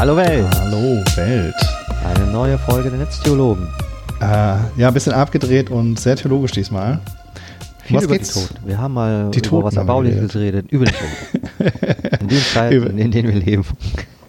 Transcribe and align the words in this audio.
Hallo 0.00 0.16
Welt. 0.16 0.46
Hallo 0.54 1.04
Welt. 1.16 1.54
Eine 2.06 2.32
neue 2.32 2.56
Folge 2.56 2.88
der 2.88 3.00
Netztheologen. 3.00 3.68
Äh, 4.22 4.24
ja, 4.24 4.88
ein 4.88 4.94
bisschen 4.94 5.12
abgedreht 5.12 5.68
und 5.68 6.00
sehr 6.00 6.16
theologisch 6.16 6.52
diesmal. 6.52 7.00
Viel 7.82 7.98
Was 7.98 8.04
über 8.04 8.14
geht's? 8.14 8.32
die 8.32 8.40
Toten. 8.40 8.66
Wir 8.66 8.78
haben 8.78 8.94
mal 8.94 9.30
Die 9.30 9.40
über 9.40 9.48
Toten 9.48 9.64
was 9.66 9.76
Erbauliches 9.76 10.32
geredet. 10.32 10.72
Über 10.72 10.86
die 10.86 10.92
Toten. 10.92 12.16
In 12.22 12.28
den 12.28 12.38
Zeiten, 12.38 12.96
in 12.98 13.10
denen 13.10 13.28
wir 13.28 13.40
leben, 13.42 13.66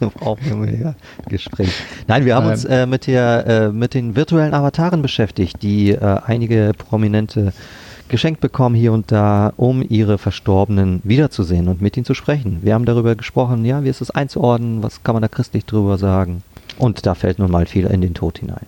brauchen 0.00 0.66
wir 0.66 0.94
Gespräch. 1.26 1.72
Nein, 2.06 2.26
wir 2.26 2.34
haben 2.34 2.44
Nein. 2.44 2.52
uns 2.52 2.66
äh, 2.66 2.84
mit, 2.84 3.06
der, 3.06 3.46
äh, 3.46 3.68
mit 3.70 3.94
den 3.94 4.14
virtuellen 4.14 4.52
Avataren 4.52 5.00
beschäftigt, 5.00 5.62
die 5.62 5.92
äh, 5.92 6.18
einige 6.26 6.72
Prominente 6.76 7.54
geschenkt 8.12 8.42
bekommen 8.42 8.74
hier 8.74 8.92
und 8.92 9.10
da, 9.10 9.54
um 9.56 9.82
ihre 9.88 10.18
Verstorbenen 10.18 11.00
wiederzusehen 11.02 11.66
und 11.66 11.80
mit 11.80 11.96
ihnen 11.96 12.04
zu 12.04 12.12
sprechen. 12.12 12.58
Wir 12.60 12.74
haben 12.74 12.84
darüber 12.84 13.16
gesprochen, 13.16 13.64
ja, 13.64 13.84
wie 13.84 13.88
ist 13.88 14.02
es 14.02 14.10
einzuordnen, 14.10 14.82
was 14.82 15.02
kann 15.02 15.14
man 15.14 15.22
da 15.22 15.28
christlich 15.28 15.64
drüber 15.64 15.96
sagen. 15.96 16.42
Und 16.76 17.06
da 17.06 17.14
fällt 17.14 17.38
nun 17.38 17.50
mal 17.50 17.64
viel 17.64 17.86
in 17.86 18.02
den 18.02 18.12
Tod 18.12 18.38
hinein. 18.38 18.66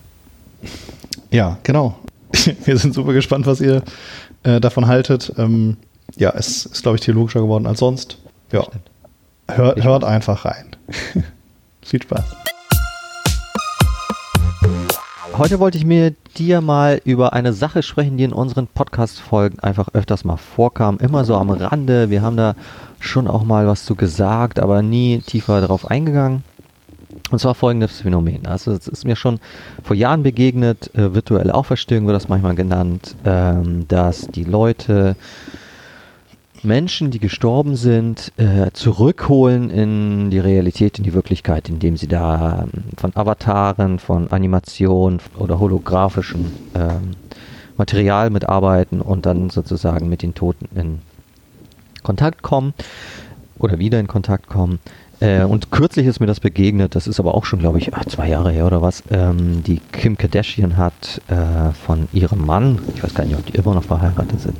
Ja, 1.30 1.58
genau. 1.62 1.98
Wir 2.64 2.78
sind 2.78 2.94
super 2.94 3.12
gespannt, 3.12 3.44
was 3.44 3.60
ihr 3.60 3.82
äh, 4.44 4.60
davon 4.60 4.86
haltet. 4.86 5.30
Ähm, 5.36 5.76
ja, 6.16 6.30
es 6.30 6.64
ist, 6.64 6.82
glaube 6.82 6.96
ich, 6.96 7.02
theologischer 7.02 7.40
geworden 7.40 7.66
als 7.66 7.80
sonst. 7.80 8.16
Ja, 8.50 8.66
hört, 9.48 9.84
hört 9.84 10.04
einfach 10.04 10.46
rein. 10.46 10.74
Viel 11.82 12.02
Spaß. 12.02 12.24
Heute 15.36 15.60
wollte 15.60 15.76
ich 15.76 15.84
mir 15.84 16.14
dir 16.34 16.60
mal 16.60 17.00
über 17.04 17.32
eine 17.32 17.52
Sache 17.52 17.82
sprechen, 17.82 18.16
die 18.16 18.24
in 18.24 18.32
unseren 18.32 18.66
Podcast-Folgen 18.66 19.60
einfach 19.60 19.88
öfters 19.92 20.24
mal 20.24 20.36
vorkam. 20.36 20.98
Immer 20.98 21.24
so 21.24 21.36
am 21.36 21.50
Rande. 21.50 22.10
Wir 22.10 22.22
haben 22.22 22.36
da 22.36 22.54
schon 23.00 23.28
auch 23.28 23.44
mal 23.44 23.66
was 23.66 23.84
zu 23.84 23.94
gesagt, 23.94 24.58
aber 24.58 24.82
nie 24.82 25.20
tiefer 25.20 25.60
darauf 25.60 25.90
eingegangen. 25.90 26.44
Und 27.30 27.38
zwar 27.38 27.54
folgendes 27.54 28.00
Phänomen. 28.00 28.46
Also 28.46 28.72
es 28.72 28.86
ist 28.88 29.04
mir 29.04 29.16
schon 29.16 29.40
vor 29.82 29.96
Jahren 29.96 30.22
begegnet, 30.22 30.94
äh, 30.94 31.14
virtuelle 31.14 31.54
Auferstehung 31.54 32.06
wird 32.06 32.16
das 32.16 32.28
manchmal 32.28 32.54
genannt, 32.54 33.16
ähm, 33.24 33.86
dass 33.88 34.26
die 34.28 34.44
Leute 34.44 35.16
Menschen, 36.64 37.10
die 37.10 37.18
gestorben 37.18 37.76
sind, 37.76 38.32
äh, 38.36 38.70
zurückholen 38.72 39.70
in 39.70 40.30
die 40.30 40.38
Realität, 40.38 40.98
in 40.98 41.04
die 41.04 41.14
Wirklichkeit, 41.14 41.68
indem 41.68 41.96
sie 41.96 42.08
da 42.08 42.62
ähm, 42.62 42.84
von 42.96 43.14
Avataren, 43.14 43.98
von 43.98 44.30
Animation 44.30 45.20
oder 45.38 45.58
holographischen 45.58 46.52
ähm, 46.74 47.12
Material 47.76 48.30
mitarbeiten 48.30 49.00
und 49.00 49.26
dann 49.26 49.50
sozusagen 49.50 50.08
mit 50.08 50.22
den 50.22 50.34
Toten 50.34 50.68
in 50.78 50.98
Kontakt 52.02 52.42
kommen 52.42 52.74
oder 53.58 53.78
wieder 53.78 53.98
in 54.00 54.06
Kontakt 54.06 54.48
kommen. 54.48 54.78
Äh, 55.24 55.44
und 55.44 55.70
kürzlich 55.70 56.06
ist 56.06 56.20
mir 56.20 56.26
das 56.26 56.38
begegnet, 56.38 56.94
das 56.94 57.06
ist 57.06 57.18
aber 57.18 57.34
auch 57.34 57.46
schon, 57.46 57.58
glaube 57.58 57.78
ich, 57.78 57.90
zwei 58.08 58.28
Jahre 58.28 58.52
her 58.52 58.66
oder 58.66 58.82
was. 58.82 59.02
Ähm, 59.10 59.62
die 59.64 59.80
Kim 59.92 60.18
Kardashian 60.18 60.76
hat 60.76 61.22
äh, 61.28 61.72
von 61.72 62.08
ihrem 62.12 62.44
Mann, 62.44 62.78
ich 62.94 63.02
weiß 63.02 63.14
gar 63.14 63.24
nicht, 63.24 63.36
ob 63.36 63.46
die 63.46 63.54
immer 63.54 63.74
noch 63.74 63.84
verheiratet 63.84 64.40
sind, 64.40 64.56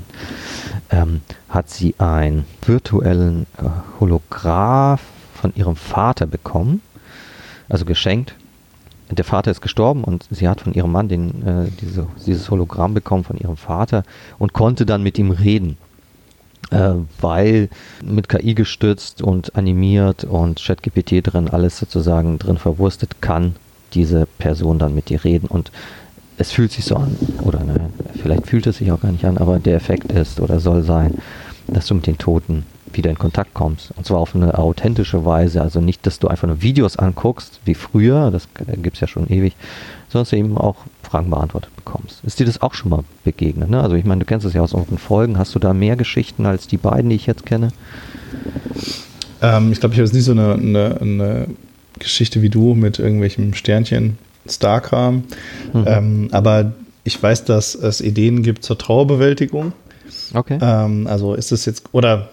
ähm, 0.91 1.21
hat 1.51 1.69
sie 1.69 1.95
einen 1.99 2.47
virtuellen 2.65 3.47
äh, 3.59 3.65
Holograph 4.01 5.03
von 5.35 5.53
ihrem 5.55 5.77
Vater 5.77 6.27
bekommen, 6.27 6.81
also 7.69 7.85
geschenkt. 7.85 8.35
Der 9.11 9.25
Vater 9.25 9.51
ist 9.51 9.61
gestorben 9.61 10.03
und 10.03 10.27
sie 10.31 10.49
hat 10.49 10.63
von 10.63 10.73
ihrem 10.73 10.91
Mann 10.91 11.09
den, 11.09 11.47
äh, 11.47 11.71
diese, 11.83 12.07
dieses 12.27 12.51
Hologramm 12.51 12.95
bekommen 12.95 13.23
von 13.23 13.37
ihrem 13.37 13.59
Vater 13.59 14.03
und 14.39 14.55
konnte 14.55 14.87
dann 14.87 15.03
mit 15.03 15.19
ihm 15.19 15.31
reden 15.31 15.77
äh, 16.71 16.95
weil 17.21 17.69
mit 18.05 18.29
KI 18.29 18.55
gestützt 18.55 19.23
und 19.23 19.57
animiert 19.57 20.25
und 20.25 20.63
ChatGPT 20.63 21.27
drin 21.27 21.49
alles 21.49 21.79
sozusagen 21.79 22.39
drin 22.39 22.59
verwurstet 22.59 23.21
kann 23.21 23.57
diese 23.95 24.27
Person 24.39 24.79
dann 24.79 24.95
mit 24.95 25.09
dir 25.09 25.25
reden. 25.25 25.47
Und 25.47 25.71
es 26.37 26.53
fühlt 26.53 26.73
sich 26.73 26.85
so 26.85 26.97
an. 26.97 27.17
Oder 27.43 27.65
ne, 27.65 27.91
vielleicht 28.21 28.47
fühlt 28.47 28.67
es 28.67 28.79
sich 28.79 28.91
auch 28.93 29.01
gar 29.01 29.13
nicht 29.13 29.25
an, 29.25 29.39
aber 29.39 29.59
der 29.59 29.77
Effekt 29.77 30.13
ist 30.13 30.41
oder 30.41 30.61
soll 30.61 30.83
sein, 30.83 31.15
dass 31.69 31.87
du 31.87 31.95
mit 31.95 32.07
den 32.07 32.19
Toten 32.19 32.67
wieder 32.93 33.11
in 33.11 33.19
Kontakt 33.19 33.55
kommst. 33.55 33.93
Und 33.97 34.07
zwar 34.07 34.19
auf 34.19 34.35
eine 34.35 34.59
authentische 34.59 35.25
Weise, 35.25 35.63
also 35.63 35.81
nicht, 35.81 36.07
dass 36.07 36.19
du 36.19 36.29
einfach 36.29 36.47
nur 36.47 36.63
Videos 36.63 36.97
anguckst 36.97 37.61
wie 37.65 37.75
früher, 37.75 38.31
das 38.31 38.49
gibt 38.83 38.97
es 38.97 39.01
ja 39.01 39.07
schon 39.07 39.29
ewig, 39.29 39.57
dass 40.21 40.31
du 40.31 40.37
eben 40.37 40.57
auch 40.57 40.77
Fragen 41.03 41.31
beantwortet 41.31 41.75
bekommst. 41.77 42.23
Ist 42.25 42.41
dir 42.41 42.47
das 42.47 42.61
auch 42.63 42.75
schon 42.75 42.91
mal 42.91 43.05
begegnet? 43.25 43.71
Ne? 43.71 43.81
Also 43.81 43.97
ich 43.97 44.05
meine, 44.05 44.21
du 44.21 44.27
kennst 44.27 44.47
es 44.47 44.53
ja 44.53 44.63
aus 44.63 44.73
unseren 44.73 44.99
Folgen. 44.99 45.39
Hast 45.39 45.55
du 45.55 45.59
da 45.59 45.73
mehr 45.73 45.97
Geschichten 45.97 46.47
als 46.47 46.67
die 46.67 46.77
beiden, 46.77 47.11
die 47.11 47.17
ich 47.17 47.27
jetzt 47.27 47.47
kenne? 47.47 47.69
Ähm, 49.43 49.73
ich 49.73 49.81
glaube, 49.81 49.95
ich 49.95 49.99
habe 49.99 50.07
jetzt 50.07 50.15
nicht 50.15 50.25
so 50.25 50.33
eine, 50.33 50.55
eine, 50.55 51.01
eine 51.01 51.47
Geschichte 51.99 52.43
wie 52.43 52.49
du 52.49 52.75
mit 52.75 52.99
irgendwelchem 52.99 53.55
Sternchen, 53.55 54.19
Starkram. 54.49 55.25
Mhm. 55.73 55.85
Ähm, 55.87 56.29
aber 56.33 56.73
ich 57.05 57.23
weiß, 57.23 57.45
dass 57.45 57.75
es 57.75 58.01
Ideen 58.01 58.43
gibt 58.43 58.65
zur 58.65 58.79
Trauerbewältigung. 58.79 59.73
Okay. 60.33 60.59
Ähm, 60.61 61.07
also 61.07 61.35
ist 61.35 61.53
es 61.53 61.65
jetzt, 61.67 61.85
oder 61.93 62.31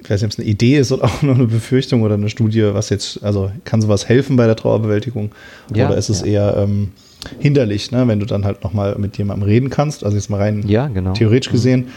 ich 0.00 0.10
weiß 0.10 0.20
nicht, 0.20 0.26
ob 0.26 0.32
es 0.32 0.38
eine 0.38 0.48
Idee 0.48 0.76
ist 0.78 0.92
oder 0.92 1.04
auch 1.04 1.22
nur 1.22 1.34
eine 1.34 1.46
Befürchtung 1.46 2.02
oder 2.02 2.14
eine 2.14 2.28
Studie, 2.28 2.62
was 2.72 2.90
jetzt, 2.90 3.22
also 3.22 3.50
kann 3.64 3.80
sowas 3.80 4.08
helfen 4.08 4.36
bei 4.36 4.46
der 4.46 4.56
Trauerbewältigung? 4.56 5.32
Ja, 5.74 5.88
oder 5.88 5.96
ist 5.96 6.10
es 6.10 6.20
ja. 6.20 6.26
eher 6.26 6.56
ähm, 6.58 6.92
hinderlich, 7.38 7.90
ne, 7.92 8.06
wenn 8.08 8.20
du 8.20 8.26
dann 8.26 8.44
halt 8.44 8.62
nochmal 8.64 8.96
mit 8.98 9.16
jemandem 9.18 9.46
reden 9.46 9.70
kannst? 9.70 10.04
Also 10.04 10.16
jetzt 10.16 10.30
mal 10.30 10.38
rein 10.38 10.66
Ja, 10.68 10.88
genau. 10.88 11.12
theoretisch 11.12 11.50
gesehen. 11.52 11.88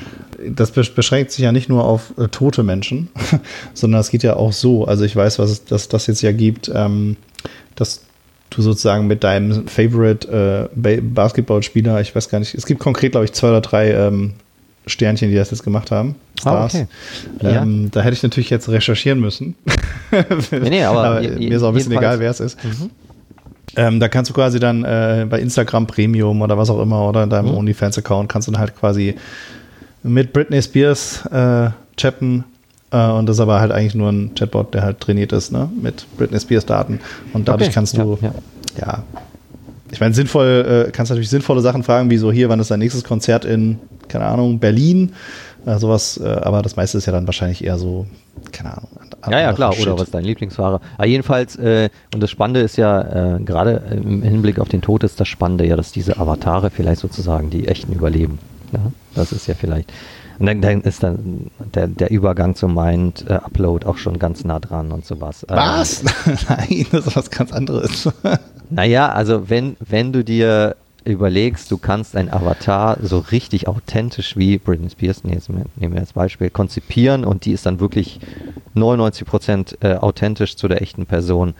Das 0.49 0.73
besch- 0.75 0.93
beschränkt 0.93 1.31
sich 1.31 1.43
ja 1.43 1.51
nicht 1.51 1.67
nur 1.69 1.83
auf 1.83 2.13
äh, 2.17 2.27
tote 2.27 2.63
Menschen, 2.63 3.09
sondern 3.73 4.01
es 4.01 4.09
geht 4.09 4.23
ja 4.23 4.35
auch 4.35 4.53
so. 4.53 4.85
Also 4.85 5.03
ich 5.03 5.15
weiß, 5.15 5.39
was 5.39 5.49
es, 5.49 5.65
dass 5.65 5.87
das 5.89 6.07
jetzt 6.07 6.21
ja 6.21 6.31
gibt, 6.31 6.71
ähm, 6.73 7.17
dass 7.75 8.01
du 8.51 8.61
sozusagen 8.61 9.07
mit 9.07 9.23
deinem 9.23 9.67
Favorite 9.67 10.69
äh, 10.75 10.79
Ba- 10.79 11.01
Basketballspieler, 11.01 11.99
ich 12.01 12.15
weiß 12.15 12.29
gar 12.29 12.39
nicht, 12.39 12.53
es 12.55 12.65
gibt 12.65 12.79
konkret, 12.79 13.11
glaube 13.11 13.25
ich, 13.25 13.33
zwei 13.33 13.49
oder 13.49 13.61
drei 13.61 13.91
ähm, 13.91 14.33
Sternchen, 14.85 15.29
die 15.29 15.35
das 15.35 15.51
jetzt 15.51 15.63
gemacht 15.63 15.91
haben. 15.91 16.15
Ah, 16.45 16.63
okay. 16.65 16.87
Ja. 17.41 17.63
Ähm, 17.63 17.89
da 17.91 18.01
hätte 18.01 18.13
ich 18.13 18.23
natürlich 18.23 18.49
jetzt 18.49 18.69
recherchieren 18.69 19.19
müssen. 19.19 19.55
Nee, 20.51 20.69
nee, 20.69 20.83
aber 20.85 21.19
je- 21.21 21.31
mir 21.49 21.57
ist 21.57 21.63
auch 21.63 21.67
ein 21.69 21.73
bisschen 21.73 21.91
egal, 21.91 22.19
wer 22.21 22.31
es 22.31 22.39
ist. 22.39 22.63
Mhm. 22.63 22.89
Ähm, 23.75 23.99
da 23.99 24.07
kannst 24.07 24.29
du 24.29 24.33
quasi 24.33 24.59
dann 24.59 24.83
äh, 24.83 25.25
bei 25.29 25.39
Instagram 25.39 25.87
Premium 25.87 26.41
oder 26.41 26.57
was 26.57 26.69
auch 26.69 26.81
immer 26.81 27.07
oder 27.09 27.23
in 27.23 27.29
deinem 27.29 27.49
Mhm. 27.51 27.57
OnlyFans-Account 27.57 28.29
kannst 28.29 28.47
du 28.47 28.51
dann 28.53 28.61
halt 28.61 28.75
quasi 28.75 29.15
mit 30.03 30.31
Britney 30.33 30.61
Spears 30.61 31.25
äh, 31.27 31.69
chatten. 31.97 32.45
Äh, 32.91 33.09
und 33.09 33.25
das 33.27 33.35
ist 33.37 33.41
aber 33.41 33.59
halt 33.59 33.71
eigentlich 33.71 33.95
nur 33.95 34.09
ein 34.09 34.33
Chatbot, 34.35 34.73
der 34.73 34.83
halt 34.83 35.01
trainiert 35.01 35.33
ist, 35.33 35.51
ne? 35.51 35.69
Mit 35.81 36.05
Britney 36.17 36.39
Spears 36.39 36.65
Daten. 36.65 36.99
Und 37.33 37.47
dadurch 37.49 37.67
Okay, 37.67 37.73
kannst 37.75 37.97
du, 37.97 38.17
ja, 38.21 38.29
ja, 38.79 38.85
ja. 38.87 39.03
ich 39.91 39.99
meine, 39.99 40.13
sinnvoll, 40.13 40.85
äh, 40.87 40.91
kannst 40.91 41.09
natürlich 41.09 41.29
sinnvolle 41.29 41.61
Sachen 41.61 41.83
fragen, 41.83 42.09
wie 42.09 42.17
so 42.17 42.31
hier, 42.31 42.47
wann 42.49 42.59
ist 42.61 42.71
dein 42.71 42.79
nächstes 42.79 43.03
Konzert 43.03 43.43
in, 43.43 43.79
keine 44.07 44.25
Ahnung, 44.25 44.59
Berlin? 44.59 45.11
Äh, 45.65 45.77
sowas, 45.79 46.17
äh, 46.23 46.25
aber 46.27 46.61
das 46.61 46.77
meiste 46.77 46.97
ist 46.97 47.05
ja 47.05 47.11
dann 47.11 47.27
wahrscheinlich 47.27 47.63
eher 47.65 47.77
so, 47.77 48.07
keine 48.53 48.77
Ahnung. 48.77 48.87
Ja, 49.31 49.39
ja, 49.39 49.53
klar. 49.53 49.73
Oder 49.79 49.95
was 49.95 50.03
ist 50.03 50.13
dein 50.13 50.25
Lieblingsfahrer? 50.25 50.81
Aber 50.97 51.07
jedenfalls, 51.07 51.55
äh, 51.55 51.89
und 52.13 52.21
das 52.21 52.29
Spannende 52.29 52.61
ist 52.61 52.77
ja, 52.77 53.35
äh, 53.35 53.39
gerade 53.39 53.83
im 53.91 54.21
Hinblick 54.21 54.59
auf 54.59 54.69
den 54.69 54.81
Tod 54.81 55.03
ist 55.03 55.19
das 55.19 55.27
Spannende 55.27 55.65
ja, 55.65 55.75
dass 55.75 55.91
diese 55.91 56.17
Avatare 56.17 56.69
vielleicht 56.69 57.01
sozusagen 57.01 57.49
die 57.49 57.67
echten 57.67 57.93
überleben. 57.93 58.39
Ja? 58.71 58.79
Das 59.15 59.31
ist 59.31 59.47
ja 59.47 59.53
vielleicht. 59.53 59.91
Und 60.39 60.45
dann, 60.45 60.61
dann 60.61 60.81
ist 60.81 61.01
dann 61.01 61.49
der, 61.73 61.87
der 61.87 62.11
Übergang 62.11 62.55
zum 62.55 62.75
Mind-Upload 62.75 63.85
auch 63.87 63.97
schon 63.97 64.19
ganz 64.19 64.43
nah 64.43 64.59
dran 64.59 64.91
und 64.91 65.05
sowas. 65.05 65.45
Ähm, 65.49 65.57
Was? 65.57 66.03
Nein, 66.49 66.85
das 66.91 67.07
ist 67.07 67.15
was 67.15 67.31
ganz 67.31 67.51
anderes. 67.51 68.09
Naja, 68.69 69.07
also 69.07 69.49
wenn, 69.49 69.77
wenn 69.79 70.11
du 70.11 70.25
dir 70.25 70.75
überlegst, 71.11 71.71
du 71.71 71.77
kannst 71.77 72.15
ein 72.15 72.31
Avatar 72.31 72.97
so 73.01 73.19
richtig 73.19 73.67
authentisch 73.67 74.37
wie 74.37 74.57
Britney 74.57 74.89
Spears, 74.89 75.21
jetzt 75.25 75.49
nehmen 75.49 75.93
wir 75.93 75.99
als 75.99 76.13
Beispiel, 76.13 76.49
konzipieren 76.49 77.25
und 77.25 77.45
die 77.45 77.51
ist 77.51 77.65
dann 77.65 77.79
wirklich 77.79 78.19
99% 78.75 79.77
äh, 79.81 79.95
authentisch 79.95 80.55
zu 80.55 80.67
der 80.67 80.81
echten 80.81 81.05
Person, 81.05 81.53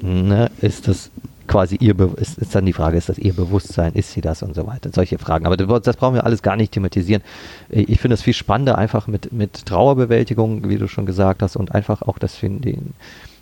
ne, 0.00 0.50
ist 0.60 0.88
das 0.88 1.10
quasi 1.48 1.76
ihr, 1.80 1.94
Be 1.94 2.10
ist, 2.16 2.38
ist 2.38 2.54
dann 2.54 2.66
die 2.66 2.72
Frage, 2.72 2.96
ist 2.96 3.08
das 3.08 3.18
ihr 3.18 3.32
Bewusstsein, 3.32 3.94
ist 3.94 4.12
sie 4.12 4.20
das 4.20 4.42
und 4.42 4.54
so 4.54 4.66
weiter, 4.66 4.90
solche 4.94 5.18
Fragen. 5.18 5.46
Aber 5.46 5.56
das, 5.56 5.96
brauchen 5.96 6.14
wir 6.14 6.24
alles 6.24 6.42
gar 6.42 6.56
nicht 6.56 6.72
thematisieren. 6.72 7.22
Äh, 7.70 7.80
Ich 7.88 8.00
finde 8.00 8.14
es 8.14 8.22
viel 8.22 8.34
spannender, 8.34 8.78
einfach 8.78 9.08
mit, 9.08 9.32
mit 9.32 9.66
Trauerbewältigung, 9.66 10.68
wie 10.68 10.76
du 10.76 10.86
schon 10.86 11.06
gesagt 11.06 11.42
hast, 11.42 11.56
und 11.56 11.74
einfach 11.74 12.02
auch 12.02 12.18
das 12.18 12.38
den 12.38 12.92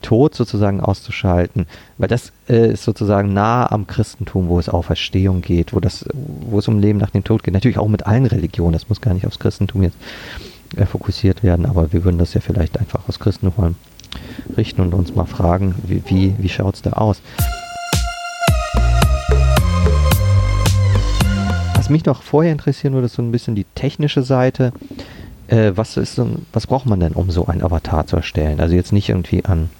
Tod 0.02 0.34
sozusagen 0.34 0.81
auszuschalten, 0.81 1.66
weil 1.98 2.08
das 2.08 2.32
äh, 2.48 2.72
ist 2.72 2.84
sozusagen 2.84 3.32
nah 3.32 3.70
am 3.70 3.87
Christentum, 3.87 4.48
wo 4.48 4.58
es 4.58 4.69
Auferstehung 4.69 5.43
geht, 5.43 5.72
wo 5.72 5.81
das, 5.81 6.06
wo 6.14 6.58
es 6.58 6.69
um 6.69 6.78
Leben 6.78 6.98
nach 6.98 7.10
dem 7.10 7.25
Tod 7.25 7.43
geht. 7.43 7.54
Natürlich 7.54 7.78
auch 7.78 7.88
mit 7.88 8.06
allen 8.06 8.26
Religionen, 8.26 8.72
das 8.72 8.88
muss 8.88 9.00
gar 9.00 9.14
nicht 9.14 9.26
aufs 9.26 9.38
Christentum 9.38 9.82
jetzt 9.82 9.96
äh, 10.76 10.87
fokussiert 10.87 11.43
werden, 11.43 11.66
aber 11.66 11.93
wir 11.93 12.04
würden 12.04 12.19
das 12.19 12.34
ja 12.34 12.40
vielleicht 12.40 12.78
einfach 12.78 13.08
aus 13.08 13.19
Christentum 13.19 13.76
richten 14.56 14.81
und 14.81 14.94
uns 14.94 15.14
mal 15.14 15.26
fragen, 15.26 15.75
wie, 15.84 16.02
wie, 16.06 16.34
wie 16.38 16.48
schaut 16.48 16.76
es 16.76 16.82
da 16.82 16.93
aus? 16.93 17.20
Was 21.75 21.90
mich 21.90 22.04
noch 22.04 22.22
vorher 22.22 22.50
interessieren 22.50 22.94
würde, 22.94 23.06
ist 23.06 23.14
so 23.14 23.22
ein 23.22 23.31
bisschen 23.31 23.54
die 23.54 23.66
technische 23.76 24.22
Seite. 24.22 24.72
Äh, 25.46 25.72
was, 25.76 25.96
ist 25.96 26.20
was 26.52 26.66
braucht 26.66 26.87
man 26.87 26.98
denn, 26.98 27.12
um 27.12 27.31
so 27.31 27.46
ein 27.46 27.62
Avatar 27.62 28.06
zu 28.06 28.16
erstellen? 28.16 28.58
Also 28.58 28.75
jetzt 28.75 28.93
nicht 28.93 29.08
irgendwie 29.08 29.44
an 29.44 29.70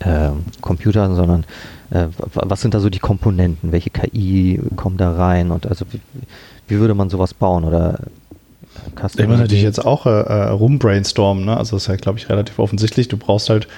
äh, 0.00 0.30
Computern, 0.60 1.14
sondern 1.14 1.44
äh, 1.90 2.06
was 2.16 2.60
sind 2.60 2.74
da 2.74 2.80
so 2.80 2.90
die 2.90 2.98
Komponenten? 2.98 3.72
Welche 3.72 3.90
KI 3.90 4.60
kommt 4.76 5.00
da 5.00 5.12
rein? 5.12 5.50
Und 5.50 5.66
also 5.66 5.84
wie, 5.90 6.00
wie 6.68 6.78
würde 6.78 6.94
man 6.94 7.10
sowas 7.10 7.34
bauen? 7.34 7.64
Oder 7.64 8.00
Custom 8.94 9.24
ich 9.24 9.28
muss 9.28 9.38
natürlich 9.38 9.62
jetzt 9.62 9.84
auch 9.84 10.06
äh, 10.06 10.10
äh 10.10 10.48
rumbrainstormen, 10.50 11.44
ne? 11.44 11.56
Also 11.56 11.76
das 11.76 11.84
ist 11.84 11.88
ja, 11.88 11.96
glaube 11.96 12.18
ich, 12.18 12.28
relativ 12.28 12.58
offensichtlich. 12.58 13.08
Du 13.08 13.16
brauchst 13.16 13.48
halt 13.50 13.68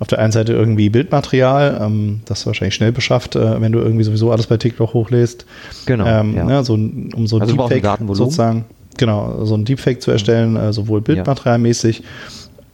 auf 0.00 0.06
der 0.06 0.20
einen 0.20 0.32
Seite 0.32 0.52
irgendwie 0.52 0.90
Bildmaterial, 0.90 1.80
ähm, 1.82 2.20
das 2.24 2.46
wahrscheinlich 2.46 2.74
schnell 2.74 2.92
beschafft, 2.92 3.34
äh, 3.34 3.60
wenn 3.60 3.72
du 3.72 3.80
irgendwie 3.80 4.04
sowieso 4.04 4.30
alles 4.30 4.46
bei 4.46 4.56
TikTok 4.56 4.94
hochlädst. 4.94 5.44
Genau. 5.86 6.06
Ähm, 6.06 6.36
ja. 6.36 6.44
ne, 6.44 6.64
so, 6.64 6.74
um 6.74 7.26
so 7.26 7.38
also 7.38 7.56
Deepfake 7.56 7.98
sozusagen, 8.12 8.64
genau, 8.96 9.44
so 9.44 9.54
ein 9.54 9.64
Deepfake 9.64 10.00
zu 10.00 10.10
erstellen, 10.10 10.56
äh, 10.56 10.72
sowohl 10.72 11.00
bildmaterialmäßig 11.00 11.98
ja. 11.98 12.04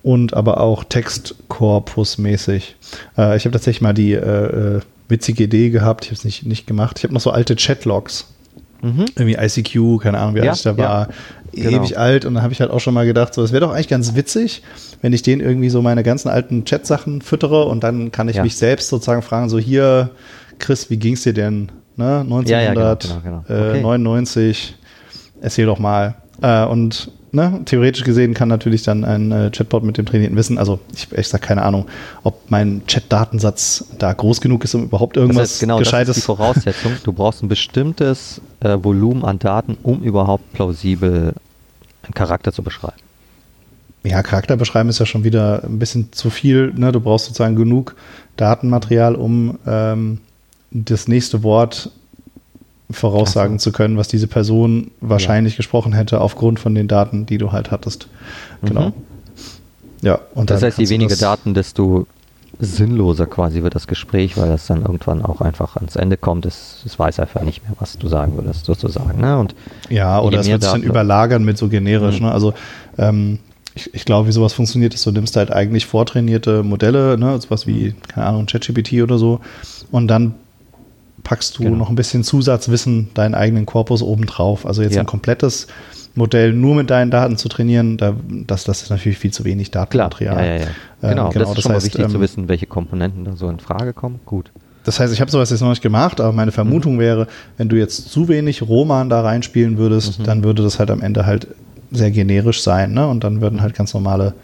Und 0.04 0.34
aber 0.34 0.60
auch 0.60 0.84
Textkorpusmäßig. 0.84 2.76
Äh, 3.16 3.36
ich 3.38 3.46
habe 3.46 3.52
tatsächlich 3.52 3.80
mal 3.80 3.94
die 3.94 4.12
äh, 4.12 4.76
äh, 4.76 4.80
witzige 5.08 5.44
Idee 5.44 5.70
gehabt, 5.70 6.04
ich 6.04 6.10
habe 6.10 6.18
es 6.18 6.24
nicht, 6.24 6.44
nicht 6.44 6.66
gemacht. 6.66 6.98
Ich 6.98 7.04
habe 7.04 7.14
noch 7.14 7.22
so 7.22 7.30
alte 7.30 7.56
Chatlogs. 7.56 8.26
Mhm. 8.82 9.06
Irgendwie 9.16 9.36
ICQ, 9.40 10.02
keine 10.02 10.18
Ahnung, 10.18 10.34
wie 10.34 10.40
ja, 10.40 10.52
alt 10.52 10.64
der 10.64 10.76
war. 10.76 11.08
Genau. 11.52 11.70
Ewig 11.70 11.96
alt. 11.98 12.26
Und 12.26 12.34
dann 12.34 12.42
habe 12.42 12.52
ich 12.52 12.60
halt 12.60 12.70
auch 12.70 12.80
schon 12.80 12.92
mal 12.92 13.06
gedacht, 13.06 13.32
so, 13.32 13.42
es 13.42 13.52
wäre 13.52 13.62
doch 13.62 13.72
eigentlich 13.72 13.88
ganz 13.88 14.14
witzig, 14.14 14.62
wenn 15.00 15.14
ich 15.14 15.22
den 15.22 15.40
irgendwie 15.40 15.70
so 15.70 15.80
meine 15.80 16.02
ganzen 16.02 16.28
alten 16.28 16.66
Chat-Sachen 16.66 17.22
füttere 17.22 17.64
und 17.64 17.82
dann 17.82 18.12
kann 18.12 18.28
ich 18.28 18.36
ja. 18.36 18.42
mich 18.42 18.56
selbst 18.56 18.90
sozusagen 18.90 19.22
fragen, 19.22 19.48
so 19.48 19.58
hier, 19.58 20.10
Chris, 20.58 20.90
wie 20.90 20.98
ging 20.98 21.14
es 21.14 21.22
dir 21.22 21.32
denn? 21.32 21.72
Ne? 21.96 22.20
1999, 22.20 22.50
ja, 22.50 22.72
genau, 22.74 22.96
genau, 23.22 23.42
genau. 23.46 23.88
okay. 23.88 24.40
äh, 24.40 24.54
erzähl 25.40 25.64
doch 25.64 25.78
mal. 25.78 26.16
Äh, 26.42 26.66
und 26.66 27.10
ne, 27.34 27.60
theoretisch 27.64 28.04
gesehen 28.04 28.34
kann 28.34 28.48
natürlich 28.48 28.82
dann 28.82 29.04
ein 29.04 29.32
äh, 29.32 29.50
Chatbot 29.50 29.82
mit 29.82 29.98
dem 29.98 30.06
trainierten 30.06 30.36
Wissen, 30.36 30.58
also 30.58 30.80
ich, 30.94 31.10
ich 31.12 31.28
sage 31.28 31.46
keine 31.46 31.62
Ahnung, 31.62 31.86
ob 32.22 32.50
mein 32.50 32.86
Chat-Datensatz 32.86 33.86
da 33.98 34.12
groß 34.12 34.40
genug 34.40 34.64
ist, 34.64 34.74
um 34.74 34.84
überhaupt 34.84 35.16
irgendwas 35.16 35.42
das 35.42 35.50
heißt, 35.50 35.60
genau, 35.60 35.78
Gescheites. 35.78 36.08
Das 36.08 36.16
ist 36.18 36.22
die 36.22 36.26
Voraussetzung. 36.26 36.92
Du 37.02 37.12
brauchst 37.12 37.42
ein 37.42 37.48
bestimmtes 37.48 38.40
äh, 38.60 38.76
Volumen 38.80 39.24
an 39.24 39.38
Daten, 39.38 39.76
um 39.82 40.02
überhaupt 40.02 40.52
plausibel 40.52 41.34
einen 42.02 42.14
Charakter 42.14 42.52
zu 42.52 42.62
beschreiben. 42.62 42.96
Ja, 44.04 44.22
Charakter 44.22 44.56
beschreiben 44.56 44.90
ist 44.90 44.98
ja 44.98 45.06
schon 45.06 45.24
wieder 45.24 45.64
ein 45.64 45.78
bisschen 45.78 46.12
zu 46.12 46.28
viel. 46.28 46.72
Ne? 46.74 46.92
Du 46.92 47.00
brauchst 47.00 47.26
sozusagen 47.26 47.56
genug 47.56 47.96
Datenmaterial, 48.36 49.14
um 49.14 49.58
ähm, 49.66 50.18
das 50.70 51.08
nächste 51.08 51.42
Wort 51.42 51.90
voraussagen 52.94 53.58
zu 53.58 53.72
können, 53.72 53.96
was 53.96 54.08
diese 54.08 54.26
Person 54.26 54.90
wahrscheinlich 55.00 55.54
ja. 55.54 55.58
gesprochen 55.58 55.92
hätte, 55.92 56.20
aufgrund 56.20 56.60
von 56.60 56.74
den 56.74 56.88
Daten, 56.88 57.26
die 57.26 57.38
du 57.38 57.52
halt 57.52 57.70
hattest. 57.70 58.08
Genau. 58.62 58.88
Mhm. 58.88 58.92
Ja, 60.02 60.18
und 60.34 60.50
das 60.50 60.62
heißt, 60.62 60.78
je 60.78 60.88
weniger 60.90 61.16
Daten, 61.16 61.54
desto 61.54 62.06
sinnloser 62.58 63.26
quasi 63.26 63.62
wird 63.62 63.74
das 63.74 63.86
Gespräch, 63.86 64.36
weil 64.36 64.48
das 64.48 64.66
dann 64.66 64.82
irgendwann 64.82 65.24
auch 65.24 65.40
einfach 65.40 65.76
ans 65.76 65.96
Ende 65.96 66.16
kommt. 66.16 66.46
Es, 66.46 66.82
es 66.86 66.98
weiß 66.98 67.18
einfach 67.20 67.42
nicht 67.42 67.62
mehr, 67.64 67.76
was 67.80 67.98
du 67.98 68.08
sagen 68.08 68.36
würdest, 68.36 68.64
sozusagen. 68.64 69.20
Ne? 69.20 69.38
Und 69.38 69.54
ja, 69.88 70.20
oder 70.20 70.40
es 70.40 70.46
wird 70.46 70.62
sich 70.62 70.70
dann 70.70 70.82
überlagern 70.82 71.44
mit 71.44 71.58
so 71.58 71.68
generisch. 71.68 72.20
Mhm. 72.20 72.26
Ne? 72.26 72.32
Also 72.32 72.54
ähm, 72.98 73.38
ich, 73.74 73.92
ich 73.92 74.04
glaube, 74.04 74.28
wie 74.28 74.32
sowas 74.32 74.52
funktioniert, 74.52 74.94
ist, 74.94 75.04
du 75.04 75.10
nimmst 75.10 75.36
halt 75.36 75.50
eigentlich 75.50 75.86
vortrainierte 75.86 76.62
Modelle, 76.62 77.18
ne, 77.18 77.40
sowas 77.40 77.66
wie, 77.66 77.94
keine 78.08 78.26
Ahnung, 78.26 78.46
ChatGPT 78.46 79.02
oder 79.02 79.18
so, 79.18 79.40
und 79.90 80.08
dann 80.08 80.34
packst 81.24 81.58
du 81.58 81.64
genau. 81.64 81.76
noch 81.76 81.88
ein 81.88 81.96
bisschen 81.96 82.22
Zusatzwissen, 82.22 83.10
deinen 83.14 83.34
eigenen 83.34 83.66
Korpus 83.66 84.02
obendrauf. 84.02 84.64
Also 84.66 84.82
jetzt 84.82 84.94
ja. 84.94 85.00
ein 85.00 85.06
komplettes 85.06 85.66
Modell 86.14 86.52
nur 86.52 86.76
mit 86.76 86.90
deinen 86.90 87.10
Daten 87.10 87.36
zu 87.36 87.48
trainieren, 87.48 87.96
da, 87.96 88.14
das, 88.46 88.64
das 88.64 88.82
ist 88.82 88.90
natürlich 88.90 89.18
viel 89.18 89.32
zu 89.32 89.44
wenig 89.44 89.72
Datenmaterial. 89.72 90.36
Klar. 90.36 90.46
Ja, 90.46 90.54
ja, 90.54 90.60
ja. 90.60 90.66
Genau, 91.00 91.26
ähm, 91.26 91.32
genau, 91.32 91.32
das 91.32 91.48
ist 91.48 91.56
das 91.56 91.62
schon 91.62 91.72
heißt, 91.72 91.82
mal 91.82 91.86
wichtig 91.86 92.04
ähm, 92.04 92.10
zu 92.10 92.20
wissen, 92.20 92.48
welche 92.48 92.66
Komponenten 92.66 93.24
da 93.24 93.34
so 93.34 93.48
in 93.48 93.58
Frage 93.58 93.92
kommen. 93.92 94.20
Gut. 94.24 94.52
Das 94.84 95.00
heißt, 95.00 95.12
ich 95.12 95.20
habe 95.20 95.30
sowas 95.30 95.50
jetzt 95.50 95.62
noch 95.62 95.70
nicht 95.70 95.82
gemacht, 95.82 96.20
aber 96.20 96.32
meine 96.32 96.52
Vermutung 96.52 96.96
mhm. 96.96 97.00
wäre, 97.00 97.26
wenn 97.56 97.68
du 97.68 97.76
jetzt 97.76 98.10
zu 98.10 98.28
wenig 98.28 98.62
Roman 98.62 99.08
da 99.08 99.22
reinspielen 99.22 99.78
würdest, 99.78 100.20
mhm. 100.20 100.24
dann 100.24 100.44
würde 100.44 100.62
das 100.62 100.78
halt 100.78 100.90
am 100.90 101.00
Ende 101.00 101.26
halt 101.26 101.48
sehr 101.90 102.10
generisch 102.10 102.62
sein, 102.62 102.92
ne? 102.92 103.06
Und 103.06 103.24
dann 103.24 103.40
würden 103.40 103.62
halt 103.62 103.74
ganz 103.74 103.94
normale, 103.94 104.34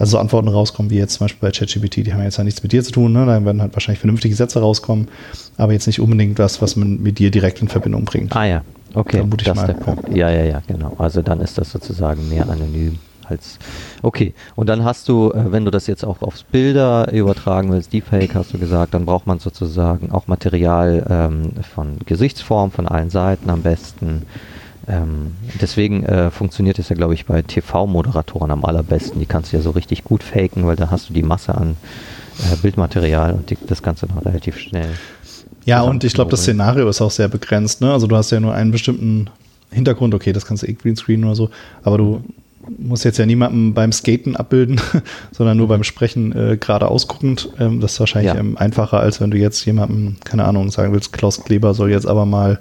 also 0.00 0.12
so 0.12 0.18
Antworten 0.18 0.48
rauskommen, 0.48 0.90
wie 0.90 0.96
jetzt 0.96 1.14
zum 1.14 1.26
Beispiel 1.26 1.46
bei 1.46 1.52
ChatGPT, 1.52 2.06
die 2.06 2.14
haben 2.14 2.22
jetzt 2.22 2.38
ja 2.38 2.44
nichts 2.44 2.62
mit 2.62 2.72
dir 2.72 2.82
zu 2.82 2.90
tun, 2.90 3.12
ne? 3.12 3.26
Da 3.26 3.44
werden 3.44 3.60
halt 3.60 3.74
wahrscheinlich 3.74 4.00
vernünftige 4.00 4.34
Sätze 4.34 4.60
rauskommen, 4.60 5.08
aber 5.58 5.74
jetzt 5.74 5.86
nicht 5.86 6.00
unbedingt 6.00 6.38
was, 6.38 6.62
was 6.62 6.74
man 6.74 7.02
mit 7.02 7.18
dir 7.18 7.30
direkt 7.30 7.60
in 7.60 7.68
Verbindung 7.68 8.06
bringt. 8.06 8.34
Ah 8.34 8.46
ja, 8.46 8.62
okay. 8.94 9.18
Vermute 9.18 9.44
das 9.44 9.58
ist 9.58 9.66
der 9.66 9.74
Punkt. 9.74 10.08
Ja, 10.16 10.30
ja, 10.30 10.44
ja, 10.44 10.62
genau. 10.66 10.94
Also 10.96 11.20
dann 11.20 11.40
ist 11.40 11.58
das 11.58 11.70
sozusagen 11.70 12.30
mehr 12.30 12.48
anonym. 12.48 12.98
Als, 13.26 13.58
okay, 14.02 14.32
und 14.56 14.70
dann 14.70 14.84
hast 14.84 15.08
du, 15.08 15.30
äh, 15.32 15.52
wenn 15.52 15.66
du 15.66 15.70
das 15.70 15.86
jetzt 15.86 16.04
auch 16.04 16.22
aufs 16.22 16.44
Bilder 16.44 17.12
übertragen 17.12 17.70
willst, 17.70 17.92
Deepfake 17.92 18.34
hast 18.34 18.54
du 18.54 18.58
gesagt, 18.58 18.94
dann 18.94 19.04
braucht 19.04 19.26
man 19.26 19.38
sozusagen 19.38 20.10
auch 20.10 20.26
Material 20.26 21.06
ähm, 21.08 21.50
von 21.74 21.98
Gesichtsform 22.06 22.70
von 22.72 22.88
allen 22.88 23.10
Seiten 23.10 23.50
am 23.50 23.60
besten. 23.62 24.22
Ähm, 24.88 25.32
deswegen 25.60 26.04
äh, 26.04 26.30
funktioniert 26.30 26.78
es 26.78 26.88
ja, 26.88 26.96
glaube 26.96 27.14
ich, 27.14 27.26
bei 27.26 27.42
TV-Moderatoren 27.42 28.50
am 28.50 28.64
allerbesten. 28.64 29.20
Die 29.20 29.26
kannst 29.26 29.52
du 29.52 29.56
ja 29.56 29.62
so 29.62 29.70
richtig 29.70 30.04
gut 30.04 30.22
faken, 30.22 30.66
weil 30.66 30.76
da 30.76 30.90
hast 30.90 31.08
du 31.08 31.12
die 31.12 31.22
Masse 31.22 31.54
an 31.54 31.76
äh, 32.40 32.56
Bildmaterial 32.56 33.34
und 33.34 33.50
die, 33.50 33.58
das 33.66 33.82
Ganze 33.82 34.06
noch 34.06 34.24
relativ 34.24 34.58
schnell. 34.58 34.88
Ja, 35.64 35.82
und 35.82 36.04
ich 36.04 36.14
glaube, 36.14 36.30
das 36.30 36.40
Szenario 36.40 36.88
ist 36.88 37.00
auch 37.00 37.10
sehr 37.10 37.28
begrenzt. 37.28 37.80
Ne? 37.80 37.92
Also 37.92 38.06
du 38.06 38.16
hast 38.16 38.30
ja 38.30 38.40
nur 38.40 38.54
einen 38.54 38.70
bestimmten 38.70 39.28
Hintergrund, 39.70 40.14
okay, 40.14 40.32
das 40.32 40.46
kannst 40.46 40.62
du 40.62 40.66
eh 40.66 40.72
Greenscreen 40.72 41.24
oder 41.24 41.34
so, 41.34 41.50
aber 41.82 41.98
du 41.98 42.24
musst 42.78 43.04
jetzt 43.04 43.18
ja 43.18 43.26
niemanden 43.26 43.74
beim 43.74 43.92
Skaten 43.92 44.36
abbilden, 44.36 44.80
sondern 45.32 45.56
nur 45.56 45.68
beim 45.68 45.84
Sprechen 45.84 46.32
äh, 46.32 46.56
gerade 46.56 46.88
ausguckend. 46.88 47.50
Ähm, 47.58 47.80
das 47.80 47.92
ist 47.92 48.00
wahrscheinlich 48.00 48.32
ja. 48.32 48.40
ähm, 48.40 48.56
einfacher, 48.56 49.00
als 49.00 49.20
wenn 49.20 49.30
du 49.30 49.38
jetzt 49.38 49.64
jemandem, 49.64 50.16
keine 50.24 50.44
Ahnung, 50.44 50.70
sagen 50.70 50.92
willst, 50.92 51.12
Klaus 51.12 51.42
Kleber 51.44 51.74
soll 51.74 51.90
jetzt 51.90 52.06
aber 52.06 52.26
mal 52.26 52.60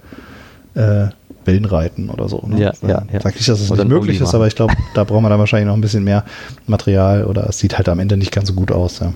äh, 0.76 1.08
Wellen 1.50 1.66
reiten 1.66 2.10
oder 2.10 2.30
so. 2.30 2.44
Ne? 2.48 2.60
Ja, 2.60 2.74
ja, 2.82 3.04
ja. 3.12 3.22
Sag 3.22 3.36
nicht, 3.36 3.48
dass 3.48 3.60
es 3.60 3.70
das 3.70 3.78
nicht 3.78 3.88
möglich 3.88 4.22
ist, 4.22 4.34
aber 4.34 4.48
ich 4.48 4.56
glaube, 4.56 4.74
da 4.94 5.04
braucht 5.04 5.22
man 5.22 5.30
dann 5.30 5.40
wahrscheinlich 5.40 5.68
noch 5.68 5.74
ein 5.74 5.82
bisschen 5.82 6.04
mehr 6.04 6.24
Material 6.68 7.26
oder 7.26 7.48
es 7.50 7.60
sieht 7.60 7.78
halt 7.78 7.90
am 7.90 8.00
Ende 8.00 8.18
nicht 8.18 8.32
ganz 8.32 8.48
so 8.48 8.54
gut 8.54 8.72
aus. 8.72 9.00
Ja. 9.00 9.14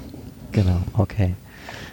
Genau, 0.51 0.77
okay. 0.97 1.33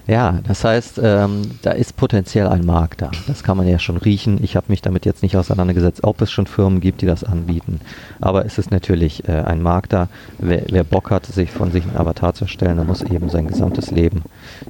Ja, 0.07 0.41
das 0.47 0.65
heißt, 0.65 1.01
ähm, 1.03 1.43
da 1.63 1.71
ist 1.71 1.97
potenziell 1.97 2.49
ein 2.49 2.67
Markt 2.67 3.01
da. 3.01 3.13
Das 3.29 3.45
kann 3.45 3.57
man 3.57 3.69
ja 3.69 3.79
schon 3.79 3.97
riechen. 3.97 4.43
Ich 4.43 4.57
habe 4.57 4.67
mich 4.69 4.83
damit 4.83 5.07
jetzt 5.07 5.23
nicht 5.23 5.37
auseinandergesetzt, 5.37 6.03
ob 6.03 6.21
es 6.21 6.33
schon 6.33 6.47
Firmen 6.47 6.81
gibt, 6.81 7.03
die 7.03 7.07
das 7.07 7.23
anbieten. 7.23 7.81
Aber 8.21 8.45
es 8.45 8.59
ist 8.59 8.73
natürlich 8.73 9.29
äh, 9.29 9.43
ein 9.43 9.63
Markt 9.63 9.93
da. 9.93 10.09
Wer, 10.39 10.65
wer, 10.69 10.83
Bock 10.83 11.13
hat, 11.13 11.27
sich 11.27 11.53
von 11.53 11.71
sich 11.71 11.85
ein 11.85 11.97
Avatar 11.97 12.35
zu 12.35 12.45
erstellen, 12.45 12.75
der 12.75 12.85
muss 12.85 13.03
eben 13.03 13.29
sein 13.29 13.47
gesamtes 13.47 13.93
Leben 13.93 14.23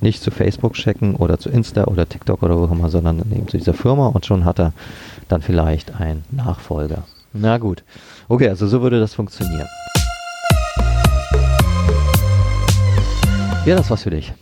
nicht 0.03 0.23
zu 0.23 0.31
Facebook 0.31 0.75
checken 0.75 1.17
oder 1.17 1.39
zu 1.39 1.49
Insta 1.49 1.85
oder 1.85 2.07
TikTok 2.07 2.43
oder 2.43 2.59
wo 2.59 2.65
auch 2.65 2.73
immer, 2.73 2.91
sondern 2.91 3.21
eben 3.33 3.49
zu 3.49 3.57
dieser 3.57 3.73
Firma 3.73 4.09
und 4.09 4.27
schon 4.27 4.45
hat 4.45 4.61
er 4.61 4.75
dann 5.31 5.43
vielleicht 5.43 6.01
ein 6.01 6.25
Nachfolger. 6.31 7.05
Na 7.33 7.59
gut. 7.59 7.85
Okay, 8.29 8.49
also 8.49 8.67
so 8.67 8.83
würde 8.83 9.01
das 9.01 9.15
funktionieren. 9.15 9.69
Wäre 13.65 13.79
das 13.79 13.91
was 13.91 14.03
für 14.03 14.11
dich? 14.11 14.33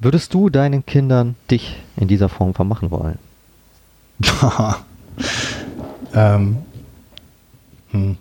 Würdest 0.00 0.32
du 0.32 0.48
deinen 0.48 0.84
Kindern 0.86 1.36
dich 1.50 1.76
in 1.96 2.08
dieser 2.08 2.28
Form 2.28 2.54
vermachen 2.54 2.90
wollen? 2.90 3.18
ähm, 6.14 6.58
hm. 7.90 8.16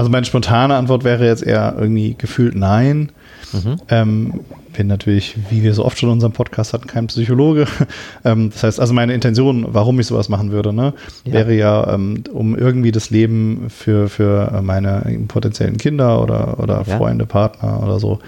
Also 0.00 0.08
meine 0.08 0.24
spontane 0.24 0.76
Antwort 0.76 1.04
wäre 1.04 1.26
jetzt 1.26 1.42
eher 1.42 1.74
irgendwie 1.78 2.14
gefühlt 2.16 2.54
nein. 2.54 3.12
Mhm. 3.52 3.76
Ähm, 3.90 4.40
bin 4.72 4.86
natürlich, 4.86 5.36
wie 5.50 5.62
wir 5.62 5.74
so 5.74 5.84
oft 5.84 5.98
schon 5.98 6.08
in 6.08 6.14
unserem 6.14 6.32
Podcast 6.32 6.72
hatten, 6.72 6.86
kein 6.86 7.06
Psychologe. 7.08 7.66
Ähm, 8.22 8.50
das 8.50 8.62
heißt, 8.62 8.80
also 8.80 8.92
meine 8.92 9.14
Intention, 9.14 9.66
warum 9.70 9.98
ich 9.98 10.06
sowas 10.06 10.28
machen 10.28 10.52
würde, 10.52 10.74
ne, 10.74 10.92
ja. 11.24 11.32
wäre 11.32 11.54
ja, 11.54 11.94
ähm, 11.94 12.22
um 12.32 12.56
irgendwie 12.56 12.92
das 12.92 13.08
Leben 13.08 13.66
für, 13.70 14.08
für 14.08 14.60
meine 14.62 15.02
potenziellen 15.26 15.78
Kinder 15.78 16.22
oder, 16.22 16.60
oder 16.60 16.84
ja. 16.86 16.96
Freunde, 16.98 17.24
Partner 17.24 17.82
oder 17.82 17.98
so 17.98 18.18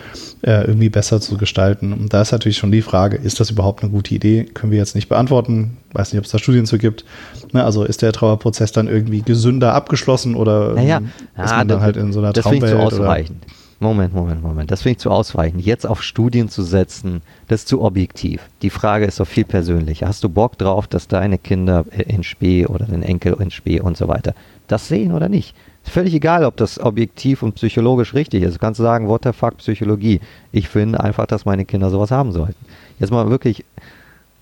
äh, 0.43 0.67
irgendwie 0.67 0.89
besser 0.89 1.21
zu 1.21 1.37
gestalten. 1.37 1.93
Und 1.93 2.15
da 2.15 2.23
ist 2.23 2.33
natürlich 2.33 2.57
schon 2.57 2.73
die 2.73 2.81
Frage, 2.83 3.17
ist 3.17 3.39
das 3.39 3.51
überhaupt 3.51 3.83
eine 3.83 3.93
gute 3.93 4.15
Idee? 4.15 4.45
Können 4.45 4.73
wir 4.73 4.79
jetzt 4.79 4.95
nicht 4.95 5.09
beantworten. 5.09 5.77
Weiß 5.93 6.13
nicht, 6.13 6.19
ob 6.19 6.25
es 6.25 6.31
da 6.33 6.39
Studien 6.39 6.65
zu 6.65 6.79
gibt. 6.79 7.05
Ne, 7.53 7.63
also 7.63 7.85
ist 7.85 8.01
der 8.01 8.13
Trauerprozess 8.13 8.73
dann 8.73 8.89
irgendwie 8.89 9.21
gesünder 9.21 9.75
abgeschlossen 9.75 10.35
oder 10.35 10.73
naja. 10.75 11.03
ist 11.37 11.51
man 11.51 11.62
ah, 11.71 11.75
dann 11.75 11.83
halt 11.83 11.97
in 11.97 12.13
so 12.13 12.21
einer 12.21 12.33
das 12.33 12.45
Traumwelt? 12.45 12.63
Das 12.63 12.71
zu 12.71 12.79
ausreichend. 12.79 13.45
Oder? 13.45 13.55
Moment, 13.83 14.15
Moment, 14.15 14.43
Moment. 14.43 14.71
Das 14.71 14.83
finde 14.83 14.93
ich 14.93 14.99
zu 14.99 15.11
ausweichend. 15.11 15.67
Jetzt 15.67 15.87
auf 15.87 16.05
Studien 16.05 16.49
zu 16.49 16.63
setzen, 16.63 17.21
das 17.49 17.63
ist 17.63 17.69
zu 17.69 17.83
objektiv. 17.83 18.41
Die 18.63 18.71
Frage 18.71 19.07
ist 19.07 19.19
doch 19.19 19.27
viel 19.27 19.45
persönlicher. 19.45 20.07
Hast 20.07 20.23
du 20.23 20.29
Bock 20.29 20.57
drauf, 20.57 20.87
dass 20.87 21.09
deine 21.09 21.37
Kinder 21.37 21.85
in 22.07 22.23
Spee 22.23 22.65
oder 22.67 22.87
dein 22.87 23.03
Enkel 23.03 23.35
in 23.41 23.51
Spee 23.51 23.81
und 23.81 23.97
so 23.97 24.07
weiter 24.07 24.35
das 24.69 24.87
sehen 24.87 25.13
oder 25.13 25.29
nicht? 25.29 25.57
Ist 25.85 25.93
völlig 25.93 26.15
egal, 26.15 26.45
ob 26.45 26.57
das 26.57 26.79
objektiv 26.79 27.43
und 27.43 27.57
psychologisch 27.57 28.15
richtig 28.15 28.45
ist. 28.45 28.55
Du 28.55 28.59
kannst 28.61 28.79
sagen, 28.79 29.09
what 29.09 29.25
the 29.25 29.33
fuck, 29.33 29.57
Psychologie. 29.57 30.21
Ich 30.53 30.69
finde 30.69 31.03
einfach, 31.03 31.27
dass 31.27 31.45
meine 31.45 31.65
Kinder 31.65 31.91
sowas 31.91 32.13
haben 32.13 32.31
sollten. 32.31 32.65
Jetzt 33.01 33.11
mal 33.11 33.29
wirklich, 33.31 33.65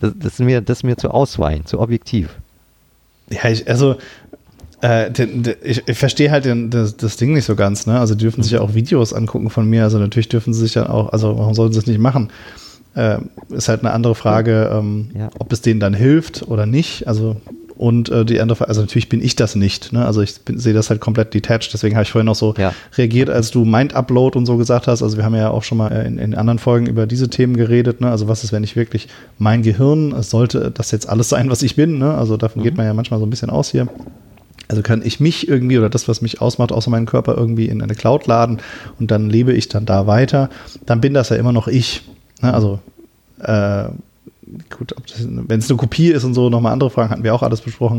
das, 0.01 0.13
das, 0.19 0.35
ist, 0.35 0.41
mir, 0.41 0.61
das 0.61 0.81
ist 0.81 0.85
mir 0.85 0.99
zu 0.99 1.11
ausweichend, 1.11 1.67
zu 1.67 1.81
objektiv. 1.81 2.37
Ja, 3.31 3.49
ich, 3.49 3.67
also 3.69 3.97
äh, 4.83 5.11
den, 5.11 5.43
den, 5.43 5.55
ich, 5.63 5.83
ich 5.87 5.99
verstehe 5.99 6.31
halt 6.31 6.45
den, 6.45 6.71
das, 6.71 6.97
das, 6.97 7.17
Ding 7.17 7.33
nicht 7.33 7.45
so 7.45 7.57
ganz, 7.57 7.87
ne? 7.87 7.99
Also 7.99 8.15
die 8.15 8.25
dürfen 8.25 8.43
sich 8.43 8.53
ja 8.53 8.61
auch 8.61 8.75
Videos 8.75 9.13
angucken 9.13 9.51
von 9.51 9.69
mir, 9.69 9.85
also 9.85 9.99
natürlich 9.99 10.29
dürfen 10.29 10.55
sie 10.55 10.61
sich 10.61 10.73
dann 10.73 10.87
auch, 10.87 11.13
also 11.13 11.39
warum 11.39 11.55
sollten 11.55 11.75
sie 11.75 11.81
es 11.81 11.87
nicht 11.87 12.01
machen? 12.01 12.31
äh, 12.95 13.19
ist 13.51 13.69
halt 13.69 13.81
eine 13.81 13.93
andere 13.93 14.15
Frage, 14.15 14.71
ähm, 14.73 15.11
ja. 15.17 15.31
ob 15.39 15.53
es 15.53 15.61
denen 15.61 15.81
dann 15.81 15.95
hilft 15.95 16.49
oder 16.49 16.67
nicht. 16.67 17.07
Also 17.07 17.37
und 17.77 18.11
äh, 18.11 18.27
die 18.27 18.41
andere 18.43 18.57
Frage, 18.57 18.69
also 18.69 18.83
natürlich 18.83 19.09
bin 19.09 19.23
ich 19.23 19.37
das 19.37 19.57
nicht. 19.57 19.93
Ne? 19.95 20.05
Also 20.05 20.21
ich 20.21 20.35
sehe 20.55 20.75
das 20.75 20.91
halt 20.91 21.01
komplett 21.01 21.33
detached. 21.33 21.73
Deswegen 21.73 21.97
habe 21.97 22.03
ich 22.03 22.11
vorhin 22.11 22.27
noch 22.27 22.35
so 22.35 22.55
ja. 22.59 22.75
reagiert, 22.99 23.31
als 23.31 23.51
du 23.51 23.65
Mind-Upload 23.65 24.37
und 24.37 24.45
so 24.45 24.59
gesagt 24.59 24.87
hast. 24.87 25.03
Also 25.03 25.17
wir 25.17 25.25
haben 25.25 25.35
ja 25.35 25.49
auch 25.49 25.63
schon 25.63 25.79
mal 25.79 25.89
in, 25.89 26.19
in 26.19 26.35
anderen 26.35 26.59
Folgen 26.59 26.87
über 26.87 27.07
diese 27.07 27.31
Themen 27.31 27.57
geredet. 27.57 28.03
Ne? 28.03 28.11
Also 28.11 28.29
was 28.29 28.45
ist, 28.45 28.53
wenn 28.53 28.65
ich 28.65 28.77
wirklich 28.77 29.09
mein 29.39 29.63
Gehirn, 29.63 30.13
es 30.13 30.29
sollte 30.29 30.71
das 30.71 30.91
jetzt 30.91 31.09
alles 31.09 31.31
sein, 31.31 31.49
was 31.49 31.63
ich 31.63 31.75
bin. 31.75 31.99
Ne? 31.99 32.13
Also 32.13 32.37
davon 32.37 32.61
mhm. 32.61 32.65
geht 32.65 32.77
man 32.77 32.85
ja 32.85 32.93
manchmal 32.93 33.19
so 33.19 33.25
ein 33.25 33.31
bisschen 33.31 33.49
aus 33.49 33.71
hier. 33.71 33.89
Also 34.71 34.83
kann 34.83 35.03
ich 35.05 35.19
mich 35.19 35.49
irgendwie 35.49 35.79
oder 35.79 35.91
das, 35.91 36.07
was 36.07 36.23
mich 36.23 36.41
ausmacht, 36.41 36.71
außer 36.71 36.91
meinen 36.91 37.07
Körper 37.07 37.37
irgendwie 37.37 37.67
in 37.67 37.83
eine 37.83 37.97
Cloud 37.97 38.29
laden 38.29 38.59
und 39.01 39.11
dann 39.11 39.29
lebe 39.29 39.53
ich 39.53 39.67
dann 39.67 39.85
da 39.85 40.07
weiter, 40.07 40.49
dann 40.87 41.01
bin 41.01 41.13
das 41.13 41.31
ja 41.31 41.37
immer 41.37 41.51
noch 41.51 41.67
ich. 41.67 42.03
Ne? 42.41 42.55
Also 42.55 42.79
äh, 43.41 43.87
gut, 44.71 44.95
wenn 45.17 45.59
es 45.59 45.69
eine 45.69 45.77
Kopie 45.77 46.13
ist 46.13 46.23
und 46.23 46.35
so, 46.35 46.51
nochmal 46.51 46.73
andere 46.73 46.89
Fragen, 46.89 47.11
hatten 47.11 47.25
wir 47.25 47.35
auch 47.35 47.43
alles 47.43 47.63
besprochen. 47.63 47.99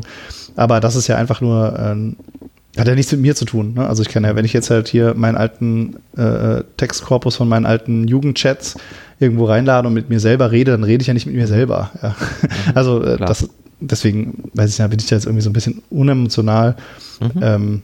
Aber 0.56 0.80
das 0.80 0.96
ist 0.96 1.08
ja 1.08 1.18
einfach 1.18 1.42
nur, 1.42 1.78
äh, 1.78 2.80
hat 2.80 2.88
ja 2.88 2.96
nichts 2.96 3.12
mit 3.12 3.20
mir 3.20 3.36
zu 3.36 3.44
tun. 3.44 3.74
Ne? 3.74 3.86
Also 3.86 4.02
ich 4.02 4.08
kann 4.08 4.24
ja, 4.24 4.38
wenn 4.38 4.46
ich 4.46 4.54
jetzt 4.54 4.70
halt 4.70 4.88
hier 4.88 5.14
meinen 5.14 5.36
alten 5.36 5.98
äh, 6.16 6.64
Textkorpus 6.78 7.36
von 7.36 7.50
meinen 7.50 7.66
alten 7.66 8.08
Jugendchats 8.08 8.78
irgendwo 9.20 9.44
reinlade 9.44 9.90
und 9.90 9.94
mit 9.94 10.10
mir 10.10 10.22
selber 10.22 10.52
rede, 10.52 10.72
dann 10.72 10.86
rede 10.86 11.02
ich 11.02 11.08
ja 11.08 11.14
nicht 11.14 11.26
mit 11.26 11.36
mir 11.36 11.48
selber. 11.48 11.92
Ja. 12.02 12.16
Mhm, 12.42 12.48
also 12.76 13.04
äh, 13.04 13.18
das, 13.18 13.50
deswegen, 13.82 14.50
weiß 14.54 14.72
ich 14.72 14.78
ja, 14.78 14.88
bin 14.88 15.00
ich 15.00 15.08
da 15.08 15.16
jetzt 15.16 15.26
irgendwie 15.26 15.44
so 15.44 15.50
ein 15.50 15.54
bisschen 15.54 15.82
unemotional. 15.90 16.76
Mhm. 17.20 17.42
Ähm, 17.42 17.82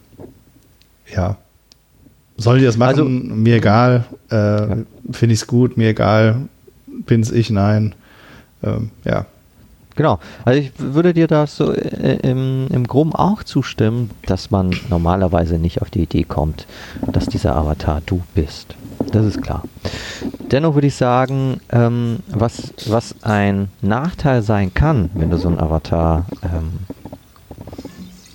ja. 1.13 1.37
Soll 2.37 2.59
die 2.59 2.65
das 2.65 2.77
machen? 2.77 2.89
Also, 2.89 3.05
mir 3.05 3.55
egal. 3.55 4.05
Äh, 4.31 4.35
ja. 4.35 4.77
Finde 5.11 5.33
ich 5.33 5.41
es 5.41 5.47
gut, 5.47 5.75
mir 5.75 5.89
egal. 5.89 6.47
Bin's 7.05 7.31
ich? 7.31 7.49
Nein 7.49 7.95
ähm, 8.63 8.91
ja. 9.03 9.25
Genau. 9.97 10.19
Also 10.45 10.59
ich 10.59 10.71
würde 10.77 11.13
dir 11.13 11.27
da 11.27 11.47
so 11.47 11.73
äh, 11.73 12.17
im, 12.21 12.67
im 12.69 12.87
Groben 12.87 13.13
auch 13.13 13.43
zustimmen, 13.43 14.11
dass 14.25 14.51
man 14.51 14.73
normalerweise 14.89 15.57
nicht 15.57 15.81
auf 15.81 15.89
die 15.89 16.03
Idee 16.03 16.23
kommt, 16.23 16.67
dass 17.11 17.25
dieser 17.25 17.55
Avatar 17.55 18.01
du 18.05 18.21
bist. 18.35 18.75
Das 19.11 19.25
ist 19.25 19.41
klar. 19.41 19.63
Dennoch 20.51 20.75
würde 20.75 20.87
ich 20.87 20.95
sagen, 20.95 21.59
ähm, 21.71 22.19
was, 22.29 22.73
was 22.87 23.15
ein 23.23 23.69
Nachteil 23.81 24.43
sein 24.43 24.73
kann, 24.73 25.09
wenn 25.15 25.31
du 25.31 25.37
so 25.37 25.47
einen 25.47 25.59
Avatar 25.59 26.25
ähm, 26.43 26.73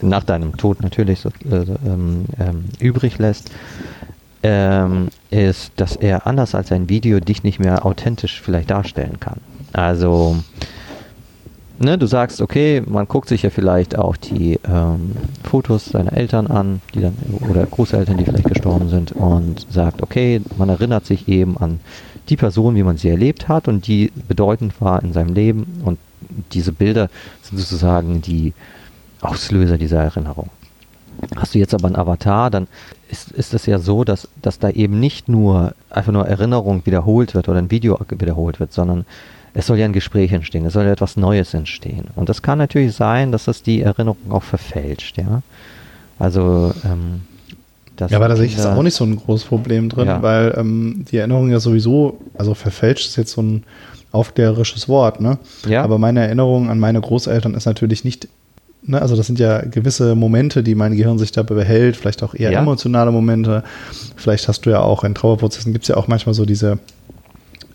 nach 0.03 0.25
deinem 0.25 0.57
Tod 0.57 0.83
natürlich 0.83 1.21
so, 1.21 1.29
äh, 1.49 1.65
ähm, 1.87 2.25
ähm, 2.41 2.65
übrig 2.81 3.19
lässt, 3.19 3.53
ähm, 4.43 5.11
ist, 5.31 5.73
dass 5.77 5.95
er 5.95 6.27
anders 6.27 6.57
als 6.57 6.73
ein 6.73 6.89
Video 6.89 7.21
dich 7.21 7.45
nicht 7.45 7.61
mehr 7.61 7.87
authentisch 7.87 8.41
vielleicht 8.41 8.71
darstellen 8.71 9.21
kann. 9.21 9.41
Also, 9.73 10.43
ne, 11.79 11.99
du 11.99 12.07
sagst, 12.07 12.41
okay, 12.41 12.83
man 12.87 13.07
guckt 13.09 13.29
sich 13.29 13.43
ja 13.43 13.51
vielleicht 13.51 13.99
auch 13.99 14.17
die 14.17 14.59
ähm, 14.69 15.13
Fotos 15.45 15.87
seiner 15.87 16.13
Eltern 16.13 16.47
an, 16.47 16.81
die 16.95 17.01
dann, 17.01 17.17
oder 17.49 17.67
Großeltern, 17.67 18.17
die 18.17 18.25
vielleicht 18.25 18.49
gestorben 18.49 18.89
sind, 18.89 19.13
und 19.13 19.67
sagt, 19.71 20.03
okay, 20.03 20.41
man 20.57 20.69
erinnert 20.69 21.07
sich 21.07 21.29
eben 21.29 21.57
an 21.59 21.81
die 22.29 22.37
Person, 22.37 22.75
wie 22.77 22.83
man 22.83 22.97
sie 22.97 23.09
erlebt 23.09 23.49
hat 23.49 23.69
und 23.69 23.87
die 23.87 24.13
bedeutend 24.29 24.81
war 24.81 25.03
in 25.03 25.13
seinem 25.13 25.35
Leben. 25.35 25.83
Und 25.85 25.99
diese 26.53 26.73
Bilder 26.73 27.09
sind 27.43 27.59
sozusagen 27.59 28.23
die 28.23 28.53
Auslöser 29.21 29.79
dieser 29.79 30.03
Erinnerung. 30.03 30.51
Hast 31.37 31.55
du 31.55 31.59
jetzt 31.59 31.75
aber 31.75 31.87
einen 31.87 31.97
Avatar, 31.97 32.51
dann 32.51 32.69
ist, 33.11 33.31
ist 33.33 33.55
es 33.55 33.67
ja 33.67 33.79
so, 33.79 34.03
dass, 34.05 34.29
dass 34.41 34.59
da 34.59 34.71
eben 34.71 34.99
nicht 34.99 35.29
nur 35.29 35.75
einfach 35.91 36.13
nur 36.13 36.27
Erinnerung 36.27 36.85
wiederholt 36.87 37.35
wird 37.35 37.49
oder 37.49 37.59
ein 37.59 37.71
Video 37.71 37.99
wiederholt 38.09 38.61
wird, 38.61 38.73
sondern 38.73 39.05
es 39.55 39.67
soll 39.67 39.79
ja 39.79 39.85
ein 39.85 39.93
Gespräch 39.93 40.33
entstehen, 40.33 40.65
es 40.65 40.73
soll 40.73 40.85
ja 40.85 40.93
etwas 40.93 41.17
Neues 41.17 41.53
entstehen. 41.55 42.07
Und 42.17 42.29
das 42.29 42.43
kann 42.43 42.59
natürlich 42.59 42.95
sein, 42.95 43.33
dass 43.33 43.45
das 43.45 43.63
die 43.63 43.83
Erinnerung 43.83 44.31
auch 44.31 44.43
verfälscht, 44.43 45.19
ja. 45.19 45.43
Also, 46.19 46.73
ähm, 46.85 47.23
ja, 47.99 48.17
aber 48.17 48.29
da 48.29 48.37
sehe 48.37 48.47
ich 48.47 48.53
jetzt 48.57 48.67
auch 48.67 48.83
nicht 48.83 48.95
so 48.95 49.05
ein 49.05 49.17
großes 49.17 49.47
Problem 49.47 49.89
drin, 49.89 50.07
ja. 50.07 50.23
weil 50.23 50.55
ähm, 50.57 51.05
die 51.11 51.19
Erinnerung 51.19 51.51
ja 51.51 51.61
sowieso, 51.61 52.19
also 52.37 52.55
verfälscht 52.55 53.07
ist 53.07 53.17
jetzt 53.17 53.33
so 53.33 53.43
ein 53.43 53.65
aufklärerisches 54.13 54.89
Wort, 54.89 55.21
ne? 55.21 55.39
Ja. 55.69 55.83
Aber 55.83 55.99
meine 55.99 56.21
Erinnerung 56.21 56.71
an 56.71 56.79
meine 56.79 57.01
Großeltern 57.01 57.55
ist 57.55 57.67
natürlich 57.67 58.05
nicht, 58.05 58.29
ne, 58.83 59.01
also 59.01 59.15
das 59.15 59.27
sind 59.27 59.39
ja 59.39 59.63
gewisse 59.63 60.15
Momente, 60.15 60.63
die 60.63 60.75
mein 60.75 60.97
Gehirn 60.97 61.19
sich 61.19 61.33
dabei 61.33 61.55
behält, 61.55 61.97
vielleicht 61.97 62.23
auch 62.23 62.35
eher 62.35 62.51
ja. 62.51 62.61
emotionale 62.61 63.13
Momente. 63.13 63.63
Vielleicht 64.17 64.49
hast 64.49 64.67
du 64.67 64.71
ja 64.71 64.81
auch 64.81 65.05
in 65.05 65.15
Trauerprozessen 65.15 65.73
gibt 65.73 65.85
es 65.85 65.89
ja 65.89 65.97
auch 65.97 66.09
manchmal 66.09 66.35
so 66.35 66.45
diese 66.45 66.79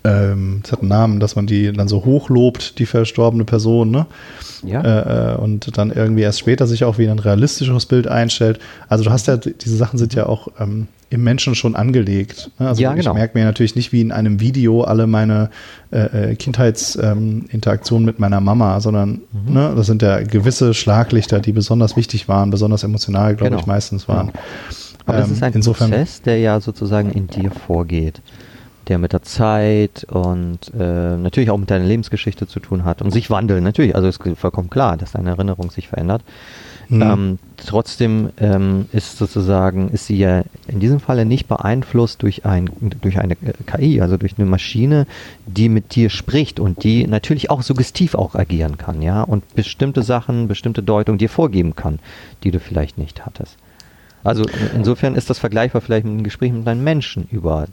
ähm, 0.04 0.60
das 0.62 0.72
hat 0.72 0.80
einen 0.80 0.88
Namen, 0.88 1.20
dass 1.20 1.36
man 1.36 1.46
die 1.46 1.72
dann 1.72 1.88
so 1.88 2.04
hochlobt, 2.04 2.78
die 2.78 2.86
verstorbene 2.86 3.44
Person, 3.44 3.90
ne? 3.90 4.06
Ja. 4.62 4.82
Äh, 4.82 5.34
äh, 5.34 5.36
und 5.36 5.76
dann 5.78 5.90
irgendwie 5.90 6.22
erst 6.22 6.40
später 6.40 6.66
sich 6.66 6.84
auch 6.84 6.98
wieder 6.98 7.12
ein 7.12 7.18
realistischeres 7.18 7.86
Bild 7.86 8.08
einstellt. 8.08 8.58
Also 8.88 9.04
du 9.04 9.10
hast 9.10 9.26
ja, 9.28 9.36
diese 9.36 9.76
Sachen 9.76 9.98
sind 9.98 10.14
ja 10.14 10.26
auch 10.26 10.48
ähm, 10.58 10.88
im 11.10 11.24
Menschen 11.24 11.54
schon 11.54 11.74
angelegt. 11.74 12.50
Ne? 12.58 12.68
Also 12.68 12.82
ja, 12.82 12.92
ich 12.92 13.00
genau. 13.00 13.14
merke 13.14 13.38
mir 13.38 13.44
natürlich 13.44 13.76
nicht 13.76 13.92
wie 13.92 14.00
in 14.00 14.12
einem 14.12 14.40
Video 14.40 14.82
alle 14.82 15.06
meine 15.06 15.50
äh, 15.90 16.32
äh 16.32 16.34
Kindheitsinteraktionen 16.34 18.02
ähm, 18.02 18.06
mit 18.06 18.18
meiner 18.18 18.40
Mama, 18.40 18.80
sondern 18.80 19.22
mhm. 19.32 19.52
ne, 19.52 19.72
das 19.76 19.86
sind 19.86 20.02
ja 20.02 20.20
gewisse 20.20 20.74
Schlaglichter, 20.74 21.40
die 21.40 21.52
besonders 21.52 21.96
wichtig 21.96 22.28
waren, 22.28 22.50
besonders 22.50 22.82
emotional, 22.82 23.36
glaube 23.36 23.50
genau. 23.50 23.60
ich, 23.60 23.66
meistens 23.66 24.08
waren. 24.08 24.28
Genau. 24.28 24.40
Aber 25.06 25.18
ähm, 25.18 25.22
das 25.22 25.30
ist 25.30 25.42
ein 25.42 25.52
insofern, 25.54 25.90
Prozess, 25.90 26.20
der 26.22 26.38
ja 26.38 26.60
sozusagen 26.60 27.10
in 27.10 27.28
dir 27.28 27.50
vorgeht 27.50 28.20
der 28.88 28.98
mit 28.98 29.12
der 29.12 29.22
Zeit 29.22 30.04
und 30.10 30.72
äh, 30.78 31.16
natürlich 31.16 31.50
auch 31.50 31.58
mit 31.58 31.70
deiner 31.70 31.84
Lebensgeschichte 31.84 32.46
zu 32.46 32.60
tun 32.60 32.84
hat 32.84 33.02
und 33.02 33.10
sich 33.10 33.30
wandeln. 33.30 33.64
Natürlich, 33.64 33.94
also 33.94 34.08
ist 34.08 34.20
vollkommen 34.36 34.70
klar, 34.70 34.96
dass 34.96 35.12
deine 35.12 35.30
Erinnerung 35.30 35.70
sich 35.70 35.88
verändert. 35.88 36.22
Mhm. 36.88 37.02
Ähm, 37.02 37.38
trotzdem 37.58 38.30
ähm, 38.38 38.86
ist 38.92 39.18
sozusagen, 39.18 39.90
ist 39.90 40.06
sie 40.06 40.16
ja 40.16 40.42
in 40.66 40.80
diesem 40.80 41.00
Falle 41.00 41.26
nicht 41.26 41.46
beeinflusst 41.46 42.22
durch, 42.22 42.46
ein, 42.46 42.70
durch 43.02 43.18
eine 43.18 43.36
KI, 43.36 44.00
also 44.00 44.16
durch 44.16 44.38
eine 44.38 44.48
Maschine, 44.48 45.06
die 45.46 45.68
mit 45.68 45.94
dir 45.94 46.08
spricht 46.08 46.58
und 46.60 46.84
die 46.84 47.06
natürlich 47.06 47.50
auch 47.50 47.62
suggestiv 47.62 48.14
auch 48.14 48.34
agieren 48.34 48.78
kann, 48.78 49.02
ja, 49.02 49.22
und 49.22 49.54
bestimmte 49.54 50.02
Sachen, 50.02 50.48
bestimmte 50.48 50.82
Deutungen 50.82 51.18
dir 51.18 51.28
vorgeben 51.28 51.76
kann, 51.76 51.98
die 52.42 52.50
du 52.50 52.58
vielleicht 52.58 52.96
nicht 52.96 53.26
hattest. 53.26 53.58
Also 54.28 54.44
insofern 54.74 55.14
ist 55.14 55.30
das 55.30 55.38
vergleichbar 55.38 55.80
vielleicht 55.80 56.04
mit 56.04 56.12
einem 56.12 56.24
Gespräch 56.24 56.52
mit 56.52 56.66
einem 56.68 56.84
Menschen 56.84 57.26
über 57.30 57.66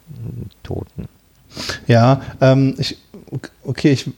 Toten. 0.64 1.08
Ja, 1.88 2.22
ähm, 2.42 2.76
ich, 2.78 2.98
okay, 3.64 3.92
ich, 3.92 4.10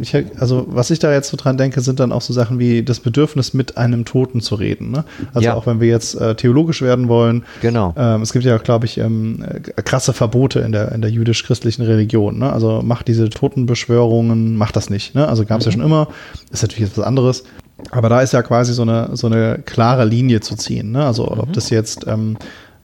ich, 0.00 0.40
also 0.40 0.66
was 0.68 0.90
ich 0.90 0.98
da 0.98 1.12
jetzt 1.12 1.30
so 1.30 1.36
dran 1.36 1.56
denke, 1.56 1.80
sind 1.80 2.00
dann 2.00 2.12
auch 2.12 2.22
so 2.22 2.32
Sachen 2.32 2.58
wie 2.58 2.82
das 2.82 3.00
Bedürfnis, 3.00 3.54
mit 3.54 3.76
einem 3.76 4.04
Toten 4.04 4.40
zu 4.40 4.54
reden. 4.54 4.90
Ne? 4.90 5.04
Also 5.34 5.46
ja. 5.46 5.54
auch 5.54 5.66
wenn 5.66 5.80
wir 5.80 5.88
jetzt 5.88 6.14
äh, 6.14 6.34
theologisch 6.34 6.82
werden 6.82 7.08
wollen. 7.08 7.44
Genau. 7.60 7.94
Ähm, 7.96 8.22
es 8.22 8.32
gibt 8.32 8.44
ja, 8.44 8.56
glaube 8.58 8.86
ich, 8.86 8.98
ähm, 8.98 9.44
äh, 9.44 9.82
krasse 9.82 10.12
Verbote 10.12 10.60
in 10.60 10.72
der, 10.72 10.92
in 10.92 11.02
der 11.02 11.10
jüdisch-christlichen 11.10 11.82
Religion. 11.82 12.38
Ne? 12.38 12.52
Also 12.52 12.82
macht 12.82 13.08
diese 13.08 13.28
Totenbeschwörungen, 13.28 14.56
macht 14.56 14.76
das 14.76 14.90
nicht. 14.90 15.14
Ne? 15.14 15.28
Also 15.28 15.44
gab 15.44 15.60
es 15.60 15.66
mhm. 15.66 15.70
ja 15.70 15.72
schon 15.72 15.86
immer. 15.86 16.08
Ist 16.50 16.62
natürlich 16.62 16.90
etwas 16.90 17.04
anderes. 17.04 17.44
Aber 17.90 18.08
da 18.08 18.20
ist 18.20 18.32
ja 18.32 18.42
quasi 18.42 18.72
so 18.72 18.82
eine, 18.82 19.10
so 19.14 19.26
eine 19.26 19.60
klare 19.64 20.04
Linie 20.04 20.40
zu 20.40 20.56
ziehen. 20.56 20.92
Ne? 20.92 21.04
Also, 21.04 21.24
mhm. 21.24 21.40
ob 21.40 21.52
das 21.52 21.70
jetzt, 21.70 22.06
ähm, 22.06 22.36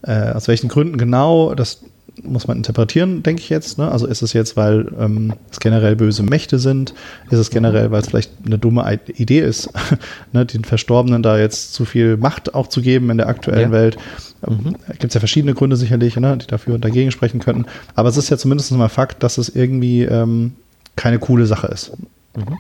äh, 0.03 0.33
aus 0.33 0.49
welchen 0.49 0.69
Gründen 0.69 0.99
genau, 0.99 1.55
das 1.55 1.83
muss 2.23 2.49
man 2.49 2.57
interpretieren, 2.57 3.23
denke 3.23 3.43
ich 3.43 3.49
jetzt. 3.49 3.79
Ne? 3.79 3.91
Also, 3.91 4.07
ist 4.07 4.23
es 4.23 4.33
jetzt, 4.33 4.57
weil 4.57 4.93
ähm, 4.99 5.35
es 5.51 5.61
generell 5.61 5.97
böse 5.97 6.23
Mächte 6.23 6.59
sind? 6.59 6.95
Ist 7.31 7.39
es 7.39 7.51
generell, 7.51 7.91
weil 7.91 8.01
es 8.01 8.09
vielleicht 8.09 8.33
eine 8.45 8.59
dumme 8.59 8.99
Idee 9.15 9.41
ist, 9.41 9.71
ne? 10.33 10.45
den 10.45 10.65
Verstorbenen 10.65 11.23
da 11.23 11.39
jetzt 11.39 11.75
zu 11.75 11.85
viel 11.85 12.17
Macht 12.17 12.55
auch 12.55 12.67
zu 12.67 12.83
geben 12.83 13.11
in 13.11 13.19
der 13.19 13.29
aktuellen 13.29 13.71
ja. 13.71 13.73
Welt? 13.73 13.99
Ähm, 14.47 14.59
mhm. 14.63 14.77
Gibt 14.89 15.05
es 15.05 15.15
ja 15.15 15.21
verschiedene 15.21 15.55
Gründe 15.55 15.77
sicherlich, 15.77 16.17
ne? 16.17 16.37
die 16.37 16.47
dafür 16.47 16.75
und 16.75 16.85
dagegen 16.85 17.13
sprechen 17.13 17.41
könnten. 17.41 17.67
Aber 17.95 18.09
es 18.09 18.17
ist 18.17 18.31
ja 18.31 18.37
zumindest 18.37 18.73
mal 18.73 18.89
Fakt, 18.89 19.23
dass 19.23 19.39
es 19.39 19.49
irgendwie 19.49 20.03
ähm, 20.03 20.53
keine 20.97 21.19
coole 21.19 21.47
Sache 21.47 21.69
ist. 21.69 21.93
Mhm. 22.37 22.59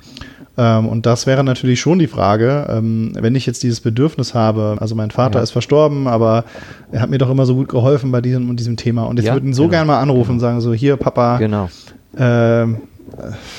Ähm, 0.59 0.88
und 0.88 1.07
das 1.07 1.27
wäre 1.27 1.45
natürlich 1.45 1.81
schon 1.81 2.00
die 2.00 2.09
Frage, 2.09 2.67
ähm, 2.69 3.12
wenn 3.15 3.37
ich 3.37 3.47
jetzt 3.47 3.62
dieses 3.62 3.81
Bedürfnis 3.81 4.35
habe, 4.35 4.77
also 4.81 4.97
mein 4.97 5.12
Vater 5.12 5.38
ja. 5.38 5.45
ist 5.45 5.53
verstorben, 5.53 6.09
aber 6.09 6.45
er 6.91 7.00
hat 7.00 7.11
mir 7.11 7.19
doch 7.19 7.31
immer 7.31 7.47
so 7.47 7.55
gut 7.55 7.69
geholfen 7.69 8.11
bei 8.11 8.21
diesem 8.21 8.50
und 8.50 8.59
diesem 8.59 8.77
Thema. 8.77 9.05
Und 9.05 9.19
jetzt 9.19 9.27
ja, 9.27 9.35
würde 9.35 9.47
ihn 9.47 9.55
so 9.55 9.62
genau. 9.62 9.71
gerne 9.71 9.87
mal 9.87 10.00
anrufen 10.00 10.33
und 10.33 10.41
sagen: 10.41 10.61
so, 10.61 10.75
hier, 10.75 10.97
Papa, 10.97 11.38
genau. 11.38 11.69
äh, 12.17 12.67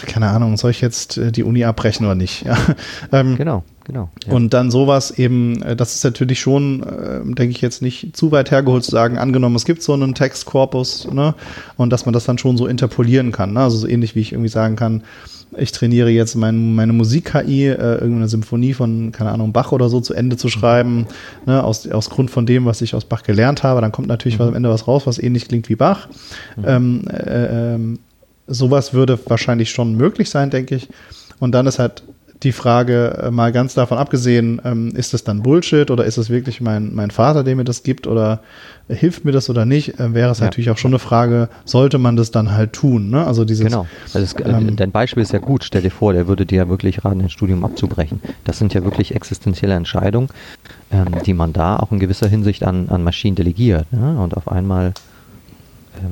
keine 0.06 0.29
Ahnung, 0.29 0.58
soll 0.58 0.72
ich 0.72 0.82
jetzt 0.82 1.18
äh, 1.18 1.32
die 1.32 1.44
Uni 1.44 1.63
abbrechen 1.63 2.06
oder 2.06 2.15
nicht? 2.15 2.46
Ja. 2.50 2.58
ähm, 3.12 3.36
genau, 3.36 3.63
genau. 3.84 4.10
Ja. 4.25 4.34
Und 4.34 4.53
dann 4.53 4.72
sowas 4.72 5.12
eben, 5.12 5.62
äh, 5.62 5.75
das 5.75 5.96
ist 5.96 6.03
natürlich 6.03 6.39
schon, 6.39 6.82
äh, 6.82 7.20
denke 7.24 7.50
ich 7.50 7.62
jetzt 7.62 7.82
nicht 7.82 8.15
zu 8.15 8.32
weit 8.32 8.50
hergeholt 8.50 8.84
zu 8.84 8.91
sagen, 8.91 9.20
angenommen, 9.20 9.56
es 9.56 9.65
gibt 9.65 9.84
so 9.84 9.94
einen 9.94 10.15
Textkorpus, 10.15 11.12
ne, 11.12 11.36
und 11.77 11.91
dass 11.91 12.06
man 12.06 12.13
das 12.13 12.24
dann 12.24 12.39
schon 12.39 12.58
so 12.58 12.65
interpolieren 12.65 13.32
kann, 13.32 13.53
ne? 13.53 13.62
also 13.62 13.77
so 13.77 13.88
ähnlich 13.88 14.15
wie 14.15 14.22
ich 14.22 14.32
irgendwie 14.32 14.50
sagen 14.50 14.75
kann, 14.75 15.03
ich 15.58 15.72
trainiere 15.72 16.10
jetzt 16.10 16.36
mein, 16.36 16.75
meine 16.75 16.94
Musik-KI, 16.94 17.68
äh, 17.68 17.74
irgendeine 17.74 18.27
Symphonie 18.27 18.74
von, 18.74 19.12
keine 19.12 19.32
Ahnung, 19.32 19.51
Bach 19.51 19.72
oder 19.72 19.89
so 19.89 20.00
zu 20.00 20.13
Ende 20.13 20.38
zu 20.38 20.50
schreiben, 20.50 21.08
ne, 21.46 21.63
aus, 21.63 21.88
aus 21.88 22.10
Grund 22.10 22.29
von 22.32 22.46
dem, 22.46 22.65
was 22.65 22.82
ich 22.82 22.96
aus 22.96 23.06
Bach 23.06 23.24
gelernt 23.24 23.63
habe. 23.63 23.82
Dann 23.82 23.91
kommt 23.91 24.08
natürlich 24.08 24.38
mhm. 24.38 24.46
am 24.46 24.56
Ende 24.56 24.70
was 24.70 24.88
raus, 24.88 25.08
was 25.08 25.20
ähnlich 25.20 25.48
klingt 25.48 25.70
wie 25.70 25.75
Bach. 25.75 26.08
Mhm. 26.56 26.63
Ähm, 26.65 27.08
äh, 27.08 27.74
ähm, 27.75 28.00
sowas 28.50 28.94
würde 28.94 29.18
wahrscheinlich 29.27 29.72
schon 29.72 29.96
möglich 29.96 30.29
sein, 30.29 30.50
denke 30.50 30.75
ich. 30.75 30.89
Und 31.39 31.53
dann 31.53 31.68
ist 31.68 31.79
halt 31.79 32.03
die 32.44 32.51
Frage, 32.53 33.20
äh, 33.22 33.32
mal 33.32 33.51
ganz 33.51 33.74
davon 33.74 33.98
abgesehen, 33.98 34.62
ähm, 34.63 34.94
ist 34.96 35.13
das 35.13 35.24
dann 35.25 35.44
Bullshit 35.44 35.91
oder 35.91 36.06
ist 36.06 36.18
es 36.18 36.29
wirklich 36.29 36.62
mein, 36.62 36.96
mein 36.96 37.12
Vater, 37.12 37.44
der 37.44 37.56
mir 37.56 37.65
das 37.65 37.84
gibt 37.84 38.08
oder 38.08 38.41
hilft 38.88 39.25
mir 39.25 39.34
das 39.34 39.50
oder 39.50 39.65
nicht, 39.65 40.00
äh, 40.00 40.13
wäre 40.13 40.32
es 40.32 40.39
ja. 40.39 40.46
natürlich 40.46 40.70
auch 40.70 40.77
schon 40.77 40.91
eine 40.91 41.00
Frage, 41.00 41.50
sollte 41.65 41.98
man 41.98 42.15
das 42.15 42.32
dann 42.32 42.53
halt 42.53 42.72
tun? 42.72 43.10
Ne? 43.10 43.25
Also 43.25 43.44
dieses, 43.44 43.65
genau. 43.65 43.88
Also 44.13 44.20
es, 44.20 44.34
äh, 44.34 44.50
ähm, 44.50 44.75
dein 44.77 44.91
Beispiel 44.91 45.22
ist 45.22 45.34
ja 45.34 45.39
gut. 45.39 45.65
Stell 45.65 45.82
dir 45.82 45.91
vor, 45.91 46.13
der 46.13 46.27
würde 46.27 46.46
dir 46.46 46.58
ja 46.58 46.70
wirklich 46.70 47.03
raten, 47.03 47.22
ein 47.22 47.29
Studium 47.29 47.65
abzubrechen. 47.65 48.22
Das 48.46 48.58
sind 48.58 48.74
ja 48.74 48.86
wirklich 48.86 49.15
existenzielle 49.15 49.74
Entscheidungen, 49.74 50.29
ähm, 50.91 51.08
die 51.25 51.34
man 51.34 51.51
da 51.51 51.75
auch 51.75 51.91
in 51.91 52.00
gewisser 52.00 52.29
Hinsicht 52.29 52.63
an, 52.63 52.88
an 52.88 53.03
Maschinen 53.03 53.36
delegiert. 53.36 53.91
Ne? 53.91 54.18
Und 54.18 54.38
auf 54.38 54.50
einmal 54.50 54.94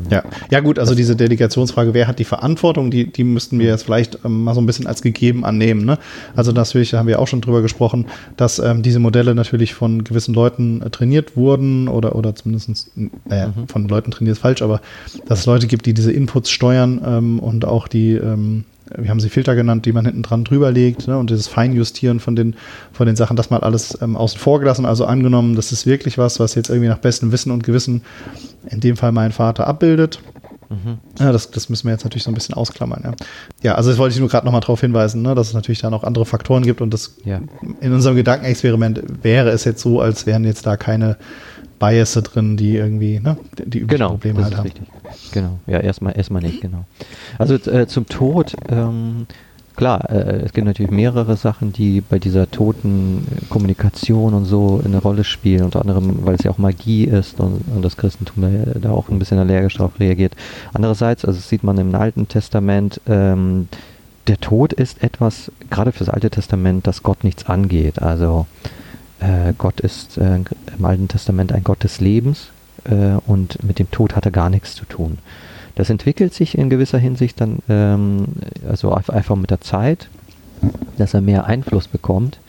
ja. 0.10 0.24
ja, 0.52 0.60
gut, 0.60 0.80
also 0.80 0.96
diese 0.96 1.16
Delegationsfrage, 1.16 1.94
wer 1.94 2.08
hat 2.08 2.20
die 2.20 2.24
Verantwortung, 2.24 2.92
die, 2.92 3.12
die 3.12 3.24
müssten 3.24 3.60
wir 3.60 3.68
jetzt 3.68 3.84
vielleicht 3.84 4.20
ähm, 4.26 4.44
mal 4.44 4.54
so 4.54 4.62
ein 4.62 4.66
bisschen 4.66 4.88
als 4.88 5.02
gegeben 5.02 5.46
annehmen. 5.46 5.86
Ne? 5.86 5.98
Also 6.36 6.52
natürlich 6.52 6.94
haben 6.94 7.08
wir 7.08 7.20
auch 7.20 7.28
schon 7.28 7.42
drüber 7.42 7.62
gesprochen, 7.62 8.08
dass 8.36 8.60
ähm, 8.60 8.84
diese 8.84 9.00
Modelle 9.00 9.36
natürlich 9.36 9.74
von 9.74 10.04
gewissen 10.04 10.34
Leuten 10.34 10.82
äh, 10.82 10.90
trainiert 10.90 11.36
wurden 11.36 11.88
oder, 11.88 12.16
oder 12.16 12.36
zumindest 12.36 12.92
äh, 13.30 13.48
mhm. 13.48 13.68
von 13.68 13.88
Leuten 13.88 14.12
trainiert 14.12 14.38
ist 14.38 14.42
falsch, 14.42 14.62
aber 14.62 14.82
dass 15.26 15.40
es 15.40 15.46
Leute 15.46 15.68
gibt, 15.68 15.86
die 15.86 15.94
diese 15.94 16.12
Inputs 16.12 16.50
steuern 16.50 17.02
ähm, 17.06 17.40
und 17.40 17.66
auch 17.66 17.88
die 17.88 18.14
ähm, 18.14 18.66
wir 18.96 19.10
haben 19.10 19.20
sie 19.20 19.30
Filter 19.30 19.56
genannt, 19.56 19.86
die 19.86 19.92
man 19.92 20.06
hinten 20.06 20.24
dran 20.24 20.44
drüber 20.44 20.72
legt 20.72 21.08
ne, 21.08 21.18
und 21.18 21.30
dieses 21.30 21.48
Feinjustieren 21.48 22.20
von 22.20 22.36
den, 22.36 22.56
von 22.92 23.08
den 23.08 23.16
Sachen, 23.16 23.36
das 23.36 23.50
mal 23.50 23.62
alles 23.62 23.98
ähm, 24.02 24.16
außen 24.16 24.40
vor 24.40 24.60
gelassen. 24.60 24.86
Also 24.86 25.06
angenommen, 25.06 25.56
das 25.56 25.72
ist 25.72 25.86
wirklich 25.86 26.18
was, 26.18 26.40
was 26.40 26.56
jetzt 26.56 26.70
irgendwie 26.70 26.90
nach 26.90 27.00
bestem 27.00 27.32
Wissen 27.32 27.52
und 27.52 27.64
Gewissen 27.64 28.04
in 28.70 28.80
dem 28.80 28.98
Fall 28.98 29.12
mein 29.12 29.32
Vater 29.32 29.68
abbildet. 29.68 30.20
Mhm. 30.70 30.98
Ja, 31.20 31.32
das, 31.32 31.52
das 31.52 31.70
müssen 31.70 31.88
wir 31.88 31.94
jetzt 31.94 32.04
natürlich 32.04 32.24
so 32.24 32.32
ein 32.32 32.34
bisschen 32.34 32.56
ausklammern. 32.56 33.02
Ja, 33.04 33.14
ja 33.64 33.76
also 33.76 33.90
das 33.90 33.98
wollte 33.98 34.14
ich 34.14 34.20
nur 34.20 34.30
gerade 34.30 34.46
nochmal 34.46 34.62
darauf 34.62 34.82
hinweisen, 34.82 35.22
ne, 35.22 35.34
dass 35.36 35.48
es 35.48 35.54
natürlich 35.54 35.80
da 35.80 35.90
noch 35.90 36.04
andere 36.04 36.26
Faktoren 36.26 36.64
gibt 36.64 36.82
und 36.82 36.94
das 36.94 37.16
ja. 37.24 37.40
in 37.80 37.94
unserem 37.94 38.16
Gedankenexperiment 38.16 39.02
wäre 39.24 39.50
es 39.50 39.64
jetzt 39.64 39.82
so, 39.82 40.02
als 40.02 40.26
wären 40.26 40.44
jetzt 40.44 40.66
da 40.66 40.76
keine 40.76 41.18
Bias 41.80 42.14
drin, 42.14 42.58
die 42.58 42.76
irgendwie 42.76 43.20
ne, 43.20 43.38
die 43.58 43.80
üblichen 43.80 43.88
genau, 43.88 44.10
Probleme 44.10 44.44
halt 44.44 44.58
haben. 44.58 44.64
Richtig. 44.64 45.32
Genau, 45.32 45.60
ja, 45.68 45.80
erstmal 45.80 46.18
erstmal 46.18 46.42
nicht, 46.42 46.62
genau. 46.62 46.86
Also 47.38 47.56
äh, 47.56 47.88
zum 47.88 48.08
Tod, 48.08 48.54
ähm, 48.70 49.28
klar, 49.76 50.10
äh, 50.10 50.42
es 50.44 50.54
gibt 50.54 50.66
natürlich 50.66 50.92
mehrere 50.92 51.38
Sachen, 51.38 51.74
die 51.74 52.02
bei 52.02 52.20
dieser 52.20 52.50
toten 52.50 53.26
Kommunikation 53.50 54.34
und 54.34 54.46
so 54.46 54.82
eine 54.84 54.98
Rolle 55.00 55.24
spielen, 55.24 55.64
unter 55.64 55.82
anderem, 55.82 56.26
weil 56.26 56.36
es 56.36 56.44
ja 56.44 56.52
auch 56.52 56.58
Magie 56.58 57.06
ist 57.06 57.40
und, 57.40 57.62
und 57.74 57.84
das 57.84 57.98
Christentum 57.98 58.44
da, 58.44 58.80
da, 58.80 58.92
auch 58.92 59.10
ein 59.10 59.20
bisschen 59.20 59.38
allergisch 59.38 59.76
darauf 59.76 60.00
reagiert. 60.00 60.36
Andererseits, 60.74 61.26
also 61.26 61.38
das 61.38 61.48
sieht 61.48 61.64
man 61.64 61.78
im 61.78 61.94
Alten 61.94 62.28
Testament, 62.28 63.00
ähm, 63.08 63.68
der 64.28 64.40
Tod 64.40 64.74
ist 64.74 65.02
etwas, 65.04 65.52
gerade 65.70 65.92
fürs 65.94 66.10
Alte 66.10 66.30
Testament, 66.30 66.86
das 66.86 67.02
Gott 67.02 67.24
nichts 67.24 67.46
angeht. 67.46 68.02
Also 68.02 68.46
äh, 69.20 69.54
Gott 69.58 69.80
ist 69.80 70.18
äh, 70.18 70.40
im 70.78 70.86
Alten 70.86 71.08
Testament 71.08 71.52
ein 71.52 71.64
Gott 71.64 71.84
des 71.84 72.00
Lebens 72.00 72.50
äh, 72.86 73.18
und 73.26 73.64
mit 73.64 73.80
dem 73.80 73.90
Tod 73.92 74.16
hat 74.16 74.26
er 74.26 74.32
gar 74.32 74.50
nichts 74.50 74.76
zu 74.76 74.86
tun. 74.86 75.18
Das 75.76 75.90
entwickelt 75.90 76.34
sich 76.34 76.58
in 76.58 76.70
gewisser 76.70 76.98
Hinsicht 76.98 77.40
dann 77.40 77.60
ähm, 77.70 78.26
also 78.68 78.94
einfach 78.94 79.36
mit 79.36 79.52
der 79.52 79.62
Zeit, 79.62 80.10
dass 80.98 81.14
er 81.14 81.22
mehr 81.22 81.46
Einfluss 81.46 81.88
bekommt 81.88 82.40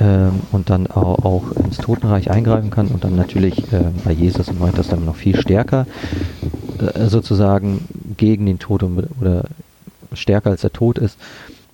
ähm, 0.00 0.40
und 0.52 0.70
dann 0.70 0.86
auch, 0.86 1.24
auch, 1.24 1.52
ins 1.52 1.76
Totenreich 1.76 2.30
eingreifen 2.30 2.70
kann 2.70 2.88
und 2.88 3.04
dann 3.04 3.14
natürlich 3.14 3.58
äh, 3.72 3.84
bei 4.04 4.12
Jesus 4.12 4.48
im 4.48 4.58
Neuen 4.58 4.74
Testament 4.74 5.06
noch 5.06 5.16
viel 5.16 5.38
stärker 5.38 5.86
äh, 6.94 7.08
sozusagen 7.08 7.86
gegen 8.16 8.46
den 8.46 8.58
Tod 8.58 8.82
oder 8.82 9.44
stärker 10.14 10.50
als 10.50 10.62
der 10.62 10.72
Tod 10.72 10.98
ist 10.98 11.18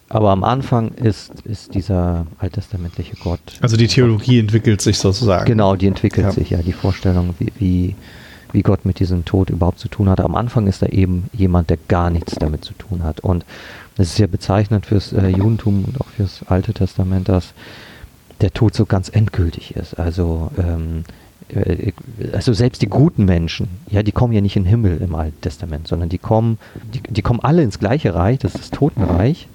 aber 0.08 0.30
am 0.30 0.42
Anfang 0.42 0.92
ist, 0.92 1.32
ist 1.44 1.74
dieser 1.74 2.26
alttestamentliche 2.38 3.16
Gott. 3.16 3.40
Also 3.60 3.76
die 3.76 3.88
Theologie 3.88 4.38
entwickelt 4.38 4.80
sich 4.80 4.98
sozusagen. 4.98 5.44
Genau, 5.44 5.76
die 5.76 5.86
entwickelt 5.86 6.26
ja. 6.26 6.32
sich, 6.32 6.50
ja, 6.50 6.58
die 6.62 6.72
Vorstellung, 6.72 7.34
wie, 7.38 7.52
wie, 7.58 7.94
wie 8.52 8.62
Gott 8.62 8.84
mit 8.86 9.00
diesem 9.00 9.24
Tod 9.26 9.50
überhaupt 9.50 9.78
zu 9.78 9.88
tun 9.88 10.08
hat. 10.08 10.20
Am 10.20 10.34
Anfang 10.34 10.66
ist 10.66 10.82
er 10.82 10.92
eben 10.92 11.28
jemand, 11.32 11.68
der 11.68 11.78
gar 11.88 12.08
nichts 12.08 12.36
damit 12.36 12.64
zu 12.64 12.72
tun 12.74 13.02
hat. 13.04 13.20
Und 13.20 13.44
es 13.98 14.10
ist 14.10 14.18
ja 14.18 14.26
bezeichnend 14.26 14.86
fürs 14.86 15.12
äh, 15.12 15.28
Judentum 15.28 15.84
und 15.84 16.00
auch 16.00 16.08
fürs 16.08 16.40
Alte 16.46 16.72
Testament, 16.72 17.28
dass 17.28 17.52
der 18.40 18.52
Tod 18.52 18.74
so 18.74 18.86
ganz 18.86 19.10
endgültig 19.10 19.76
ist. 19.76 19.98
Also 19.98 20.50
ähm, 20.56 21.04
äh, 21.04 21.12
also 22.32 22.52
selbst 22.52 22.82
die 22.82 22.88
guten 22.88 23.24
Menschen, 23.24 23.68
ja, 23.90 24.02
die 24.02 24.12
kommen 24.12 24.32
ja 24.32 24.40
nicht 24.40 24.56
in 24.56 24.64
den 24.64 24.70
Himmel 24.70 24.98
im 25.00 25.14
Alten 25.14 25.40
Testament, 25.40 25.88
sondern 25.88 26.08
die 26.08 26.18
kommen, 26.18 26.58
die, 26.94 27.00
die 27.00 27.22
kommen 27.22 27.40
alle 27.40 27.62
ins 27.62 27.78
gleiche 27.78 28.14
Reich, 28.14 28.38
das 28.38 28.54
ist 28.54 28.60
das 28.60 28.70
Totenreich. 28.70 29.48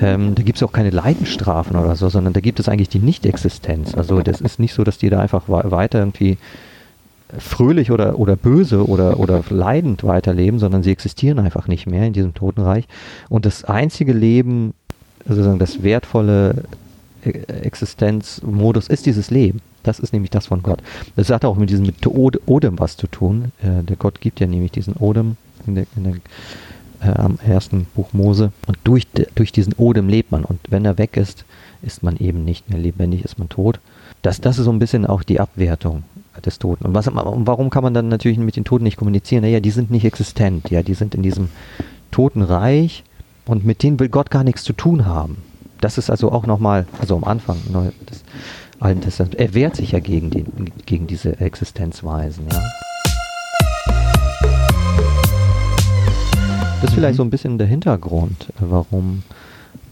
Ähm, 0.00 0.34
da 0.34 0.42
gibt 0.42 0.56
es 0.56 0.62
auch 0.62 0.72
keine 0.72 0.90
Leidenstrafen 0.90 1.76
oder 1.76 1.96
so, 1.96 2.08
sondern 2.08 2.32
da 2.32 2.40
gibt 2.40 2.60
es 2.60 2.68
eigentlich 2.68 2.88
die 2.88 2.98
Nichtexistenz. 2.98 3.94
Also 3.94 4.20
das 4.20 4.40
ist 4.40 4.58
nicht 4.58 4.74
so, 4.74 4.84
dass 4.84 4.98
die 4.98 5.08
da 5.08 5.20
einfach 5.20 5.44
weiter 5.48 5.98
irgendwie 6.00 6.36
fröhlich 7.38 7.90
oder, 7.90 8.18
oder 8.18 8.36
böse 8.36 8.86
oder, 8.86 9.18
oder 9.18 9.42
leidend 9.48 10.04
weiterleben, 10.04 10.58
sondern 10.58 10.82
sie 10.82 10.92
existieren 10.92 11.38
einfach 11.38 11.68
nicht 11.68 11.86
mehr 11.86 12.06
in 12.06 12.12
diesem 12.12 12.34
Totenreich. 12.34 12.84
Und 13.28 13.46
das 13.46 13.64
einzige 13.64 14.12
Leben, 14.12 14.74
sozusagen 15.26 15.58
das 15.58 15.82
wertvolle 15.82 16.50
äh, 16.50 16.62
Existenzmodus 17.24 18.88
ist 18.88 19.06
dieses 19.06 19.30
Leben. 19.30 19.60
Das 19.82 19.98
ist 20.00 20.12
nämlich 20.12 20.30
das 20.30 20.46
von 20.46 20.62
Gott. 20.62 20.82
Das 21.16 21.30
hat 21.30 21.44
auch 21.44 21.56
mit 21.56 21.70
diesem 21.70 21.86
mit 21.86 22.06
Odem 22.06 22.78
was 22.78 22.96
zu 22.96 23.06
tun. 23.06 23.52
Äh, 23.62 23.82
der 23.82 23.96
Gott 23.96 24.20
gibt 24.20 24.40
ja 24.40 24.46
nämlich 24.46 24.72
diesen 24.72 24.94
Odem 24.94 25.36
in 25.66 25.74
der, 25.74 25.86
in 25.96 26.04
der, 26.04 26.14
äh, 27.02 27.14
am 27.16 27.38
ersten 27.46 27.86
Buch 27.94 28.12
Mose. 28.12 28.52
Und 28.66 28.78
durch, 28.84 29.06
durch 29.34 29.52
diesen 29.52 29.74
Odem 29.74 30.08
lebt 30.08 30.32
man. 30.32 30.44
Und 30.44 30.60
wenn 30.68 30.84
er 30.84 30.98
weg 30.98 31.16
ist, 31.16 31.44
ist 31.82 32.02
man 32.02 32.16
eben 32.16 32.44
nicht 32.44 32.70
mehr 32.70 32.78
lebendig, 32.78 33.24
ist 33.24 33.38
man 33.38 33.48
tot. 33.48 33.80
Das, 34.22 34.40
das 34.40 34.58
ist 34.58 34.64
so 34.64 34.72
ein 34.72 34.78
bisschen 34.78 35.04
auch 35.04 35.22
die 35.22 35.40
Abwertung 35.40 36.02
des 36.44 36.58
Toten. 36.58 36.86
Und, 36.86 36.94
was, 36.94 37.06
und 37.08 37.46
warum 37.46 37.70
kann 37.70 37.84
man 37.84 37.94
dann 37.94 38.08
natürlich 38.08 38.38
mit 38.38 38.56
den 38.56 38.64
Toten 38.64 38.84
nicht 38.84 38.96
kommunizieren? 38.96 39.42
Naja, 39.42 39.60
die 39.60 39.70
sind 39.70 39.90
nicht 39.90 40.04
existent. 40.04 40.70
Ja, 40.70 40.82
die 40.82 40.94
sind 40.94 41.14
in 41.14 41.22
diesem 41.22 41.50
Totenreich 42.10 43.04
und 43.46 43.64
mit 43.64 43.82
denen 43.82 44.00
will 44.00 44.08
Gott 44.08 44.30
gar 44.30 44.44
nichts 44.44 44.62
zu 44.62 44.72
tun 44.72 45.04
haben. 45.04 45.36
Das 45.84 45.98
ist 45.98 46.08
also 46.08 46.32
auch 46.32 46.46
nochmal, 46.46 46.86
also 46.98 47.14
am 47.14 47.24
Anfang, 47.24 47.58
das, 48.06 48.24
Alten 48.80 49.02
Testament. 49.02 49.34
Er 49.34 49.52
wehrt 49.52 49.76
sich 49.76 49.92
ja 49.92 50.00
gegen, 50.00 50.30
den, 50.30 50.46
gegen 50.86 51.06
diese 51.06 51.38
Existenzweisen. 51.38 52.46
Ja. 52.50 52.62
Das 56.80 56.84
ist 56.84 56.94
vielleicht 56.94 57.12
mhm. 57.12 57.16
so 57.18 57.22
ein 57.24 57.28
bisschen 57.28 57.58
der 57.58 57.66
Hintergrund, 57.66 58.46
warum 58.58 59.24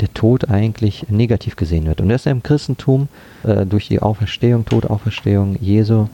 der 0.00 0.10
Tod 0.14 0.48
eigentlich 0.48 1.10
negativ 1.10 1.56
gesehen 1.56 1.84
wird. 1.84 2.00
Und 2.00 2.08
erst 2.08 2.26
im 2.26 2.42
Christentum, 2.42 3.08
äh, 3.42 3.66
durch 3.66 3.88
die 3.88 4.00
Auferstehung, 4.00 4.64
Todauferstehung 4.64 5.58
Jesu, 5.60 6.08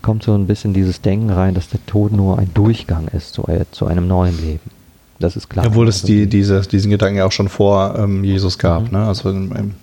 kommt 0.00 0.22
so 0.22 0.32
ein 0.36 0.46
bisschen 0.46 0.74
dieses 0.74 1.00
Denken 1.00 1.30
rein, 1.30 1.54
dass 1.54 1.68
der 1.68 1.84
Tod 1.86 2.12
nur 2.12 2.38
ein 2.38 2.54
Durchgang 2.54 3.08
ist 3.08 3.34
zu, 3.34 3.48
äh, 3.48 3.64
zu 3.72 3.86
einem 3.86 4.06
neuen 4.06 4.40
Leben. 4.40 4.83
Das 5.18 5.36
ist 5.36 5.48
klar. 5.48 5.66
Obwohl 5.66 5.88
es 5.88 6.02
also 6.02 6.06
die, 6.08 6.26
diese, 6.26 6.60
diesen 6.62 6.90
Gedanken 6.90 7.18
ja 7.18 7.26
auch 7.26 7.32
schon 7.32 7.48
vor 7.48 7.94
ähm, 7.98 8.24
Jesus 8.24 8.58
gab. 8.58 8.92
Mhm. 8.92 8.98
Ne? 8.98 9.06
Also 9.06 9.30
im, 9.30 9.74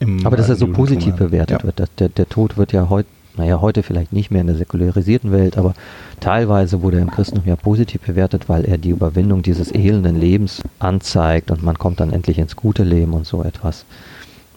im 0.00 0.26
aber 0.26 0.36
dass 0.36 0.48
er 0.48 0.56
so 0.56 0.66
positiv 0.66 1.14
bewertet 1.14 1.60
ja. 1.60 1.64
wird. 1.64 1.88
Der, 1.98 2.08
der 2.08 2.28
Tod 2.28 2.56
wird 2.56 2.72
ja 2.72 2.88
heute, 2.90 3.08
naja, 3.36 3.60
heute 3.60 3.82
vielleicht 3.82 4.12
nicht 4.12 4.30
mehr 4.30 4.40
in 4.40 4.48
der 4.48 4.56
säkularisierten 4.56 5.32
Welt, 5.32 5.56
aber 5.56 5.74
teilweise 6.20 6.82
wurde 6.82 6.98
er 6.98 7.02
im 7.02 7.10
Christentum 7.10 7.48
ja 7.48 7.56
positiv 7.56 8.02
bewertet, 8.02 8.48
weil 8.48 8.64
er 8.64 8.78
die 8.78 8.90
Überwindung 8.90 9.42
dieses 9.42 9.72
elenden 9.72 10.20
Lebens 10.20 10.62
anzeigt 10.80 11.50
und 11.50 11.62
man 11.62 11.78
kommt 11.78 12.00
dann 12.00 12.12
endlich 12.12 12.38
ins 12.38 12.56
gute 12.56 12.82
Leben 12.82 13.14
und 13.14 13.26
so 13.26 13.42
etwas. 13.42 13.84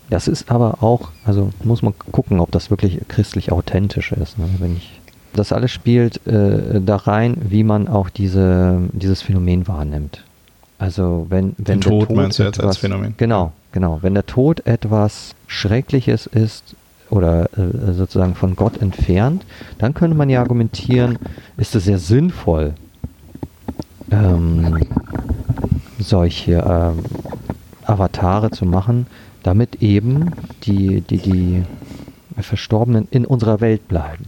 Das 0.10 0.28
ist 0.28 0.52
aber 0.52 0.84
auch, 0.84 1.10
also 1.24 1.52
muss 1.63 1.82
man 1.82 1.94
gucken, 2.12 2.39
ob 2.39 2.52
das 2.52 2.70
wirklich 2.70 3.00
christlich 3.08 3.52
authentisch 3.52 4.12
ist. 4.12 4.38
Ne? 4.38 4.46
Wenn 4.60 4.78
ich, 4.78 4.94
das 5.36 5.52
alles 5.52 5.71
spielt 5.71 6.26
äh, 6.28 6.82
da 6.82 6.95
rein, 6.95 7.38
wie 7.41 7.63
man 7.63 7.88
auch 7.88 8.10
diese, 8.10 8.80
dieses 8.93 9.21
Phänomen 9.21 9.67
wahrnimmt. 9.67 10.24
Also 10.78 11.28
wenn, 11.30 11.56
wenn 11.58 11.65
Den 11.65 11.80
der 11.82 11.89
Tod, 11.89 12.08
Tod 12.08 12.17
meinst 12.17 12.39
du 12.39 12.43
jetzt 12.43 12.62
als 12.62 12.78
Phänomen? 12.78 13.13
Genau, 13.17 13.54
genau. 13.71 14.00
Wenn 14.02 14.13
der 14.13 14.26
Tod 14.26 14.65
etwas 14.65 15.36
Schreckliches 15.48 16.26
ist 16.26 16.76
oder 17.10 17.45
äh, 17.58 17.93
sozusagen 17.93 18.36
von 18.36 18.56
Gott 18.56 18.82
entfernt, 18.82 19.45
dann 19.78 19.93
könnte 19.93 20.17
man 20.17 20.30
ja 20.30 20.41
argumentieren, 20.41 21.17
ist 21.58 21.76
es 21.76 21.86
sehr 21.86 22.00
sinnvoll, 22.00 22.74
ähm, 24.12 24.80
solche 26.00 26.54
ähm, 26.54 27.00
Avatare 27.86 28.52
zu 28.52 28.65
machen, 28.65 29.08
damit 29.43 29.82
eben 29.82 30.32
die, 30.63 31.02
die, 31.02 31.17
die 31.17 31.63
Verstorbenen 32.43 33.08
in 33.12 33.26
unserer 33.26 33.62
Welt 33.62 33.88
bleiben. 33.88 34.26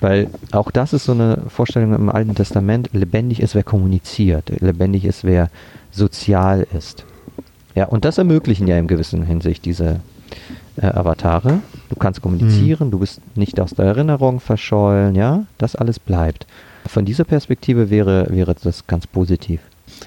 Weil 0.00 0.28
auch 0.52 0.70
das 0.70 0.92
ist 0.92 1.04
so 1.04 1.12
eine 1.12 1.42
Vorstellung 1.48 1.94
im 1.94 2.08
Alten 2.08 2.34
Testament, 2.34 2.90
lebendig 2.92 3.40
ist, 3.40 3.54
wer 3.54 3.62
kommuniziert, 3.62 4.50
lebendig 4.60 5.04
ist, 5.04 5.24
wer 5.24 5.50
sozial 5.90 6.66
ist. 6.76 7.04
Ja, 7.74 7.86
und 7.86 8.04
das 8.04 8.18
ermöglichen 8.18 8.66
ja 8.66 8.78
in 8.78 8.88
gewissen 8.88 9.24
Hinsicht 9.24 9.64
diese 9.64 10.00
äh, 10.76 10.86
Avatare. 10.86 11.60
Du 11.88 11.96
kannst 11.96 12.22
kommunizieren, 12.22 12.88
mhm. 12.88 12.90
du 12.92 12.98
bist 12.98 13.20
nicht 13.34 13.60
aus 13.60 13.70
der 13.70 13.86
Erinnerung 13.86 14.40
verschollen, 14.40 15.14
ja, 15.14 15.44
das 15.58 15.76
alles 15.76 15.98
bleibt. 15.98 16.46
Von 16.86 17.04
dieser 17.04 17.24
Perspektive 17.24 17.90
wäre, 17.90 18.26
wäre 18.30 18.54
das 18.62 18.86
ganz 18.86 19.06
positiv. 19.06 19.60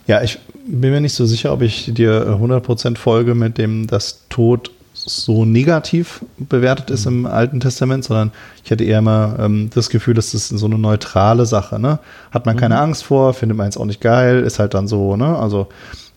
Ja, 0.08 0.22
ich 0.22 0.40
bin 0.68 0.92
mir 0.92 1.02
nicht 1.02 1.14
so 1.14 1.26
sicher, 1.26 1.54
ob 1.54 1.62
ich 1.62 1.94
dir 1.94 2.28
100% 2.28 2.98
folge 2.98 3.36
mit 3.36 3.58
dem, 3.58 3.88
dass 3.88 4.28
Tod 4.30 4.72
so 5.06 5.46
negativ 5.46 6.24
bewertet 6.38 6.90
ist 6.90 7.06
im 7.06 7.26
Alten 7.26 7.60
Testament, 7.60 8.04
sondern 8.04 8.32
ich 8.64 8.72
hätte 8.72 8.84
eher 8.84 9.00
immer 9.00 9.38
ähm, 9.40 9.70
das 9.74 9.90
Gefühl, 9.90 10.14
dass 10.14 10.32
das 10.32 10.50
so 10.50 10.66
eine 10.66 10.78
neutrale 10.78 11.46
Sache, 11.46 11.80
ne? 11.80 12.00
Hat 12.32 12.46
man 12.46 12.58
keine 12.58 12.76
mhm. 12.76 12.82
Angst 12.82 13.04
vor, 13.04 13.34
findet 13.34 13.58
man 13.58 13.68
es 13.68 13.78
auch 13.78 13.86
nicht 13.86 14.02
geil, 14.02 14.42
ist 14.42 14.60
halt 14.60 14.74
dann 14.74 14.88
so, 14.88 15.16
ne? 15.16 15.38
Also 15.38 15.68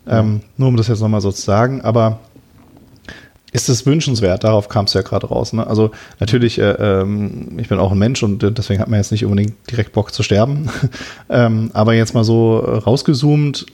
ähm, 0.06 0.42
nur 0.56 0.68
um 0.68 0.76
das 0.76 0.88
jetzt 0.88 1.00
nochmal 1.00 1.20
so 1.20 1.32
zu 1.32 1.42
sagen, 1.42 1.80
aber 1.80 2.18
ist 3.52 3.68
es 3.68 3.86
wünschenswert? 3.86 4.42
Darauf 4.42 4.68
kam 4.68 4.86
es 4.86 4.94
ja 4.94 5.02
gerade 5.02 5.28
raus. 5.28 5.52
Ne? 5.52 5.64
Also 5.64 5.92
natürlich, 6.18 6.58
äh, 6.58 6.72
ähm, 6.72 7.56
ich 7.58 7.68
bin 7.68 7.78
auch 7.78 7.92
ein 7.92 7.98
Mensch 7.98 8.22
und 8.24 8.42
deswegen 8.58 8.80
hat 8.80 8.88
man 8.88 8.98
jetzt 8.98 9.12
nicht 9.12 9.24
unbedingt 9.24 9.54
direkt 9.70 9.92
Bock 9.92 10.12
zu 10.12 10.24
sterben. 10.24 10.68
ähm, 11.30 11.70
aber 11.72 11.94
jetzt 11.94 12.14
mal 12.14 12.24
so 12.24 12.58
rausgezoomt, 12.58 13.66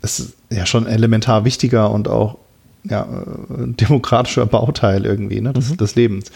ist 0.00 0.34
ja 0.50 0.64
schon 0.64 0.86
elementar 0.86 1.44
wichtiger 1.44 1.90
und 1.90 2.08
auch 2.08 2.38
ja, 2.84 3.02
äh, 3.02 3.66
demokratischer 3.68 4.46
Bauteil 4.46 5.04
irgendwie 5.04 5.40
ne, 5.40 5.52
des, 5.52 5.70
mhm. 5.70 5.76
des 5.78 5.94
Lebens. 5.94 6.30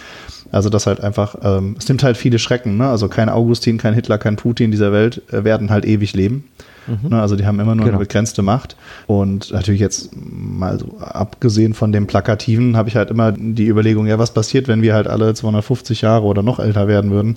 Also 0.51 0.71
das 0.71 0.87
halt 0.87 1.01
einfach, 1.01 1.37
ähm, 1.43 1.77
es 1.79 1.89
nimmt 1.89 2.03
halt 2.03 2.17
viele 2.17 2.39
Schrecken. 2.39 2.79
Ne? 2.79 2.89
Also 2.89 3.09
kein 3.09 3.29
Augustin, 3.29 3.79
kein 3.79 3.95
Hitler, 3.95 4.19
kein 4.19 4.37
Putin 4.37 4.71
dieser 4.71 4.93
Welt 4.93 5.23
äh, 5.31 5.45
werden 5.45 5.71
halt 5.71 5.85
ewig 5.85 6.15
leben. 6.15 6.45
Mhm. 6.87 7.11
Ne? 7.11 7.21
Also 7.21 7.37
die 7.37 7.45
haben 7.45 7.61
immer 7.61 7.75
nur 7.75 7.85
genau. 7.85 7.99
eine 7.99 8.07
begrenzte 8.07 8.43
Macht. 8.43 8.77
Und 9.07 9.53
natürlich 9.53 9.81
jetzt 9.81 10.11
mal 10.15 10.79
so 10.79 10.99
abgesehen 11.01 11.75
von 11.75 11.93
dem 11.93 12.07
Plakativen 12.07 12.77
habe 12.77 12.89
ich 12.89 12.97
halt 12.97 13.11
immer 13.11 13.33
die 13.33 13.67
Überlegung, 13.67 14.07
ja, 14.07 14.19
was 14.19 14.33
passiert, 14.33 14.69
wenn 14.69 14.81
wir 14.81 14.95
halt 14.95 15.07
alle 15.07 15.35
250 15.35 16.01
Jahre 16.01 16.25
oder 16.25 16.43
noch 16.43 16.59
älter 16.59 16.89
werden 16.89 17.11
würden? 17.11 17.37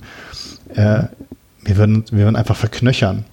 Äh, 0.74 1.04
wir 1.64 1.76
würden, 1.76 2.04
wir 2.10 2.24
würden 2.24 2.36
einfach 2.36 2.56
verknöchern. 2.56 3.24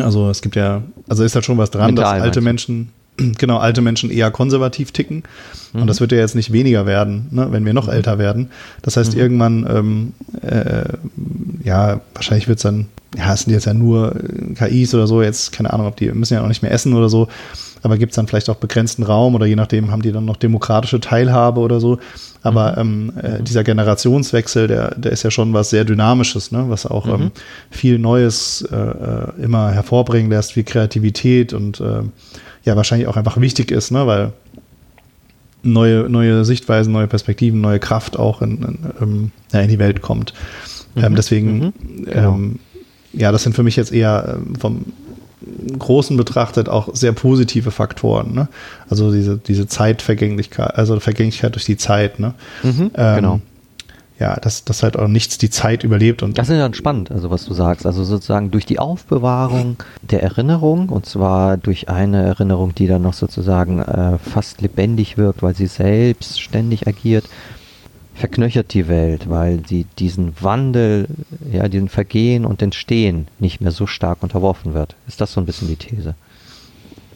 Also 0.00 0.30
es 0.30 0.42
gibt 0.42 0.56
ja, 0.56 0.82
also 1.08 1.24
ist 1.24 1.34
halt 1.34 1.44
schon 1.44 1.58
was 1.58 1.70
dran, 1.70 1.86
Mental, 1.86 2.04
dass 2.14 2.22
alte 2.22 2.40
Menschen, 2.40 2.90
genau, 3.38 3.58
alte 3.58 3.80
Menschen 3.80 4.10
eher 4.10 4.30
konservativ 4.30 4.92
ticken. 4.92 5.22
Mhm. 5.72 5.82
Und 5.82 5.86
das 5.86 6.00
wird 6.00 6.12
ja 6.12 6.18
jetzt 6.18 6.34
nicht 6.34 6.52
weniger 6.52 6.86
werden, 6.86 7.26
ne, 7.30 7.48
wenn 7.50 7.64
wir 7.64 7.72
noch 7.72 7.86
mhm. 7.86 7.92
älter 7.92 8.18
werden. 8.18 8.50
Das 8.82 8.96
heißt, 8.96 9.14
mhm. 9.14 9.20
irgendwann, 9.20 9.66
ähm, 9.68 10.12
äh, 10.42 10.84
ja, 11.64 12.00
wahrscheinlich 12.14 12.48
wird 12.48 12.58
es 12.58 12.62
dann, 12.62 12.86
ja, 13.16 13.32
es 13.32 13.42
sind 13.42 13.52
jetzt 13.52 13.66
ja 13.66 13.74
nur 13.74 14.14
äh, 14.16 14.54
KIs 14.54 14.94
oder 14.94 15.06
so, 15.06 15.22
jetzt 15.22 15.52
keine 15.52 15.72
Ahnung, 15.72 15.86
ob 15.86 15.96
die 15.96 16.10
müssen 16.12 16.34
ja 16.34 16.42
auch 16.42 16.48
nicht 16.48 16.62
mehr 16.62 16.72
essen 16.72 16.94
oder 16.94 17.08
so. 17.08 17.28
Aber 17.82 17.96
gibt 17.96 18.12
es 18.12 18.16
dann 18.16 18.26
vielleicht 18.26 18.50
auch 18.50 18.56
begrenzten 18.56 19.02
Raum 19.02 19.34
oder 19.34 19.46
je 19.46 19.56
nachdem 19.56 19.90
haben 19.90 20.02
die 20.02 20.12
dann 20.12 20.26
noch 20.26 20.36
demokratische 20.36 21.00
Teilhabe 21.00 21.60
oder 21.60 21.80
so. 21.80 21.98
Aber 22.42 22.72
mhm. 22.82 23.12
ähm, 23.16 23.22
äh, 23.22 23.38
mhm. 23.38 23.44
dieser 23.44 23.64
Generationswechsel, 23.64 24.66
der, 24.68 24.94
der 24.96 25.12
ist 25.12 25.22
ja 25.22 25.30
schon 25.30 25.52
was 25.52 25.70
sehr 25.70 25.84
Dynamisches, 25.84 26.52
ne? 26.52 26.66
was 26.68 26.86
auch 26.86 27.06
mhm. 27.06 27.12
ähm, 27.12 27.30
viel 27.70 27.98
Neues 27.98 28.66
äh, 28.70 28.76
äh 28.76 29.42
immer 29.42 29.70
hervorbringen 29.70 30.30
lässt, 30.30 30.56
wie 30.56 30.62
Kreativität 30.62 31.52
und 31.52 31.80
äh, 31.80 32.02
ja 32.64 32.76
wahrscheinlich 32.76 33.08
auch 33.08 33.16
einfach 33.16 33.40
wichtig 33.40 33.70
ist, 33.70 33.90
ne? 33.90 34.06
weil 34.06 34.32
neue, 35.62 36.08
neue 36.08 36.44
Sichtweisen, 36.44 36.92
neue 36.92 37.06
Perspektiven, 37.06 37.60
neue 37.60 37.78
Kraft 37.78 38.18
auch 38.18 38.42
in, 38.42 38.62
in, 38.62 38.78
ähm, 39.00 39.32
ja, 39.52 39.60
in 39.60 39.68
die 39.68 39.78
Welt 39.78 40.02
kommt. 40.02 40.34
Ähm, 40.96 41.12
mhm. 41.12 41.16
deswegen, 41.16 41.58
mhm. 41.58 42.04
Genau. 42.04 42.34
Ähm, 42.34 42.58
ja, 43.12 43.32
das 43.32 43.42
sind 43.42 43.54
für 43.54 43.62
mich 43.62 43.76
jetzt 43.76 43.92
eher 43.92 44.36
ähm, 44.36 44.54
vom 44.56 44.84
Großen 45.78 46.16
betrachtet 46.18 46.68
auch 46.68 46.94
sehr 46.94 47.12
positive 47.12 47.70
Faktoren. 47.70 48.34
Ne? 48.34 48.48
Also 48.90 49.10
diese, 49.10 49.38
diese 49.38 49.66
Zeitvergänglichkeit, 49.66 50.74
also 50.76 51.00
Vergänglichkeit 51.00 51.54
durch 51.54 51.64
die 51.64 51.78
Zeit. 51.78 52.20
Ne? 52.20 52.34
Mhm, 52.62 52.90
ähm, 52.94 53.16
genau 53.16 53.40
ja, 54.20 54.36
dass, 54.36 54.64
dass 54.64 54.82
halt 54.82 54.98
auch 54.98 55.08
nichts 55.08 55.38
die 55.38 55.48
Zeit 55.48 55.82
überlebt. 55.82 56.22
Und 56.22 56.36
das 56.36 56.50
ist 56.50 56.56
ja 56.56 56.60
dann 56.60 56.74
spannend, 56.74 57.10
also 57.10 57.30
was 57.30 57.46
du 57.46 57.54
sagst. 57.54 57.86
Also 57.86 58.04
sozusagen 58.04 58.50
durch 58.50 58.66
die 58.66 58.78
Aufbewahrung 58.78 59.78
der 60.02 60.22
Erinnerung, 60.22 60.90
und 60.90 61.06
zwar 61.06 61.56
durch 61.56 61.88
eine 61.88 62.22
Erinnerung, 62.22 62.74
die 62.74 62.86
dann 62.86 63.00
noch 63.02 63.14
sozusagen 63.14 63.80
äh, 63.80 64.18
fast 64.18 64.60
lebendig 64.60 65.16
wirkt, 65.16 65.42
weil 65.42 65.56
sie 65.56 65.66
selbst 65.66 66.38
ständig 66.38 66.86
agiert, 66.86 67.24
verknöchert 68.14 68.74
die 68.74 68.88
Welt, 68.88 69.30
weil 69.30 69.62
sie 69.66 69.86
diesen 69.98 70.34
Wandel, 70.40 71.08
ja, 71.50 71.68
diesen 71.68 71.88
Vergehen 71.88 72.44
und 72.44 72.60
Entstehen 72.60 73.26
nicht 73.38 73.62
mehr 73.62 73.72
so 73.72 73.86
stark 73.86 74.22
unterworfen 74.22 74.74
wird. 74.74 74.96
Ist 75.08 75.22
das 75.22 75.32
so 75.32 75.40
ein 75.40 75.46
bisschen 75.46 75.68
die 75.68 75.76
These? 75.76 76.14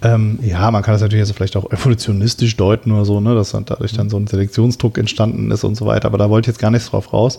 Ähm, 0.04 0.38
ja, 0.42 0.70
man 0.70 0.82
kann 0.82 0.92
das 0.92 1.00
natürlich 1.00 1.26
jetzt 1.26 1.34
vielleicht 1.34 1.56
auch 1.56 1.70
evolutionistisch 1.72 2.56
deuten 2.58 2.92
oder 2.92 3.06
so, 3.06 3.20
ne, 3.20 3.34
dass 3.34 3.52
dann 3.52 3.64
dadurch 3.64 3.94
dann 3.94 4.10
so 4.10 4.18
ein 4.18 4.26
Selektionsdruck 4.26 4.98
entstanden 4.98 5.50
ist 5.50 5.64
und 5.64 5.76
so 5.76 5.86
weiter. 5.86 6.06
Aber 6.06 6.18
da 6.18 6.28
wollte 6.28 6.50
ich 6.50 6.54
jetzt 6.54 6.60
gar 6.60 6.70
nichts 6.70 6.90
drauf 6.90 7.14
raus. 7.14 7.38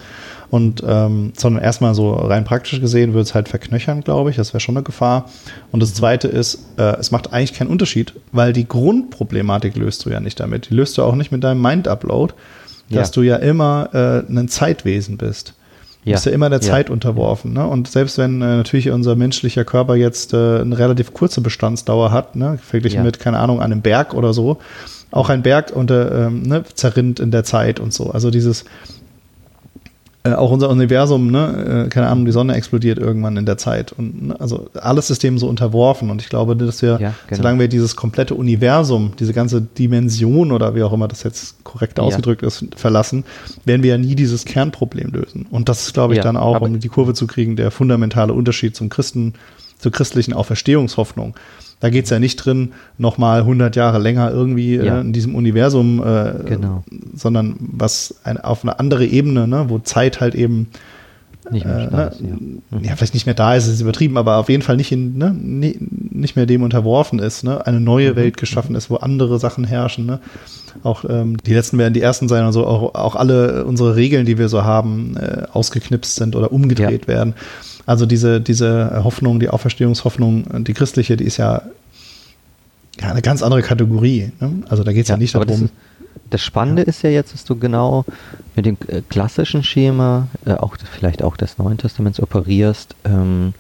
Und 0.50 0.84
ähm, 0.86 1.34
sondern 1.38 1.64
erstmal 1.64 1.94
so 1.94 2.12
rein 2.14 2.44
praktisch 2.44 2.82
gesehen 2.82 3.14
würde 3.14 3.22
es 3.22 3.36
halt 3.36 3.50
verknöchern, 3.50 4.02
glaube 4.02 4.32
ich. 4.32 4.36
Das 4.36 4.52
wäre 4.54 4.62
schon 4.62 4.76
eine 4.76 4.84
Gefahr. 4.84 5.30
Und 5.72 5.84
das 5.84 5.94
zweite 5.94 6.28
ist, 6.28 6.66
äh, 6.78 6.98
es 6.98 7.12
macht 7.12 7.32
eigentlich 7.32 7.54
keinen 7.54 7.68
Unterschied, 7.68 8.14
weil 8.32 8.52
die 8.52 8.68
Grundproblematik 8.68 9.76
löst 9.76 10.04
du 10.06 10.10
ja 10.10 10.20
nicht 10.20 10.40
damit. 10.40 10.72
Die 10.72 10.74
löst 10.74 10.98
du 10.98 11.04
auch 11.04 11.16
nicht 11.16 11.32
mit 11.32 11.44
deinem 11.44 11.62
Mind-Upload, 11.62 12.34
dass 12.90 13.10
ja. 13.10 13.14
du 13.14 13.22
ja 13.22 13.36
immer 13.36 13.90
äh, 13.94 14.32
ein 14.32 14.48
Zeitwesen 14.48 15.18
bist. 15.18 15.54
Du 16.06 16.12
ja. 16.12 16.16
bist 16.18 16.28
ja 16.28 16.32
immer 16.32 16.52
der 16.52 16.62
Zeit 16.62 16.92
unterworfen. 16.92 17.54
Ne? 17.54 17.66
Und 17.66 17.90
selbst 17.90 18.20
wenn 18.20 18.40
äh, 18.40 18.58
natürlich 18.58 18.92
unser 18.92 19.16
menschlicher 19.16 19.66
Körper 19.66 19.96
jetzt 19.96 20.34
äh, 20.34 20.60
eine 20.60 20.78
relativ 20.78 21.14
kurze 21.14 21.42
Bestandsdauer 21.42 22.12
hat, 22.12 22.36
ne? 22.36 22.60
verglichen 22.62 23.00
ja. 23.00 23.04
mit, 23.04 23.20
keine 23.20 23.40
Ahnung, 23.40 23.60
einem 23.60 23.82
Berg 23.82 24.14
oder 24.14 24.32
so, 24.32 24.60
auch 25.10 25.30
ein 25.30 25.42
Berg 25.42 25.72
unter, 25.76 26.28
ähm, 26.28 26.44
ne, 26.44 26.64
zerrinnt 26.76 27.20
in 27.20 27.32
der 27.32 27.44
Zeit 27.44 27.80
und 27.80 27.92
so. 27.92 28.12
Also 28.12 28.30
dieses, 28.30 28.66
äh, 30.26 30.34
auch 30.34 30.50
unser 30.50 30.70
Universum, 30.72 31.30
ne, 31.30 31.86
äh, 31.86 31.90
keine 31.90 32.08
Ahnung, 32.08 32.26
die 32.26 32.32
Sonne 32.32 32.56
explodiert 32.56 32.98
irgendwann 32.98 33.38
in 33.38 33.46
der 33.46 33.60
Zeit. 33.60 33.92
Und 33.92 34.28
ne, 34.28 34.40
also 34.40 34.70
alles 34.74 35.12
ist 35.12 35.22
dem 35.22 35.38
so 35.38 35.48
unterworfen. 35.48 36.10
Und 36.10 36.20
ich 36.20 36.30
glaube, 36.30 36.56
dass 36.56 36.82
wir, 36.82 36.98
ja, 37.00 37.14
genau. 37.28 37.38
solange 37.38 37.60
wir 37.60 37.68
dieses 37.68 37.96
komplette 37.96 38.34
Universum, 38.34 39.14
diese 39.20 39.34
ganze 39.34 39.62
Dimension 39.62 40.52
oder 40.52 40.74
wie 40.74 40.82
auch 40.82 40.94
immer 40.94 41.08
das 41.08 41.22
jetzt 41.22 41.64
korrekt 41.64 42.00
ja. 42.00 42.04
ausgedrückt 42.04 42.42
ist, 42.42 42.66
verlassen, 42.76 43.24
werden 43.66 43.84
wir 43.84 43.92
ja 43.92 43.98
nie 44.00 44.16
dieses 44.16 44.46
Kernproblem 44.46 45.12
lösen. 45.12 45.46
Und 45.52 45.70
das 45.70 45.86
ist, 45.86 45.94
glaube 45.94 46.14
ich, 46.14 46.18
ja, 46.18 46.24
dann 46.24 46.38
auch, 46.38 46.60
um 46.60 46.80
die 46.80 46.90
Kurve 46.90 47.14
zu 47.14 47.28
kriegen, 47.28 47.56
der 47.56 47.70
fundamentale 47.70 48.34
Unterschied 48.34 48.76
zum 48.76 48.90
Christen, 48.90 49.34
zur 49.86 49.92
christlichen 49.92 50.34
Auferstehungshoffnung. 50.34 51.36
Da 51.80 51.92
geht 51.92 52.06
es 52.06 52.10
ja 52.10 52.18
nicht 52.18 52.38
drin, 52.38 52.72
nochmal 52.98 53.42
100 53.42 53.76
Jahre 53.76 54.00
länger 54.00 54.32
irgendwie 54.32 54.78
äh, 54.78 54.86
ja. 54.88 54.98
äh, 54.98 55.02
in 55.02 55.14
diesem 55.14 55.36
Universum, 55.36 56.02
äh, 56.04 56.34
genau. 56.44 56.84
sondern 57.14 57.56
was 57.60 58.16
ein, 58.24 58.40
auf 58.42 58.64
eine 58.64 58.80
andere 58.80 59.06
Ebene, 59.06 59.48
ne, 59.48 59.66
wo 59.68 59.78
Zeit 59.78 60.22
halt 60.22 60.34
eben 60.34 60.70
nicht 61.52 61.68
mehr, 61.68 61.78
äh, 61.78 61.96
ne, 61.96 62.10
ist, 62.12 62.22
ja. 62.22 62.28
Mhm. 62.28 62.62
ja. 62.84 62.96
vielleicht 62.96 63.14
nicht 63.14 63.28
mehr 63.28 63.36
da 63.36 63.54
ist, 63.54 63.68
ist 63.68 63.80
übertrieben, 63.80 64.18
aber 64.18 64.38
auf 64.38 64.50
jeden 64.50 64.64
Fall 64.64 64.76
nicht, 64.76 64.92
in, 64.92 65.20
ne, 65.20 65.36
nicht 65.36 66.36
mehr 66.36 66.48
dem 66.48 66.64
unterworfen 66.64 67.20
ist, 67.20 67.44
ne, 67.44 67.68
eine 67.68 67.80
neue 67.80 68.14
mhm. 68.14 68.16
Welt 68.16 68.38
geschaffen 68.38 68.74
ist, 68.74 68.90
wo 68.90 68.96
andere 68.96 69.38
Sachen 69.38 69.66
herrschen. 69.66 70.08
Ne. 70.08 70.20
Auch 70.82 71.06
ähm, 71.08 71.38
die 71.38 71.54
letzten 71.54 71.78
werden 71.78 71.94
die 71.94 72.02
ersten 72.02 72.28
sein, 72.28 72.44
also 72.44 72.66
auch, 72.66 72.96
auch 72.96 73.16
alle 73.16 73.66
unsere 73.66 73.96
Regeln, 73.96 74.26
die 74.26 74.40
wir 74.40 74.50
so 74.50 74.64
haben, 74.64 75.16
äh, 75.18 75.44
ausgeknipst 75.54 76.16
sind 76.16 76.36
oder 76.36 76.52
umgedreht 76.52 77.04
ja. 77.04 77.08
werden. 77.08 77.36
Also 77.86 78.06
diese, 78.06 78.42
diese 78.42 79.04
Hoffnung, 79.04 79.40
die 79.40 79.50
Auferstehungshoffnung, 79.50 80.64
die 80.64 80.74
christliche, 80.74 81.18
die 81.18 81.26
ist 81.26 81.38
ja, 81.38 81.62
ja 83.00 83.12
eine 83.12 83.22
ganz 83.22 83.44
andere 83.44 83.62
Kategorie. 83.62 84.32
Ne? 84.40 84.64
Also 84.70 84.84
da 84.84 84.92
geht 84.92 85.04
es 85.04 85.10
ja, 85.10 85.16
ja, 85.16 85.20
nicht 85.20 85.36
darum. 85.36 85.48
Das, 85.48 85.70
das 86.32 86.42
Spannende 86.42 86.84
ja. 86.84 86.88
ist 86.88 87.04
ja 87.04 87.10
jetzt, 87.10 87.34
dass 87.34 87.46
du 87.46 87.56
genau 87.56 88.06
mit 88.56 88.66
dem 88.66 88.78
äh, 88.88 89.02
klassischen 89.08 89.64
Schema, 89.64 90.28
äh, 90.46 90.54
auch 90.54 90.78
vielleicht 90.78 91.24
auch 91.24 91.38
des 91.38 91.58
Neuen 91.58 91.78
Testaments 91.78 92.20
operierst. 92.20 92.96
Ähm, 93.04 93.54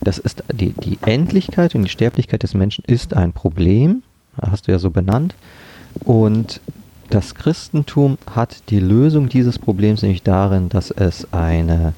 das 0.00 0.18
ist 0.18 0.44
die, 0.52 0.72
die 0.72 0.98
Endlichkeit 1.02 1.74
und 1.74 1.82
die 1.82 1.90
Sterblichkeit 1.90 2.42
des 2.42 2.54
Menschen 2.54 2.84
ist 2.86 3.14
ein 3.14 3.32
Problem, 3.32 4.02
hast 4.40 4.66
du 4.66 4.72
ja 4.72 4.78
so 4.78 4.90
benannt. 4.90 5.34
Und 6.04 6.60
das 7.10 7.34
Christentum 7.34 8.18
hat 8.30 8.70
die 8.70 8.80
Lösung 8.80 9.28
dieses 9.28 9.58
Problems 9.58 10.02
nämlich 10.02 10.22
darin, 10.22 10.68
dass 10.68 10.90
es 10.90 11.32
eine 11.32 11.92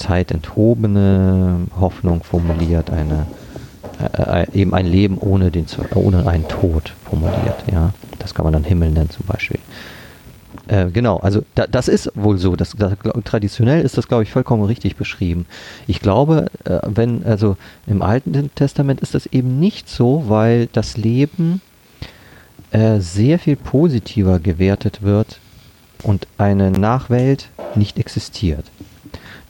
zeitenthobene 0.00 1.66
Hoffnung 1.78 2.22
formuliert, 2.22 2.90
eine 2.90 3.26
äh, 4.00 4.42
äh, 4.42 4.46
eben 4.52 4.74
ein 4.74 4.86
Leben 4.86 5.18
ohne, 5.18 5.50
den, 5.50 5.66
ohne 5.94 6.26
einen 6.26 6.48
Tod 6.48 6.92
formuliert. 7.08 7.64
Ja, 7.70 7.92
das 8.18 8.34
kann 8.34 8.44
man 8.44 8.52
dann 8.52 8.64
Himmel 8.64 8.90
nennen 8.90 9.10
zum 9.10 9.26
Beispiel. 9.26 9.58
Äh, 10.68 10.90
genau, 10.90 11.18
also 11.18 11.42
da, 11.54 11.66
das 11.66 11.88
ist 11.88 12.10
wohl 12.14 12.38
so. 12.38 12.56
Das, 12.56 12.74
das, 12.78 12.94
traditionell 13.24 13.82
ist 13.82 13.98
das, 13.98 14.08
glaube 14.08 14.22
ich, 14.22 14.30
vollkommen 14.30 14.64
richtig 14.64 14.96
beschrieben. 14.96 15.46
Ich 15.86 16.00
glaube, 16.00 16.46
äh, 16.64 16.78
wenn, 16.86 17.24
also 17.24 17.56
im 17.86 18.02
Alten 18.02 18.50
Testament 18.54 19.00
ist 19.00 19.14
das 19.14 19.26
eben 19.26 19.60
nicht 19.60 19.88
so, 19.88 20.24
weil 20.28 20.68
das 20.72 20.96
Leben 20.96 21.60
äh, 22.70 23.00
sehr 23.00 23.38
viel 23.38 23.56
positiver 23.56 24.38
gewertet 24.38 25.02
wird 25.02 25.40
und 26.02 26.26
eine 26.38 26.70
Nachwelt 26.70 27.48
nicht 27.74 27.98
existiert. 27.98 28.64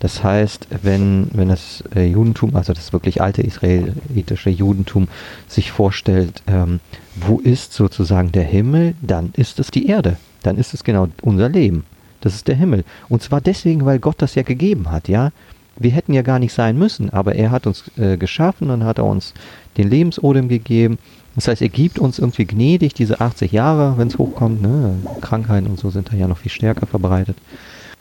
Das 0.01 0.25
heißt, 0.25 0.69
wenn, 0.83 1.29
wenn 1.33 1.49
das 1.49 1.85
äh, 1.95 2.07
Judentum, 2.07 2.57
also 2.57 2.73
das 2.73 2.93
wirklich 2.93 3.21
alte 3.21 3.43
israelitische 3.43 4.51
Judentum, 4.51 5.09
sich 5.47 5.71
vorstellt, 5.71 6.43
ähm, 6.47 6.81
wo 7.15 7.39
ist 7.39 7.75
sozusagen 7.75 8.33
der 8.33 8.45
Himmel, 8.45 8.95
dann 9.03 9.33
ist 9.37 9.61
es 9.61 9.71
die 9.71 9.87
Erde. 9.87 10.17
Dann 10.43 10.57
ist 10.57 10.73
es 10.73 10.85
genau 10.85 11.09
unser 11.21 11.51
Leben. 11.51 11.85
Das 12.23 12.35
ist 12.35 12.49
der 12.49 12.57
Himmel. 12.57 12.85
Und 13.11 13.23
zwar 13.23 13.43
deswegen, 13.43 13.85
weil 13.85 13.99
Gott 13.99 14.17
das 14.19 14.35
ja 14.35 14.43
gegeben 14.43 14.91
hat, 14.91 15.09
ja. 15.09 15.33
wir 15.79 15.91
hätten 15.91 16.15
ja 16.15 16.23
gar 16.23 16.39
nicht 16.39 16.55
sein 16.55 16.79
müssen, 16.79 17.11
aber 17.11 17.35
er 17.35 17.51
hat 17.51 17.67
uns 17.67 17.85
äh, 17.99 18.17
geschaffen 18.17 18.71
und 18.71 18.85
hat 18.85 18.99
uns 18.99 19.35
den 19.77 19.91
Lebensodem 19.91 20.49
gegeben. 20.49 20.99
Das 21.35 21.47
heißt, 21.47 21.61
er 21.61 21.69
gibt 21.69 21.99
uns 21.99 22.19
irgendwie 22.19 22.47
gnädig 22.47 22.95
diese 22.95 23.21
80 23.21 23.53
Jahre, 23.53 23.99
wenn 23.99 24.09
es 24.09 24.19
hochkommt. 24.19 24.63
Ne? 24.63 24.95
Krankheiten 25.21 25.67
und 25.67 25.79
so 25.79 25.91
sind 25.91 26.11
da 26.11 26.17
ja 26.17 26.27
noch 26.27 26.39
viel 26.39 26.51
stärker 26.51 26.87
verbreitet. 26.87 27.37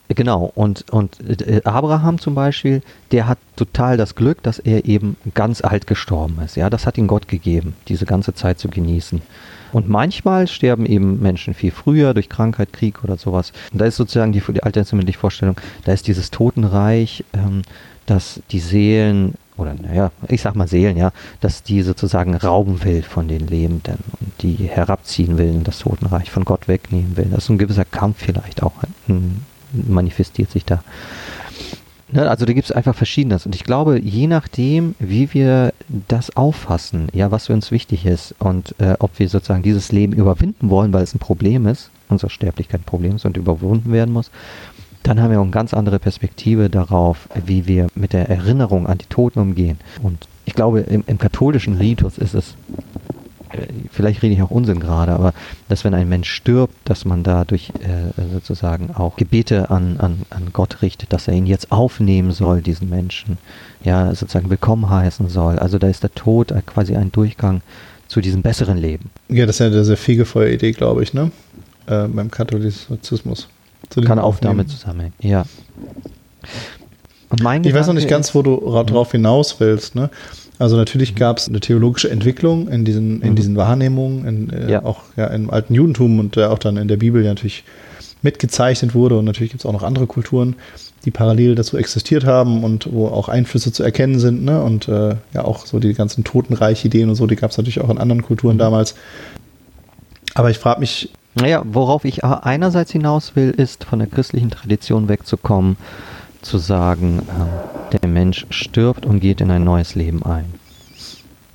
Genau, 0.10 0.52
und, 0.56 0.90
und 0.90 1.20
äh, 1.48 1.62
Abraham 1.66 2.18
zum 2.18 2.34
Beispiel, 2.34 2.82
der 3.12 3.28
hat 3.28 3.38
total 3.56 3.96
das 3.96 4.16
Glück, 4.16 4.42
dass 4.42 4.58
er 4.58 4.86
eben 4.86 5.18
ganz 5.36 5.64
alt 5.64 5.86
gestorben 5.86 6.40
ist. 6.44 6.56
Ja, 6.56 6.72
das 6.72 6.88
hat 6.88 6.98
ihm 6.98 7.06
Gott 7.06 7.28
gegeben, 7.28 7.76
diese 7.88 8.08
ganze 8.08 8.34
Zeit 8.34 8.58
zu 8.58 8.70
genießen. 8.70 9.22
Und 9.72 9.88
manchmal 9.88 10.48
sterben 10.48 10.88
eben 10.88 11.22
Menschen 11.22 11.54
viel 11.54 11.70
früher 11.70 12.16
durch 12.16 12.28
Krankheit, 12.28 12.74
Krieg 12.74 13.04
oder 13.04 13.18
sowas. 13.18 13.54
Und 13.72 13.80
da 13.80 13.86
ist 13.86 13.98
sozusagen 13.98 14.32
die, 14.32 14.42
die 14.42 14.64
alttestamentliche 14.64 15.20
Vorstellung, 15.20 15.58
da 15.86 15.94
ist 15.94 16.08
dieses 16.08 16.32
Totenreich, 16.32 17.24
ähm, 17.34 17.62
dass 18.08 18.42
die 18.50 18.60
Seelen, 18.60 19.36
oder 19.58 19.76
naja, 19.76 20.12
ich 20.28 20.42
sag 20.42 20.56
mal 20.56 20.68
Seelen, 20.68 20.98
ja, 20.98 21.12
dass 21.40 21.62
die 21.62 21.84
sozusagen 21.84 22.34
rauben 22.34 22.84
will 22.84 23.04
von 23.04 23.28
den 23.28 23.46
Lebenden 23.46 24.00
und 24.20 24.32
die 24.42 24.56
herabziehen 24.56 25.38
will 25.38 25.50
in 25.50 25.64
das 25.64 25.80
Totenreich, 25.80 26.32
von 26.32 26.46
Gott 26.46 26.68
wegnehmen 26.68 27.16
will. 27.16 27.28
Das 27.30 27.44
ist 27.44 27.50
ein 27.50 27.60
gewisser 27.60 27.86
Kampf 27.86 28.24
vielleicht 28.24 28.64
auch, 28.64 28.74
hm, 29.06 29.42
manifestiert 29.74 30.52
sich 30.52 30.66
da. 30.66 30.84
Ne, 32.12 32.28
also 32.28 32.46
da 32.46 32.54
gibt 32.54 32.66
es 32.66 32.72
einfach 32.72 32.96
Verschiedenes. 32.96 33.46
Und 33.46 33.54
ich 33.54 33.64
glaube, 33.64 34.00
je 34.00 34.26
nachdem, 34.28 34.96
wie 35.00 35.32
wir 35.34 35.74
das 36.08 36.36
auffassen, 36.36 37.08
ja, 37.14 37.30
was 37.30 37.48
für 37.48 37.54
uns 37.54 37.70
wichtig 37.70 38.06
ist 38.06 38.34
und 38.40 38.74
äh, 38.80 38.96
ob 39.00 39.20
wir 39.20 39.30
sozusagen 39.30 39.62
dieses 39.62 39.92
Leben 39.92 40.14
überwinden 40.14 40.70
wollen, 40.72 40.92
weil 40.92 41.04
es 41.04 41.14
ein 41.14 41.20
Problem 41.20 41.68
ist, 41.68 41.92
unsere 42.10 42.32
Sterblichkeit 42.32 42.82
ein 42.82 42.86
Problem 42.86 43.18
ist 43.18 43.26
und 43.26 43.38
überwunden 43.38 43.92
werden 43.92 44.12
muss, 44.12 44.32
dann 45.04 45.22
haben 45.22 45.32
wir 45.32 45.40
auch 45.40 45.44
eine 45.44 45.52
ganz 45.52 45.74
andere 45.74 46.00
Perspektive 46.00 46.70
darauf, 46.70 47.30
wie 47.46 47.68
wir 47.68 47.88
mit 47.96 48.14
der 48.14 48.28
Erinnerung 48.28 48.88
an 48.88 48.98
die 48.98 49.06
Toten 49.06 49.40
umgehen. 49.40 49.78
Und 50.02 50.28
ich 50.46 50.56
glaube, 50.56 50.82
im, 50.82 51.04
im 51.06 51.20
katholischen 51.20 51.78
Ritus 51.78 52.18
ist 52.18 52.34
es 52.34 52.56
vielleicht 53.92 54.22
rede 54.22 54.34
ich 54.34 54.42
auch 54.42 54.52
Unsinn 54.52 54.80
gerade, 54.80 55.14
aber 55.14 55.34
dass 55.68 55.84
wenn 55.84 55.94
ein 55.94 56.10
Mensch 56.10 56.30
stirbt, 56.30 56.76
dass 56.86 57.06
man 57.06 57.24
dadurch 57.24 57.72
äh, 57.80 58.22
sozusagen 58.32 58.92
auch 58.96 59.16
Gebete 59.16 59.70
an, 59.70 59.98
an, 60.00 60.22
an 60.30 60.50
Gott 60.54 60.82
richtet, 60.82 61.14
dass 61.14 61.28
er 61.28 61.34
ihn 61.34 61.46
jetzt 61.46 61.72
aufnehmen 61.72 62.32
soll, 62.32 62.62
diesen 62.62 62.90
Menschen, 62.90 63.38
ja, 63.84 64.14
sozusagen 64.14 64.50
willkommen 64.50 64.90
heißen 64.90 65.30
soll. 65.30 65.60
Also 65.60 65.78
da 65.78 65.88
ist 65.88 66.04
der 66.04 66.14
Tod 66.14 66.54
quasi 66.66 66.96
ein 66.96 67.12
Durchgang 67.12 67.62
zu 68.08 68.22
diesem 68.22 68.42
besseren 68.42 68.78
Leben. 68.78 69.10
Ja, 69.30 69.46
das 69.46 69.56
ist 69.56 69.60
ja 69.60 69.68
eine 69.68 69.84
sehr 69.84 69.98
fegefeuer 69.98 70.50
Idee, 70.50 70.72
glaube 70.72 71.04
ich, 71.04 71.14
ne? 71.14 71.32
Äh, 71.88 72.08
beim 72.08 72.30
Katholizismus. 72.30 73.48
Kann 74.06 74.20
auch 74.20 74.40
damit 74.40 74.70
zusammenhängen, 74.70 75.14
ja. 75.20 75.46
Ich 77.64 77.74
weiß 77.74 77.88
noch 77.88 77.94
nicht 77.94 78.08
ganz, 78.08 78.34
wo 78.34 78.42
du 78.42 78.58
drauf 78.84 79.12
hinaus 79.12 79.60
willst, 79.60 79.96
ne? 79.96 80.10
Also 80.60 80.76
natürlich 80.76 81.16
gab 81.16 81.38
es 81.38 81.48
eine 81.48 81.62
theologische 81.62 82.12
Entwicklung 82.12 82.68
in 82.68 82.84
diesen, 82.84 83.22
in 83.22 83.32
mhm. 83.32 83.36
diesen 83.36 83.56
Wahrnehmungen, 83.56 84.26
in, 84.26 84.50
äh, 84.50 84.72
ja. 84.72 84.84
auch 84.84 85.04
ja, 85.16 85.28
im 85.28 85.50
alten 85.50 85.74
Judentum 85.74 86.20
und 86.20 86.36
äh, 86.36 86.44
auch 86.44 86.60
dann 86.60 86.76
in 86.76 86.90
der 86.90 86.98
Bibel 86.98 87.24
ja 87.24 87.30
natürlich 87.30 87.64
mitgezeichnet 88.22 88.94
wurde. 88.94 89.18
Und 89.18 89.24
natürlich 89.24 89.52
gibt 89.52 89.62
es 89.62 89.66
auch 89.66 89.72
noch 89.72 89.84
andere 89.84 90.06
Kulturen, 90.06 90.58
die 91.06 91.12
parallel 91.12 91.56
dazu 91.56 91.78
existiert 91.78 92.26
haben 92.26 92.66
und 92.66 92.92
wo 92.92 93.08
auch 93.08 93.30
Einflüsse 93.30 93.72
zu 93.72 93.84
erkennen 93.84 94.20
sind. 94.20 94.44
Ne? 94.44 94.62
Und 94.62 94.90
äh, 94.90 95.16
ja 95.34 95.46
auch 95.46 95.66
so 95.66 95.80
die 95.80 95.94
ganzen 95.94 96.26
Totenreich-Ideen 96.26 97.10
und 97.10 97.16
so, 97.16 97.26
die 97.26 97.38
gab 97.38 97.52
es 97.52 97.58
natürlich 97.58 97.80
auch 97.80 97.90
in 97.90 97.98
anderen 97.98 98.22
Kulturen 98.22 98.56
mhm. 98.56 98.60
damals. 98.60 98.96
Aber 100.36 100.50
ich 100.52 100.58
frage 100.58 100.82
mich. 100.82 101.10
Naja, 101.36 101.64
worauf 101.64 102.04
ich 102.04 102.26
einerseits 102.26 102.92
hinaus 102.92 103.38
will, 103.38 103.52
ist 103.52 103.86
von 103.86 104.00
der 104.00 104.10
christlichen 104.10 104.50
Tradition 104.50 105.08
wegzukommen 105.08 105.78
zu 106.42 106.58
sagen, 106.58 107.20
äh, 107.20 107.98
der 107.98 108.10
Mensch 108.10 108.46
stirbt 108.50 109.06
und 109.06 109.20
geht 109.20 109.42
in 109.42 109.52
ein 109.52 109.64
neues 109.64 109.96
Leben 109.96 110.24
ein. 110.24 110.46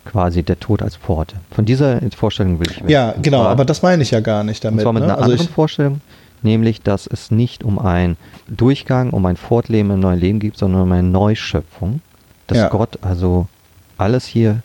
Quasi 0.05 0.43
der 0.43 0.61
Tod 0.61 0.83
als 0.83 0.97
Pforte. 0.97 1.37
Von 1.51 1.65
dieser 1.65 2.01
Vorstellung 2.15 2.61
will 2.61 2.71
ich 2.71 2.83
weg. 2.83 2.91
Ja, 2.91 3.15
genau, 3.21 3.43
zwar, 3.43 3.51
aber 3.51 3.65
das 3.65 3.83
meine 3.83 4.03
ich 4.03 4.11
ja 4.11 4.21
gar 4.21 4.45
nicht 4.45 4.63
damit. 4.63 4.81
Und 4.81 4.83
zwar 4.83 4.93
mit 4.93 5.03
ne? 5.03 5.09
einer 5.09 5.19
also 5.19 5.33
anderen 5.33 5.49
Vorstellung, 5.49 6.01
nämlich, 6.43 6.83
dass 6.83 7.07
es 7.07 7.31
nicht 7.31 7.65
um 7.65 7.79
einen 7.79 8.17
Durchgang, 8.47 9.11
um 9.11 9.25
ein 9.27 9.37
Fortleben 9.37 9.91
im 9.91 10.01
neuen 10.01 10.21
Leben 10.21 10.41
geht, 10.41 10.57
sondern 10.59 10.83
um 10.83 10.93
eine 10.93 11.03
Neuschöpfung. 11.03 12.01
Dass 12.47 12.59
ja. 12.59 12.69
Gott 12.69 12.99
also 13.01 13.49
alles 13.97 14.27
hier 14.27 14.63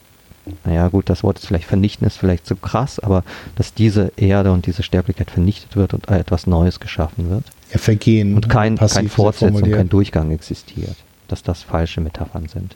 naja 0.66 0.88
gut, 0.88 1.10
das 1.10 1.24
Wort 1.24 1.40
ist 1.40 1.48
vielleicht 1.48 1.66
vernichten, 1.66 2.06
ist 2.06 2.18
vielleicht 2.18 2.46
zu 2.46 2.56
krass, 2.56 3.00
aber 3.00 3.24
dass 3.56 3.74
diese 3.74 4.12
Erde 4.16 4.52
und 4.52 4.66
diese 4.66 4.84
Sterblichkeit 4.84 5.32
vernichtet 5.32 5.76
wird 5.76 5.94
und 5.94 6.08
etwas 6.10 6.48
Neues 6.48 6.80
geschaffen 6.80 7.30
wird. 7.30 7.44
Ja, 7.72 7.78
vergehen. 7.78 8.36
Und 8.36 8.50
kein, 8.50 8.78
kein 8.78 9.10
Fortsetzung, 9.10 9.72
kein 9.72 9.90
Durchgang 9.90 10.32
existiert. 10.32 10.96
Dass 11.28 11.44
das 11.44 11.62
falsche 11.62 12.02
Metaphern 12.02 12.48
sind. 12.48 12.76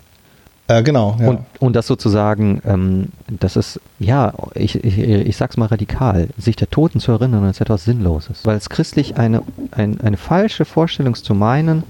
Äh, 0.67 0.83
genau, 0.83 1.17
ja. 1.19 1.29
Und, 1.29 1.39
und 1.59 1.75
das 1.75 1.87
sozusagen, 1.87 2.61
ähm, 2.65 3.07
das 3.27 3.57
ist, 3.57 3.81
ja, 3.99 4.33
ich, 4.55 4.81
ich, 4.83 4.97
ich 4.97 5.35
sag's 5.35 5.57
mal 5.57 5.65
radikal, 5.65 6.29
sich 6.37 6.55
der 6.55 6.69
Toten 6.69 6.99
zu 6.99 7.11
erinnern 7.11 7.49
ist 7.49 7.59
etwas 7.59 7.83
Sinnloses. 7.83 8.45
Weil 8.45 8.57
es 8.57 8.69
christlich 8.69 9.17
eine, 9.17 9.43
ein, 9.71 9.99
eine 9.99 10.17
falsche 10.17 10.63
Vorstellung 10.63 11.13
ist 11.13 11.25
zu 11.25 11.33
meinen, 11.33 11.83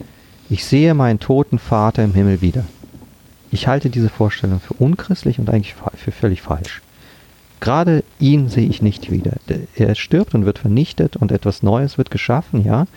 ich 0.50 0.66
sehe 0.66 0.94
meinen 0.96 1.20
toten 1.20 1.60
Vater 1.60 2.04
im 2.04 2.14
Himmel 2.14 2.42
wieder. 2.42 2.66
Ich 3.54 3.68
halte 3.68 3.92
diese 3.92 4.10
Vorstellung 4.10 4.60
für 4.60 4.74
unchristlich 4.74 5.38
und 5.38 5.48
eigentlich 5.48 5.76
für 5.76 6.12
völlig 6.12 6.42
falsch. 6.42 6.82
Gerade 7.60 8.04
ihn 8.20 8.50
sehe 8.50 8.68
ich 8.68 8.82
nicht 8.82 9.12
wieder. 9.12 9.34
Er 9.76 9.94
stirbt 9.94 10.34
und 10.34 10.46
wird 10.46 10.58
vernichtet 10.58 11.18
und 11.18 11.32
etwas 11.32 11.62
Neues 11.62 12.00
wird 12.00 12.10
geschaffen, 12.10 12.66
ja. 12.66 12.88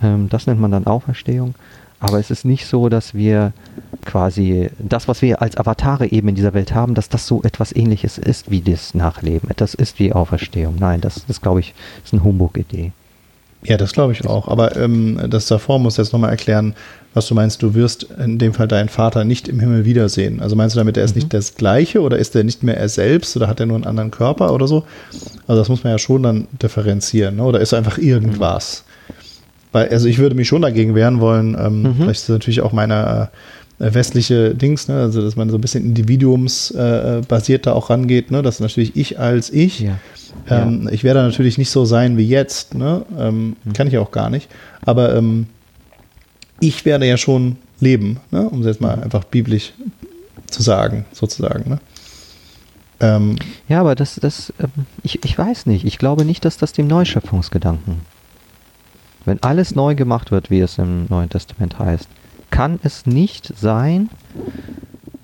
Ähm, 0.00 0.28
das 0.28 0.46
nennt 0.46 0.60
man 0.60 0.70
dann 0.70 0.86
Auferstehung. 0.86 1.56
Aber 1.98 2.20
es 2.20 2.30
ist 2.30 2.44
nicht 2.44 2.66
so, 2.66 2.88
dass 2.88 3.12
wir 3.12 3.52
quasi 4.04 4.70
das, 4.78 5.08
was 5.08 5.20
wir 5.20 5.42
als 5.42 5.56
Avatare 5.56 6.06
eben 6.12 6.28
in 6.28 6.36
dieser 6.36 6.54
Welt 6.54 6.72
haben, 6.72 6.94
dass 6.94 7.08
das 7.08 7.26
so 7.26 7.42
etwas 7.42 7.74
ähnliches 7.74 8.18
ist 8.18 8.48
wie 8.48 8.60
das 8.60 8.94
Nachleben. 8.94 9.50
Das 9.56 9.74
ist 9.74 9.98
wie 9.98 10.12
Auferstehung. 10.12 10.76
Nein, 10.78 11.00
das, 11.00 11.26
das 11.26 11.40
glaube 11.40 11.58
ich, 11.58 11.74
ist 12.04 12.12
eine 12.12 12.22
Humbug-Idee. 12.22 12.92
Ja, 13.64 13.76
das 13.76 13.92
glaube 13.92 14.12
ich 14.12 14.24
auch. 14.26 14.48
Aber 14.48 14.76
ähm, 14.76 15.18
das 15.28 15.46
davor 15.46 15.78
muss 15.78 15.96
jetzt 15.96 16.12
nochmal 16.12 16.30
erklären, 16.30 16.74
was 17.14 17.26
du 17.26 17.34
meinst. 17.34 17.62
Du 17.62 17.74
wirst 17.74 18.06
in 18.22 18.38
dem 18.38 18.54
Fall 18.54 18.68
deinen 18.68 18.88
Vater 18.88 19.24
nicht 19.24 19.48
im 19.48 19.58
Himmel 19.58 19.84
wiedersehen. 19.84 20.40
Also 20.40 20.54
meinst 20.54 20.76
du 20.76 20.78
damit, 20.78 20.96
er 20.96 21.04
ist 21.04 21.16
mhm. 21.16 21.20
nicht 21.20 21.34
das 21.34 21.54
Gleiche 21.54 22.00
oder 22.00 22.18
ist 22.18 22.36
er 22.36 22.44
nicht 22.44 22.62
mehr 22.62 22.76
er 22.76 22.88
selbst 22.88 23.36
oder 23.36 23.48
hat 23.48 23.58
er 23.58 23.66
nur 23.66 23.76
einen 23.76 23.86
anderen 23.86 24.10
Körper 24.10 24.52
oder 24.52 24.68
so? 24.68 24.84
Also 25.46 25.60
das 25.60 25.68
muss 25.68 25.82
man 25.82 25.92
ja 25.92 25.98
schon 25.98 26.22
dann 26.22 26.46
differenzieren. 26.62 27.36
Ne? 27.36 27.42
Oder 27.42 27.60
ist 27.60 27.72
er 27.72 27.78
einfach 27.78 27.98
irgendwas? 27.98 28.84
Mhm. 28.86 29.12
Weil, 29.72 29.88
also 29.88 30.06
ich 30.06 30.18
würde 30.18 30.34
mich 30.34 30.48
schon 30.48 30.62
dagegen 30.62 30.94
wehren 30.94 31.20
wollen. 31.20 31.56
Ähm, 31.58 31.82
mhm. 31.82 31.94
Vielleicht 31.96 32.20
ist 32.20 32.28
das 32.28 32.34
natürlich 32.34 32.60
auch 32.60 32.72
meine 32.72 33.30
äh, 33.78 33.94
westliche 33.94 34.54
Dings, 34.54 34.88
ne? 34.88 35.00
also 35.00 35.22
dass 35.22 35.36
man 35.36 35.50
so 35.50 35.58
ein 35.58 35.60
bisschen 35.60 35.84
individuumsbasiert 35.84 37.60
äh, 37.60 37.64
da 37.64 37.72
auch 37.72 37.90
rangeht, 37.90 38.30
ne? 38.30 38.42
dass 38.42 38.60
natürlich 38.60 38.96
ich 38.96 39.18
als 39.18 39.50
ich 39.50 39.80
ja 39.80 39.98
ähm, 40.48 40.82
ja. 40.84 40.92
Ich 40.92 41.04
werde 41.04 41.22
natürlich 41.22 41.58
nicht 41.58 41.70
so 41.70 41.84
sein 41.84 42.16
wie 42.16 42.26
jetzt, 42.28 42.74
ne? 42.74 43.04
Ähm, 43.18 43.56
mhm. 43.64 43.72
Kann 43.72 43.88
ich 43.88 43.98
auch 43.98 44.10
gar 44.10 44.30
nicht. 44.30 44.48
Aber 44.84 45.14
ähm, 45.14 45.46
ich 46.60 46.84
werde 46.84 47.06
ja 47.06 47.16
schon 47.16 47.56
leben, 47.80 48.20
ne? 48.30 48.48
um 48.48 48.60
es 48.60 48.66
jetzt 48.66 48.80
mal 48.80 48.96
mhm. 48.96 49.04
einfach 49.04 49.24
biblisch 49.24 49.72
zu 50.46 50.62
sagen, 50.62 51.04
sozusagen. 51.12 51.68
Ne? 51.68 51.80
Ähm, 53.00 53.36
ja, 53.68 53.80
aber 53.80 53.94
das, 53.94 54.16
das, 54.16 54.52
ähm, 54.58 54.86
ich, 55.02 55.24
ich 55.24 55.36
weiß 55.36 55.66
nicht. 55.66 55.84
Ich 55.84 55.98
glaube 55.98 56.24
nicht, 56.24 56.44
dass 56.44 56.56
das 56.56 56.72
dem 56.72 56.86
Neuschöpfungsgedanken. 56.86 58.00
Wenn 59.24 59.42
alles 59.42 59.74
neu 59.74 59.94
gemacht 59.94 60.30
wird, 60.30 60.50
wie 60.50 60.60
es 60.60 60.78
im 60.78 61.06
Neuen 61.08 61.28
Testament 61.28 61.78
heißt, 61.78 62.08
kann 62.50 62.78
es 62.82 63.06
nicht 63.06 63.52
sein, 63.56 64.08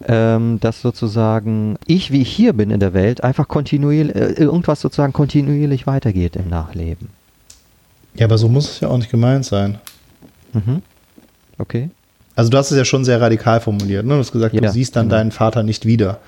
ähm, 0.07 0.59
dass 0.61 0.81
sozusagen 0.83 1.77
ich, 1.87 2.11
wie 2.11 2.23
ich 2.23 2.31
hier 2.31 2.53
bin 2.53 2.71
in 2.71 2.81
der 2.81 2.95
Welt, 2.95 3.23
einfach 3.23 3.49
kontinuierlich, 3.49 4.15
äh, 4.15 4.33
irgendwas 4.33 4.81
sozusagen 4.81 5.13
kontinuierlich 5.13 5.87
weitergeht 5.87 6.37
im 6.37 6.49
Nachleben. 6.49 7.09
Ja, 8.15 8.27
aber 8.27 8.39
so 8.39 8.49
muss 8.49 8.69
es 8.69 8.81
ja 8.81 8.89
auch 8.89 8.99
nicht 8.99 9.11
gemeint 9.11 9.45
sein. 9.45 9.79
Mhm. 10.53 10.83
Okay. 11.59 11.91
Also 12.35 12.51
du 12.51 12.57
hast 12.57 12.71
es 12.71 12.79
ja 12.79 12.85
schon 12.85 13.05
sehr 13.05 13.21
radikal 13.21 13.61
formuliert. 13.61 14.05
Ne? 14.07 14.15
Du 14.15 14.21
hast 14.21 14.33
gesagt, 14.33 14.55
ja, 14.55 14.61
du 14.61 14.71
siehst 14.71 14.97
dann 14.97 15.07
genau. 15.07 15.17
deinen 15.17 15.33
Vater 15.33 15.63
nicht 15.63 15.87
wieder. 15.87 16.21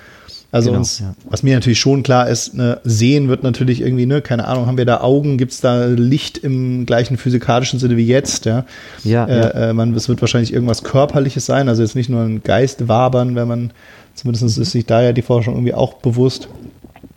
Also 0.55 0.71
genau, 0.71 0.79
uns, 0.79 1.01
ja. 1.01 1.17
was 1.29 1.43
mir 1.43 1.57
natürlich 1.57 1.81
schon 1.81 2.05
klar 2.05 2.29
ist, 2.29 2.55
ne, 2.55 2.79
sehen 2.85 3.27
wird 3.29 3.43
natürlich 3.43 3.81
irgendwie, 3.81 4.07
ne, 4.07 4.23
keine 4.23 4.47
Ahnung, 4.47 4.67
haben 4.67 4.79
wir 4.79 4.85
da 4.85 5.01
Augen, 5.01 5.37
gibt 5.37 5.51
es 5.51 5.61
da 5.61 5.87
Licht 5.87 6.39
im 6.39 6.87
gleichen 6.87 7.17
physikalischen 7.17 7.81
Sinne 7.81 7.97
wie 7.97 8.07
jetzt, 8.07 8.45
ja. 8.45 8.65
Ja, 9.03 9.27
äh, 9.27 9.37
ja. 9.37 9.49
Äh, 9.51 9.73
man, 9.73 9.93
es 9.95 10.09
wird 10.09 10.21
wahrscheinlich 10.21 10.53
irgendwas 10.53 10.85
Körperliches 10.85 11.45
sein, 11.45 11.69
also 11.69 11.83
jetzt 11.83 11.97
nicht 11.97 12.09
nur 12.09 12.23
ein 12.23 12.45
Geist 12.45 12.87
wabern, 12.87 13.35
wenn 13.35 13.49
man, 13.49 13.73
zumindest 14.15 14.57
ist 14.57 14.71
sich 14.71 14.87
da 14.87 15.03
ja 15.03 15.13
die 15.13 15.23
Forschung 15.23 15.55
irgendwie 15.55 15.75
auch 15.75 15.95
bewusst. 15.95 16.47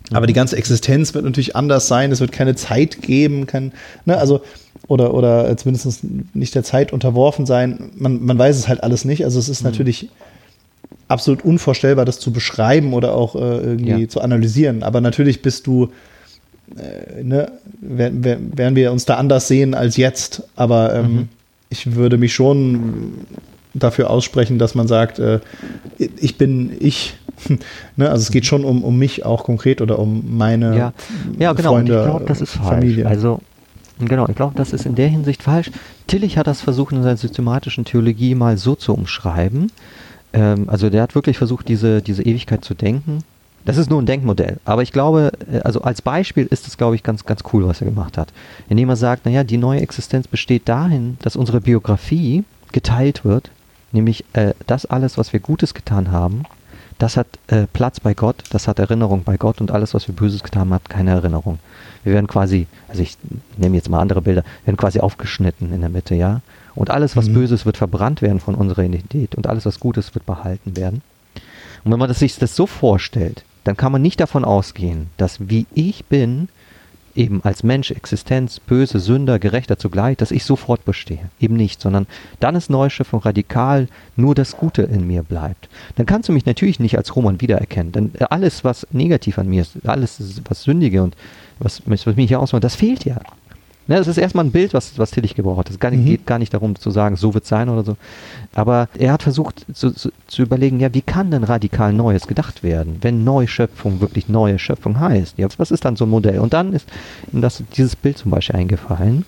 Aber 0.09 0.25
die 0.25 0.33
ganze 0.33 0.57
Existenz 0.57 1.13
wird 1.13 1.23
natürlich 1.23 1.55
anders 1.55 1.87
sein, 1.87 2.11
es 2.11 2.19
wird 2.19 2.31
keine 2.31 2.55
Zeit 2.55 3.03
geben, 3.03 3.45
kann, 3.45 3.71
ne, 4.05 4.17
also, 4.17 4.41
oder, 4.87 5.13
oder 5.13 5.55
zumindest 5.57 6.03
nicht 6.33 6.55
der 6.55 6.63
Zeit 6.63 6.91
unterworfen 6.91 7.45
sein. 7.45 7.91
Man, 7.97 8.25
man 8.25 8.39
weiß 8.39 8.57
es 8.57 8.67
halt 8.67 8.81
alles 8.81 9.05
nicht. 9.05 9.25
Also 9.25 9.37
es 9.37 9.47
ist 9.47 9.61
mhm. 9.61 9.69
natürlich 9.69 10.09
absolut 11.07 11.43
unvorstellbar, 11.43 12.05
das 12.05 12.19
zu 12.19 12.31
beschreiben 12.31 12.93
oder 12.93 13.13
auch 13.13 13.35
äh, 13.35 13.39
irgendwie 13.39 14.01
ja. 14.01 14.09
zu 14.09 14.21
analysieren. 14.21 14.83
Aber 14.83 15.01
natürlich 15.01 15.41
bist 15.41 15.67
du, 15.67 15.89
äh, 16.75 17.23
ne, 17.23 17.51
werden 17.79 18.75
wir 18.75 18.91
uns 18.91 19.05
da 19.05 19.15
anders 19.15 19.47
sehen 19.47 19.73
als 19.73 19.97
jetzt. 19.97 20.43
Aber 20.55 20.93
ähm, 20.95 21.13
mhm. 21.13 21.29
ich 21.69 21.95
würde 21.95 22.17
mich 22.17 22.33
schon 22.33 23.13
dafür 23.73 24.09
aussprechen, 24.09 24.59
dass 24.59 24.75
man 24.75 24.87
sagt, 24.87 25.19
äh, 25.19 25.39
ich 25.97 26.37
bin 26.37 26.71
ich. 26.79 27.15
ne? 27.95 28.09
Also 28.09 28.23
es 28.23 28.31
geht 28.31 28.45
schon 28.45 28.65
um, 28.65 28.83
um 28.83 28.97
mich 28.97 29.23
auch 29.23 29.43
konkret 29.43 29.81
oder 29.81 29.99
um 29.99 30.37
meine 30.37 30.75
ja. 30.75 30.93
Ja, 31.37 31.53
genau. 31.53 31.73
Freunde, 31.73 31.93
und 31.93 31.99
ich 31.99 32.11
glaube, 32.11 32.25
das 32.25 32.41
ist 32.41 32.51
Familie. 32.53 33.03
Falsch. 33.03 33.15
Also 33.15 33.41
Genau, 33.99 34.27
ich 34.29 34.35
glaube, 34.35 34.53
das 34.55 34.73
ist 34.73 34.85
in 34.85 34.95
der 34.95 35.07
Hinsicht 35.07 35.41
falsch. 35.41 35.71
Tillich 36.05 36.37
hat 36.37 36.45
das 36.45 36.61
versucht 36.61 36.93
in 36.93 37.01
seiner 37.01 37.17
systematischen 37.17 37.83
Theologie 37.83 38.35
mal 38.35 38.57
so 38.57 38.75
zu 38.75 38.93
umschreiben. 38.93 39.71
Ähm, 40.33 40.69
also 40.69 40.89
der 40.89 41.01
hat 41.01 41.15
wirklich 41.15 41.37
versucht, 41.37 41.67
diese, 41.67 42.01
diese 42.01 42.23
Ewigkeit 42.23 42.63
zu 42.63 42.73
denken. 42.73 43.23
Das 43.65 43.77
ist 43.77 43.89
nur 43.89 44.01
ein 44.01 44.05
Denkmodell. 44.05 44.59
Aber 44.65 44.81
ich 44.81 44.91
glaube, 44.91 45.31
äh, 45.51 45.59
also 45.59 45.81
als 45.81 46.01
Beispiel 46.01 46.45
ist 46.45 46.67
es, 46.67 46.77
glaube 46.77 46.95
ich, 46.95 47.03
ganz, 47.03 47.25
ganz 47.25 47.41
cool, 47.53 47.67
was 47.67 47.81
er 47.81 47.87
gemacht 47.87 48.17
hat. 48.17 48.29
Indem 48.69 48.89
er 48.89 48.95
sagt, 48.95 49.25
naja, 49.25 49.43
die 49.43 49.57
neue 49.57 49.81
Existenz 49.81 50.27
besteht 50.27 50.69
dahin, 50.69 51.17
dass 51.21 51.35
unsere 51.35 51.61
Biografie 51.61 52.43
geteilt 52.71 53.25
wird, 53.25 53.51
nämlich 53.91 54.23
äh, 54.33 54.53
das 54.67 54.85
alles, 54.85 55.17
was 55.17 55.33
wir 55.33 55.39
Gutes 55.39 55.73
getan 55.73 56.11
haben, 56.11 56.43
das 56.97 57.15
hat 57.15 57.27
äh, 57.47 57.67
Platz 57.71 57.99
bei 57.99 58.13
Gott, 58.13 58.43
das 58.49 58.67
hat 58.67 58.79
Erinnerung 58.79 59.23
bei 59.23 59.37
Gott 59.37 59.61
und 59.61 59.71
alles, 59.71 59.93
was 59.93 60.07
wir 60.07 60.15
Böses 60.15 60.43
getan 60.43 60.61
haben, 60.61 60.73
hat 60.73 60.89
keine 60.89 61.11
Erinnerung. 61.11 61.59
Wir 62.03 62.13
werden 62.13 62.27
quasi, 62.27 62.67
also 62.87 63.01
ich 63.01 63.17
nehme 63.57 63.75
jetzt 63.75 63.89
mal 63.89 63.99
andere 63.99 64.21
Bilder, 64.21 64.43
werden 64.65 64.77
quasi 64.77 64.99
aufgeschnitten 64.99 65.73
in 65.73 65.81
der 65.81 65.89
Mitte, 65.89 66.15
ja. 66.15 66.41
Und 66.77 66.91
alles, 66.91 67.15
was 67.15 67.27
mhm. 67.27 67.33
Böses, 67.33 67.65
wird 67.65 67.77
verbrannt 67.77 68.21
werden 68.21 68.39
von 68.39 68.55
unserer 68.55 68.83
Identität 68.83 69.35
und 69.35 69.47
alles, 69.47 69.65
was 69.65 69.79
Gutes, 69.79 70.13
wird 70.15 70.25
behalten 70.25 70.77
werden. 70.77 71.01
Und 71.83 71.91
wenn 71.91 71.99
man 71.99 72.07
das 72.07 72.19
sich 72.19 72.37
das 72.37 72.55
so 72.55 72.67
vorstellt, 72.67 73.43
dann 73.63 73.75
kann 73.75 73.91
man 73.91 74.01
nicht 74.01 74.19
davon 74.19 74.45
ausgehen, 74.45 75.07
dass 75.17 75.49
wie 75.49 75.65
ich 75.73 76.05
bin, 76.05 76.49
eben 77.15 77.43
als 77.43 77.63
Mensch, 77.63 77.89
Existenz, 77.91 78.59
böse, 78.59 78.99
Sünder, 78.99 79.39
Gerechter 79.39 79.77
zugleich, 79.79 80.17
dass 80.17 80.31
ich 80.31 80.45
sofort 80.45 80.85
bestehe. 80.85 81.31
Eben 81.39 81.55
nicht, 81.55 81.81
sondern 81.81 82.05
dann 82.39 82.55
ist 82.55 82.69
Neuschöpfung 82.69 83.21
radikal, 83.21 83.87
nur 84.15 84.35
das 84.35 84.55
Gute 84.55 84.83
in 84.83 85.07
mir 85.07 85.23
bleibt. 85.23 85.67
Dann 85.95 86.05
kannst 86.05 86.29
du 86.29 86.33
mich 86.33 86.45
natürlich 86.45 86.79
nicht 86.79 86.97
als 86.97 87.15
Roman 87.15 87.41
wiedererkennen, 87.41 87.91
denn 87.91 88.11
alles, 88.29 88.63
was 88.63 88.85
negativ 88.91 89.39
an 89.39 89.49
mir 89.49 89.63
ist, 89.63 89.77
alles, 89.85 90.41
was 90.47 90.63
sündige 90.63 91.01
und 91.01 91.15
was, 91.59 91.81
was 91.85 92.05
mich 92.05 92.27
hier 92.27 92.39
ausmacht, 92.39 92.63
das 92.63 92.75
fehlt 92.75 93.03
ja. 93.03 93.19
Ne, 93.87 93.95
das 93.95 94.07
ist 94.07 94.17
erstmal 94.17 94.43
ein 94.43 94.51
Bild, 94.51 94.73
was, 94.73 94.97
was 94.99 95.11
Tillich 95.11 95.33
gebraucht 95.35 95.69
hat. 95.69 95.69
Es 95.69 95.91
mhm. 95.91 96.05
geht 96.05 96.25
gar 96.25 96.39
nicht 96.39 96.53
darum 96.53 96.75
zu 96.75 96.91
sagen, 96.91 97.15
so 97.15 97.33
wird 97.33 97.45
es 97.45 97.49
sein 97.49 97.69
oder 97.69 97.83
so. 97.83 97.95
Aber 98.53 98.89
er 98.97 99.13
hat 99.13 99.23
versucht 99.23 99.65
zu, 99.73 99.91
zu, 99.91 100.11
zu, 100.27 100.41
überlegen, 100.41 100.79
ja, 100.79 100.93
wie 100.93 101.01
kann 101.01 101.31
denn 101.31 101.45
radikal 101.45 101.93
Neues 101.93 102.27
gedacht 102.27 102.63
werden, 102.63 102.97
wenn 103.01 103.23
Neuschöpfung 103.23 104.01
wirklich 104.01 104.27
neue 104.27 104.59
Schöpfung 104.59 104.99
heißt? 104.99 105.37
Ja, 105.37 105.47
was 105.57 105.71
ist 105.71 105.85
dann 105.85 105.95
so 105.95 106.05
ein 106.05 106.09
Modell? 106.09 106.39
Und 106.39 106.53
dann 106.53 106.73
ist 106.73 106.89
ihm 107.31 107.41
das, 107.41 107.63
dieses 107.77 107.95
Bild 107.95 108.17
zum 108.17 108.31
Beispiel 108.31 108.57
eingefallen. 108.57 109.25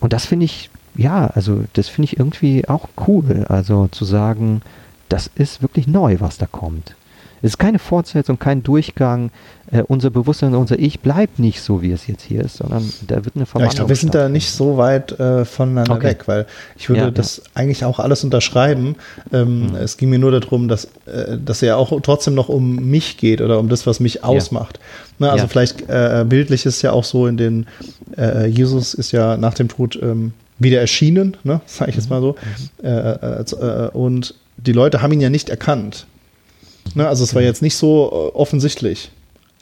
Und 0.00 0.14
das 0.14 0.24
finde 0.24 0.46
ich, 0.46 0.70
ja, 0.94 1.26
also 1.26 1.64
das 1.74 1.88
finde 1.88 2.06
ich 2.06 2.18
irgendwie 2.18 2.66
auch 2.68 2.88
cool. 3.06 3.44
Also 3.48 3.88
zu 3.88 4.06
sagen, 4.06 4.62
das 5.10 5.26
ist 5.34 5.60
wirklich 5.60 5.86
neu, 5.86 6.16
was 6.20 6.38
da 6.38 6.46
kommt. 6.46 6.94
Es 7.42 7.50
ist 7.50 7.58
keine 7.58 7.78
Fortsetzung, 7.78 8.38
kein 8.38 8.62
Durchgang. 8.62 9.30
Äh, 9.70 9.82
unser 9.82 10.10
Bewusstsein, 10.10 10.54
unser 10.54 10.78
Ich 10.78 11.00
bleibt 11.00 11.38
nicht 11.38 11.60
so, 11.60 11.82
wie 11.82 11.90
es 11.90 12.06
jetzt 12.06 12.22
hier 12.22 12.42
ist, 12.42 12.58
sondern 12.58 12.88
da 13.08 13.24
wird 13.24 13.34
eine 13.34 13.46
Verwandlung. 13.46 13.62
Ja, 13.62 13.68
ich 13.68 13.76
glaube, 13.76 13.88
wir 13.88 13.96
sind 13.96 14.14
da 14.14 14.28
nicht 14.28 14.50
so 14.50 14.76
weit 14.76 15.18
äh, 15.18 15.44
voneinander 15.44 15.94
okay. 15.94 16.08
weg, 16.08 16.28
weil 16.28 16.46
ich 16.76 16.88
würde 16.88 17.02
ja, 17.02 17.10
das 17.10 17.38
ja. 17.38 17.42
eigentlich 17.54 17.84
auch 17.84 17.98
alles 17.98 18.22
unterschreiben. 18.22 18.94
Ähm, 19.32 19.70
mhm. 19.70 19.74
Es 19.74 19.96
ging 19.96 20.08
mir 20.08 20.20
nur 20.20 20.30
darum, 20.30 20.68
dass, 20.68 20.84
äh, 21.06 21.36
dass 21.44 21.62
er 21.62 21.78
auch 21.78 22.00
trotzdem 22.02 22.34
noch 22.34 22.48
um 22.48 22.76
mich 22.76 23.16
geht 23.16 23.40
oder 23.40 23.58
um 23.58 23.68
das, 23.68 23.86
was 23.86 23.98
mich 23.98 24.22
ausmacht. 24.22 24.78
Ne, 25.18 25.30
also 25.30 25.48
vielleicht 25.48 25.88
äh, 25.88 26.24
bildlich 26.28 26.66
ist 26.66 26.82
ja 26.82 26.92
auch 26.92 27.04
so 27.04 27.26
in 27.26 27.36
den, 27.36 27.66
äh, 28.16 28.46
Jesus 28.46 28.94
ist 28.94 29.12
ja 29.12 29.36
nach 29.36 29.54
dem 29.54 29.68
Tod 29.68 29.98
ähm, 30.00 30.32
wieder 30.58 30.80
erschienen, 30.80 31.36
ne, 31.42 31.60
sage 31.66 31.90
ich 31.90 31.96
jetzt 31.96 32.10
mal 32.10 32.20
so. 32.20 32.36
Mhm. 32.82 32.88
Äh, 32.88 33.88
und 33.92 34.34
die 34.58 34.72
Leute 34.72 35.02
haben 35.02 35.12
ihn 35.12 35.20
ja 35.20 35.30
nicht 35.30 35.48
erkannt. 35.48 36.06
Ne, 36.94 37.06
also 37.06 37.24
es 37.24 37.34
war 37.34 37.42
jetzt 37.42 37.62
nicht 37.62 37.76
so 37.76 38.30
äh, 38.32 38.36
offensichtlich. 38.36 39.10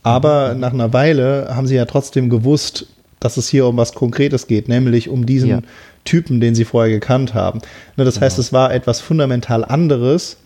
Aber 0.02 0.54
nach 0.54 0.72
einer 0.72 0.92
Weile 0.92 1.48
haben 1.50 1.66
sie 1.66 1.76
ja 1.76 1.86
trotzdem 1.86 2.28
gewusst, 2.28 2.86
dass 3.20 3.38
es 3.38 3.48
hier 3.48 3.66
um 3.66 3.76
was 3.78 3.94
Konkretes 3.94 4.46
geht, 4.46 4.68
nämlich 4.68 5.08
um 5.08 5.24
diesen 5.24 5.48
ja. 5.48 5.60
Typen, 6.04 6.40
den 6.40 6.54
sie 6.54 6.66
vorher 6.66 6.92
gekannt 6.92 7.32
haben. 7.32 7.60
Ne, 7.96 8.04
das 8.04 8.14
genau. 8.14 8.26
heißt, 8.26 8.38
es 8.38 8.52
war 8.52 8.72
etwas 8.72 9.00
fundamental 9.00 9.64
anderes, 9.64 10.36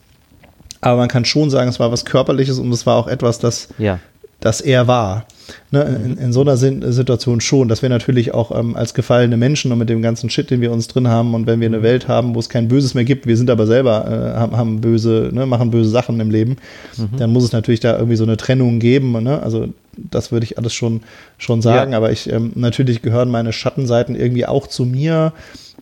aber 0.81 0.99
man 0.99 1.09
kann 1.09 1.25
schon 1.25 1.51
sagen, 1.51 1.69
es 1.69 1.81
war 1.81 1.91
was 1.91 2.05
Körperliches 2.05 2.59
und 2.59 2.71
es 2.73 2.87
war 2.87 2.97
auch 2.97 3.09
etwas, 3.09 3.41
das, 3.41 3.69
ja. 3.79 3.99
das 4.41 4.61
er 4.61 4.87
war. 4.87 5.27
Ne, 5.71 5.83
in, 6.05 6.17
in, 6.19 6.33
so 6.33 6.41
einer 6.41 6.57
Situation 6.57 7.41
schon, 7.41 7.69
dass 7.69 7.83
wir 7.83 7.89
natürlich 7.89 8.33
auch 8.33 8.59
ähm, 8.59 8.75
als 8.77 8.95
gefallene 8.95 9.37
Menschen 9.37 9.71
und 9.71 9.79
mit 9.79 9.89
dem 9.89 10.03
ganzen 10.03 10.31
Shit, 10.31 10.51
den 10.51 10.61
wir 10.61 10.73
uns 10.73 10.89
drin 10.89 11.09
haben 11.09 11.35
und 11.35 11.47
wenn 11.47 11.61
wir 11.61 11.67
eine 11.67 11.79
mhm. 11.79 11.83
Welt 11.83 12.09
haben, 12.09 12.35
wo 12.35 12.39
es 12.39 12.49
kein 12.49 12.69
Böses 12.69 12.95
mehr 12.95 13.05
gibt, 13.05 13.27
wir 13.27 13.37
sind 13.37 13.51
aber 13.51 13.67
selber, 13.67 14.07
äh, 14.07 14.39
haben, 14.39 14.57
haben, 14.57 14.81
böse, 14.81 15.31
ne, 15.33 15.47
machen 15.47 15.71
böse 15.71 15.91
Sachen 15.91 16.21
im 16.21 16.31
Leben, 16.31 16.57
mhm. 16.97 17.19
dann 17.19 17.33
muss 17.33 17.45
es 17.45 17.53
natürlich 17.53 17.81
da 17.81 17.97
irgendwie 17.97 18.17
so 18.17 18.25
eine 18.25 18.37
Trennung 18.37 18.79
geben. 18.79 19.13
Ne? 19.23 19.43
Also 19.43 19.69
das 19.97 20.33
würde 20.33 20.45
ich 20.45 20.59
alles 20.59 20.75
schon, 20.75 21.03
schon 21.39 21.63
sagen, 21.63 21.93
ja. 21.93 21.99
aber 21.99 22.13
ich, 22.13 22.31
ähm, 22.31 22.53
natürlich 22.55 23.03
gehören 23.03 23.31
meine 23.31 23.53
Schattenseiten 23.53 24.15
irgendwie 24.15 24.47
auch 24.47 24.67
zu 24.67 24.85
mir 24.85 25.33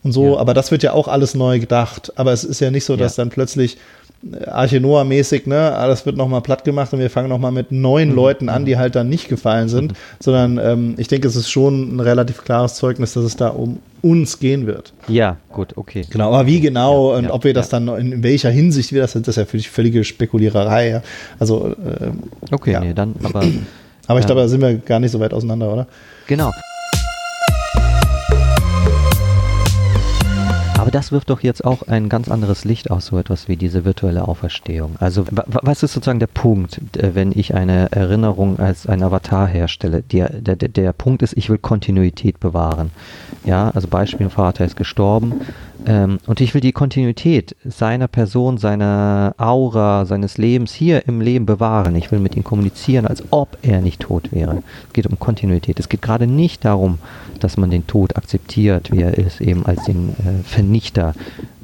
und 0.02 0.12
so, 0.12 0.34
ja. 0.34 0.40
aber 0.40 0.54
das 0.54 0.70
wird 0.70 0.82
ja 0.82 0.92
auch 0.92 1.08
alles 1.08 1.34
neu 1.34 1.58
gedacht. 1.58 2.12
Aber 2.16 2.32
es 2.32 2.44
ist 2.44 2.60
ja 2.60 2.70
nicht 2.70 2.84
so, 2.84 2.96
dass 2.96 3.16
ja. 3.16 3.22
dann 3.24 3.30
plötzlich 3.30 3.76
Arche 4.46 4.80
Noah-mäßig, 4.80 5.46
ne, 5.46 5.72
alles 5.72 6.04
wird 6.06 6.16
nochmal 6.16 6.40
platt 6.40 6.64
gemacht 6.64 6.92
und 6.92 6.98
wir 6.98 7.10
fangen 7.10 7.28
nochmal 7.28 7.52
mit 7.52 7.70
neuen 7.70 8.10
mhm. 8.10 8.16
Leuten 8.16 8.48
an, 8.48 8.64
die 8.64 8.76
halt 8.76 8.96
dann 8.96 9.08
nicht 9.08 9.28
gefallen 9.28 9.68
sind, 9.68 9.92
mhm. 9.92 9.96
sondern 10.20 10.58
ähm, 10.58 10.94
ich 10.96 11.08
denke, 11.08 11.28
es 11.28 11.36
ist 11.36 11.50
schon 11.50 11.96
ein 11.96 12.00
relativ 12.00 12.42
klares 12.42 12.74
Zeugnis, 12.74 13.12
dass 13.12 13.24
es 13.24 13.36
da 13.36 13.48
um 13.48 13.78
uns 14.02 14.38
gehen 14.38 14.66
wird. 14.66 14.92
Ja, 15.08 15.36
gut, 15.52 15.76
okay. 15.76 16.04
Genau, 16.10 16.32
aber 16.32 16.46
wie 16.46 16.60
genau 16.60 17.12
ja, 17.12 17.18
und 17.18 17.24
ja, 17.24 17.32
ob 17.32 17.44
wir 17.44 17.54
das 17.54 17.70
ja. 17.70 17.80
dann, 17.80 17.96
in 17.98 18.22
welcher 18.22 18.50
Hinsicht 18.50 18.92
wir 18.92 19.02
das 19.02 19.12
sind, 19.12 19.28
das 19.28 19.36
ist 19.36 19.42
ja 19.42 19.46
für 19.46 19.58
völlige 19.58 20.04
Spekuliererei. 20.04 21.02
Also, 21.38 21.74
ähm, 22.00 22.24
okay, 22.50 22.78
nee, 22.80 22.94
dann, 22.94 23.14
aber. 23.22 23.44
aber 24.06 24.20
ich 24.20 24.26
glaube, 24.26 24.40
da 24.40 24.48
sind 24.48 24.60
wir 24.60 24.76
gar 24.76 25.00
nicht 25.00 25.12
so 25.12 25.20
weit 25.20 25.34
auseinander, 25.34 25.72
oder? 25.72 25.86
Genau. 26.26 26.50
Das 30.96 31.12
wirft 31.12 31.28
doch 31.28 31.42
jetzt 31.42 31.62
auch 31.62 31.82
ein 31.82 32.08
ganz 32.08 32.30
anderes 32.30 32.64
Licht 32.64 32.90
aus, 32.90 33.04
so 33.04 33.18
etwas 33.18 33.48
wie 33.48 33.58
diese 33.58 33.84
virtuelle 33.84 34.26
Auferstehung. 34.26 34.96
Also 34.98 35.26
was 35.28 35.82
ist 35.82 35.92
sozusagen 35.92 36.20
der 36.20 36.26
Punkt, 36.26 36.80
wenn 36.94 37.32
ich 37.32 37.54
eine 37.54 37.92
Erinnerung 37.92 38.58
als 38.58 38.86
ein 38.86 39.02
Avatar 39.02 39.46
herstelle? 39.46 40.02
Der, 40.02 40.30
der, 40.30 40.56
der 40.56 40.92
Punkt 40.94 41.20
ist, 41.20 41.36
ich 41.36 41.50
will 41.50 41.58
Kontinuität 41.58 42.40
bewahren. 42.40 42.92
Ja, 43.44 43.70
also 43.74 43.88
Beispiel, 43.88 44.30
Vater 44.30 44.64
ist 44.64 44.76
gestorben 44.76 45.34
ähm, 45.86 46.18
und 46.26 46.40
ich 46.40 46.52
will 46.52 46.60
die 46.60 46.72
Kontinuität 46.72 47.54
seiner 47.64 48.08
Person, 48.08 48.58
seiner 48.58 49.34
Aura, 49.38 50.04
seines 50.04 50.36
Lebens 50.36 50.72
hier 50.72 51.06
im 51.06 51.20
Leben 51.20 51.46
bewahren. 51.46 51.94
Ich 51.94 52.10
will 52.10 52.18
mit 52.18 52.36
ihm 52.36 52.42
kommunizieren, 52.42 53.06
als 53.06 53.22
ob 53.30 53.56
er 53.62 53.80
nicht 53.80 54.00
tot 54.00 54.32
wäre. 54.32 54.62
Es 54.88 54.92
geht 54.92 55.06
um 55.06 55.18
Kontinuität. 55.20 55.78
Es 55.78 55.88
geht 55.88 56.02
gerade 56.02 56.26
nicht 56.26 56.64
darum, 56.64 56.98
dass 57.38 57.56
man 57.56 57.70
den 57.70 57.86
Tod 57.86 58.16
akzeptiert, 58.16 58.90
wie 58.90 59.02
er 59.02 59.16
ist, 59.16 59.40
eben 59.40 59.64
als 59.64 59.84
den 59.84 60.10
äh, 60.10 60.42
Vernichter 60.42 61.14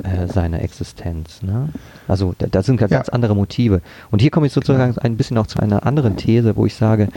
äh, 0.04 0.28
seiner 0.28 0.62
Existenz. 0.62 1.42
Ne? 1.42 1.70
Also 2.06 2.34
da, 2.38 2.46
da 2.46 2.62
sind 2.62 2.80
ja 2.80 2.86
ganz 2.86 3.08
andere 3.08 3.34
Motive. 3.34 3.82
Und 4.12 4.22
hier 4.22 4.30
komme 4.30 4.46
ich 4.46 4.52
sozusagen 4.52 4.96
ein 4.98 5.16
bisschen 5.16 5.36
auch 5.36 5.48
zu 5.48 5.58
einer 5.58 5.84
anderen 5.84 6.16
These, 6.16 6.56
wo 6.56 6.64
ich 6.64 6.74
sage, 6.74 7.08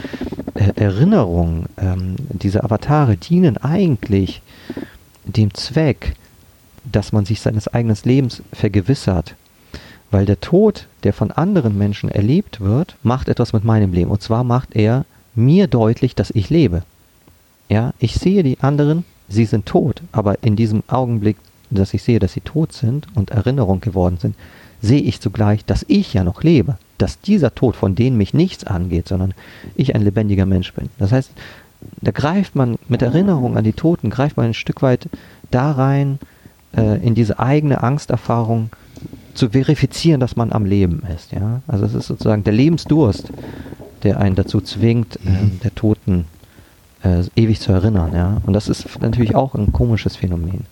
äh, 0.54 0.72
Erinnerungen, 0.74 1.66
ähm, 1.76 2.16
diese 2.30 2.64
Avatare 2.64 3.16
dienen 3.16 3.58
eigentlich 3.58 4.42
dem 5.24 5.54
Zweck, 5.54 6.14
dass 6.90 7.12
man 7.12 7.24
sich 7.24 7.40
seines 7.40 7.68
eigenen 7.68 7.96
Lebens 8.04 8.42
vergewissert. 8.52 9.34
Weil 10.10 10.24
der 10.24 10.40
Tod, 10.40 10.86
der 11.02 11.12
von 11.12 11.32
anderen 11.32 11.76
Menschen 11.76 12.10
erlebt 12.10 12.60
wird, 12.60 12.96
macht 13.02 13.28
etwas 13.28 13.52
mit 13.52 13.64
meinem 13.64 13.92
Leben. 13.92 14.10
Und 14.10 14.22
zwar 14.22 14.44
macht 14.44 14.76
er 14.76 15.04
mir 15.34 15.66
deutlich, 15.66 16.14
dass 16.14 16.30
ich 16.30 16.48
lebe. 16.50 16.82
Ja, 17.68 17.92
ich 17.98 18.14
sehe 18.14 18.42
die 18.42 18.60
anderen, 18.60 19.04
sie 19.28 19.44
sind 19.44 19.66
tot, 19.66 20.02
aber 20.12 20.42
in 20.44 20.54
diesem 20.54 20.84
Augenblick, 20.86 21.36
dass 21.70 21.94
ich 21.94 22.02
sehe, 22.02 22.20
dass 22.20 22.32
sie 22.32 22.40
tot 22.40 22.72
sind 22.72 23.08
und 23.16 23.30
Erinnerung 23.30 23.80
geworden 23.80 24.18
sind, 24.18 24.36
sehe 24.80 25.00
ich 25.00 25.20
zugleich, 25.20 25.64
dass 25.64 25.84
ich 25.88 26.14
ja 26.14 26.22
noch 26.22 26.42
lebe, 26.42 26.78
dass 26.98 27.20
dieser 27.20 27.54
Tod 27.54 27.74
von 27.74 27.96
denen 27.96 28.16
mich 28.16 28.34
nichts 28.34 28.64
angeht, 28.64 29.08
sondern 29.08 29.34
ich 29.74 29.94
ein 29.94 30.02
lebendiger 30.02 30.46
Mensch 30.46 30.72
bin. 30.74 30.90
Das 30.98 31.10
heißt, 31.10 31.32
da 32.00 32.10
greift 32.12 32.54
man 32.54 32.76
mit 32.88 33.02
Erinnerung 33.02 33.56
an 33.56 33.64
die 33.64 33.72
Toten, 33.72 34.10
greift 34.10 34.36
man 34.36 34.46
ein 34.46 34.54
Stück 34.54 34.82
weit 34.82 35.08
da 35.50 35.72
rein, 35.72 36.18
äh, 36.74 37.04
in 37.04 37.14
diese 37.14 37.38
eigene 37.38 37.82
Angsterfahrung 37.82 38.70
zu 39.34 39.50
verifizieren, 39.50 40.20
dass 40.20 40.36
man 40.36 40.52
am 40.52 40.64
Leben 40.64 41.02
ist. 41.14 41.32
Ja? 41.32 41.60
Also 41.66 41.84
es 41.84 41.94
ist 41.94 42.06
sozusagen 42.06 42.44
der 42.44 42.52
Lebensdurst, 42.52 43.30
der 44.02 44.18
einen 44.18 44.34
dazu 44.34 44.60
zwingt, 44.60 45.16
äh, 45.16 45.60
der 45.62 45.74
Toten 45.74 46.24
äh, 47.02 47.22
ewig 47.36 47.60
zu 47.60 47.72
erinnern. 47.72 48.12
Ja? 48.14 48.38
Und 48.46 48.52
das 48.54 48.68
ist 48.68 49.00
natürlich 49.00 49.34
auch 49.34 49.54
ein 49.54 49.72
komisches 49.72 50.16
Phänomen. 50.16 50.64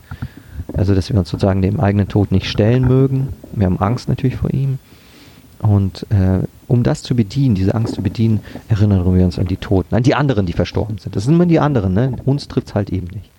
Also 0.72 0.94
dass 0.94 1.10
wir 1.10 1.18
uns 1.18 1.28
sozusagen 1.28 1.62
dem 1.62 1.78
eigenen 1.78 2.08
Tod 2.08 2.32
nicht 2.32 2.48
stellen 2.48 2.88
mögen. 2.88 3.28
Wir 3.52 3.66
haben 3.66 3.78
Angst 3.78 4.08
natürlich 4.08 4.36
vor 4.36 4.52
ihm. 4.52 4.78
Und 5.60 6.06
äh, 6.10 6.46
um 6.66 6.82
das 6.82 7.02
zu 7.02 7.14
bedienen, 7.14 7.54
diese 7.54 7.74
Angst 7.74 7.94
zu 7.94 8.02
bedienen, 8.02 8.40
erinnern 8.68 9.04
wir 9.14 9.24
uns 9.24 9.38
an 9.38 9.46
die 9.46 9.56
Toten, 9.56 9.94
an 9.94 10.02
die 10.02 10.14
anderen, 10.14 10.46
die 10.46 10.52
verstorben 10.52 10.98
sind. 10.98 11.16
Das 11.16 11.24
sind 11.24 11.34
immer 11.34 11.46
die 11.46 11.60
anderen, 11.60 11.94
ne? 11.94 12.12
Uns 12.24 12.48
trifft 12.48 12.68
es 12.68 12.74
halt 12.74 12.90
eben 12.90 13.06
nicht. 13.06 13.30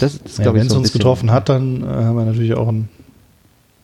Das, 0.00 0.22
das 0.22 0.38
ja, 0.38 0.52
Wenn 0.54 0.62
es 0.66 0.72
so 0.72 0.78
uns 0.78 0.92
getroffen 0.92 1.30
hat, 1.30 1.48
dann 1.48 1.82
äh, 1.82 1.86
haben 1.86 2.16
wir 2.16 2.24
natürlich 2.24 2.54
auch 2.54 2.68
ein 2.68 2.88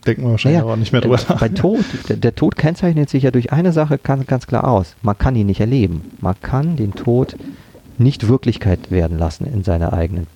denken 0.06 0.22
wir 0.22 0.30
wahrscheinlich 0.30 0.60
Naja, 0.60 0.72
auch 0.72 0.76
nicht 0.76 0.92
mehr 0.92 1.00
drüber 1.00 1.18
äh, 1.18 1.34
Bei 1.38 1.48
Tod, 1.48 1.84
der, 2.08 2.16
der 2.16 2.34
Tod 2.34 2.56
kennzeichnet 2.56 3.10
sich 3.10 3.24
ja 3.24 3.30
durch 3.30 3.52
eine 3.52 3.72
Sache 3.72 3.98
ganz, 3.98 4.26
ganz 4.26 4.46
klar 4.46 4.66
aus. 4.66 4.96
Man 5.02 5.18
kann 5.18 5.36
ihn 5.36 5.46
nicht 5.46 5.60
erleben. 5.60 6.12
Man 6.20 6.34
kann 6.40 6.76
den 6.76 6.94
Tod 6.94 7.36
nicht 7.98 8.28
Wirklichkeit 8.28 8.90
werden 8.90 9.18
lassen 9.18 9.44
in 9.44 9.64
seiner 9.64 9.92
eigenen. 9.92 10.26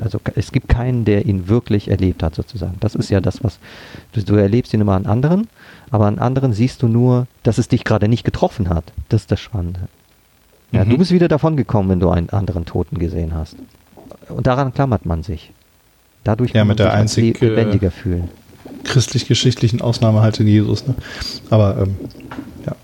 Also 0.00 0.20
es 0.34 0.50
gibt 0.50 0.68
keinen, 0.68 1.04
der 1.04 1.26
ihn 1.26 1.48
wirklich 1.48 1.88
erlebt 1.88 2.22
hat, 2.22 2.34
sozusagen. 2.34 2.74
Das 2.80 2.94
ist 2.94 3.10
ja 3.10 3.20
das, 3.20 3.44
was 3.44 3.58
du, 4.12 4.22
du 4.22 4.34
erlebst 4.34 4.74
ihn 4.74 4.80
immer 4.80 4.94
an 4.94 5.06
anderen, 5.06 5.48
aber 5.90 6.06
an 6.06 6.18
anderen 6.18 6.52
siehst 6.52 6.82
du 6.82 6.88
nur, 6.88 7.26
dass 7.44 7.58
es 7.58 7.68
dich 7.68 7.84
gerade 7.84 8.08
nicht 8.08 8.24
getroffen 8.24 8.68
hat. 8.68 8.84
Das 9.08 9.22
ist 9.22 9.30
das 9.30 9.40
Spannende. 9.40 9.80
Ja, 10.72 10.84
Mhm. 10.84 10.90
Du 10.90 10.98
bist 10.98 11.12
wieder 11.12 11.28
davon 11.28 11.56
gekommen, 11.56 11.90
wenn 11.90 12.00
du 12.00 12.08
einen 12.10 12.30
anderen 12.30 12.64
Toten 12.64 12.98
gesehen 12.98 13.34
hast. 13.34 13.56
Und 14.32 14.46
daran 14.46 14.72
klammert 14.72 15.06
man 15.06 15.22
sich. 15.22 15.52
Dadurch 16.24 16.52
Ja, 16.52 16.60
kann 16.60 16.68
mit 16.68 16.78
man 16.78 16.88
der 16.88 16.94
einzig, 16.94 17.40
äh, 17.42 17.48
lebendiger 17.48 17.90
fühlen. 17.90 18.28
Christlich-geschichtlichen 18.84 19.80
Ausnahme 19.80 20.22
halt 20.22 20.38
in 20.40 20.46
Jesus. 20.46 20.86
Ne? 20.86 20.94
Aber 21.50 21.78
ähm, 21.82 21.96
ja. 22.66 22.76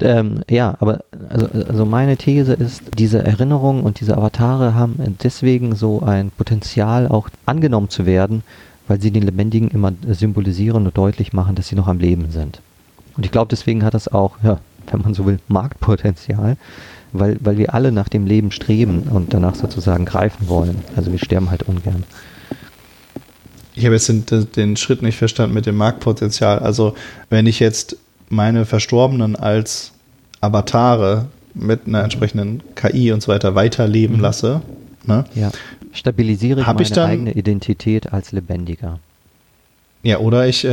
Ähm, 0.00 0.42
ja, 0.50 0.76
aber 0.80 1.00
also, 1.28 1.48
also 1.68 1.86
meine 1.86 2.16
These 2.16 2.52
ist, 2.52 2.82
diese 2.98 3.24
Erinnerungen 3.24 3.82
und 3.82 4.00
diese 4.00 4.16
Avatare 4.16 4.74
haben 4.74 5.16
deswegen 5.22 5.74
so 5.74 6.02
ein 6.02 6.30
Potenzial, 6.30 7.08
auch 7.08 7.28
angenommen 7.46 7.88
zu 7.88 8.04
werden, 8.04 8.42
weil 8.88 9.00
sie 9.00 9.10
den 9.10 9.22
Lebendigen 9.22 9.68
immer 9.68 9.92
symbolisieren 10.08 10.86
und 10.86 10.96
deutlich 10.96 11.32
machen, 11.32 11.54
dass 11.54 11.68
sie 11.68 11.76
noch 11.76 11.88
am 11.88 11.98
Leben 11.98 12.30
sind. 12.30 12.60
Und 13.16 13.24
ich 13.24 13.32
glaube, 13.32 13.48
deswegen 13.50 13.84
hat 13.84 13.94
das 13.94 14.08
auch, 14.08 14.36
ja, 14.42 14.58
wenn 14.90 15.00
man 15.00 15.14
so 15.14 15.26
will, 15.26 15.38
Marktpotenzial, 15.48 16.56
weil, 17.18 17.36
weil 17.40 17.58
wir 17.58 17.74
alle 17.74 17.92
nach 17.92 18.08
dem 18.08 18.26
Leben 18.26 18.50
streben 18.50 19.04
und 19.10 19.32
danach 19.34 19.54
sozusagen 19.54 20.04
greifen 20.04 20.48
wollen. 20.48 20.76
Also 20.96 21.12
wir 21.12 21.18
sterben 21.18 21.50
halt 21.50 21.62
ungern. 21.64 22.04
Ich 23.74 23.84
habe 23.84 23.94
jetzt 23.94 24.08
den, 24.08 24.24
den 24.56 24.76
Schritt 24.76 25.02
nicht 25.02 25.16
verstanden 25.18 25.54
mit 25.54 25.66
dem 25.66 25.76
Marktpotenzial. 25.76 26.60
Also 26.60 26.94
wenn 27.28 27.46
ich 27.46 27.60
jetzt 27.60 27.96
meine 28.28 28.64
Verstorbenen 28.64 29.36
als 29.36 29.92
Avatare 30.40 31.26
mit 31.54 31.86
einer 31.86 32.02
entsprechenden 32.02 32.62
KI 32.74 33.12
und 33.12 33.22
so 33.22 33.28
weiter 33.32 33.54
weiterleben 33.54 34.16
Mhm. 34.16 34.22
lasse, 34.22 34.62
ne? 35.04 35.24
Ja. 35.34 35.50
Stabilisiere 35.92 36.60
ich 36.60 36.66
meine 36.66 36.82
ich 36.82 36.90
dann- 36.92 37.10
eigene 37.10 37.32
Identität 37.32 38.12
als 38.12 38.32
Lebendiger. 38.32 38.98
Ja, 40.02 40.18
oder 40.18 40.46
ich 40.46 40.64
äh, 40.64 40.68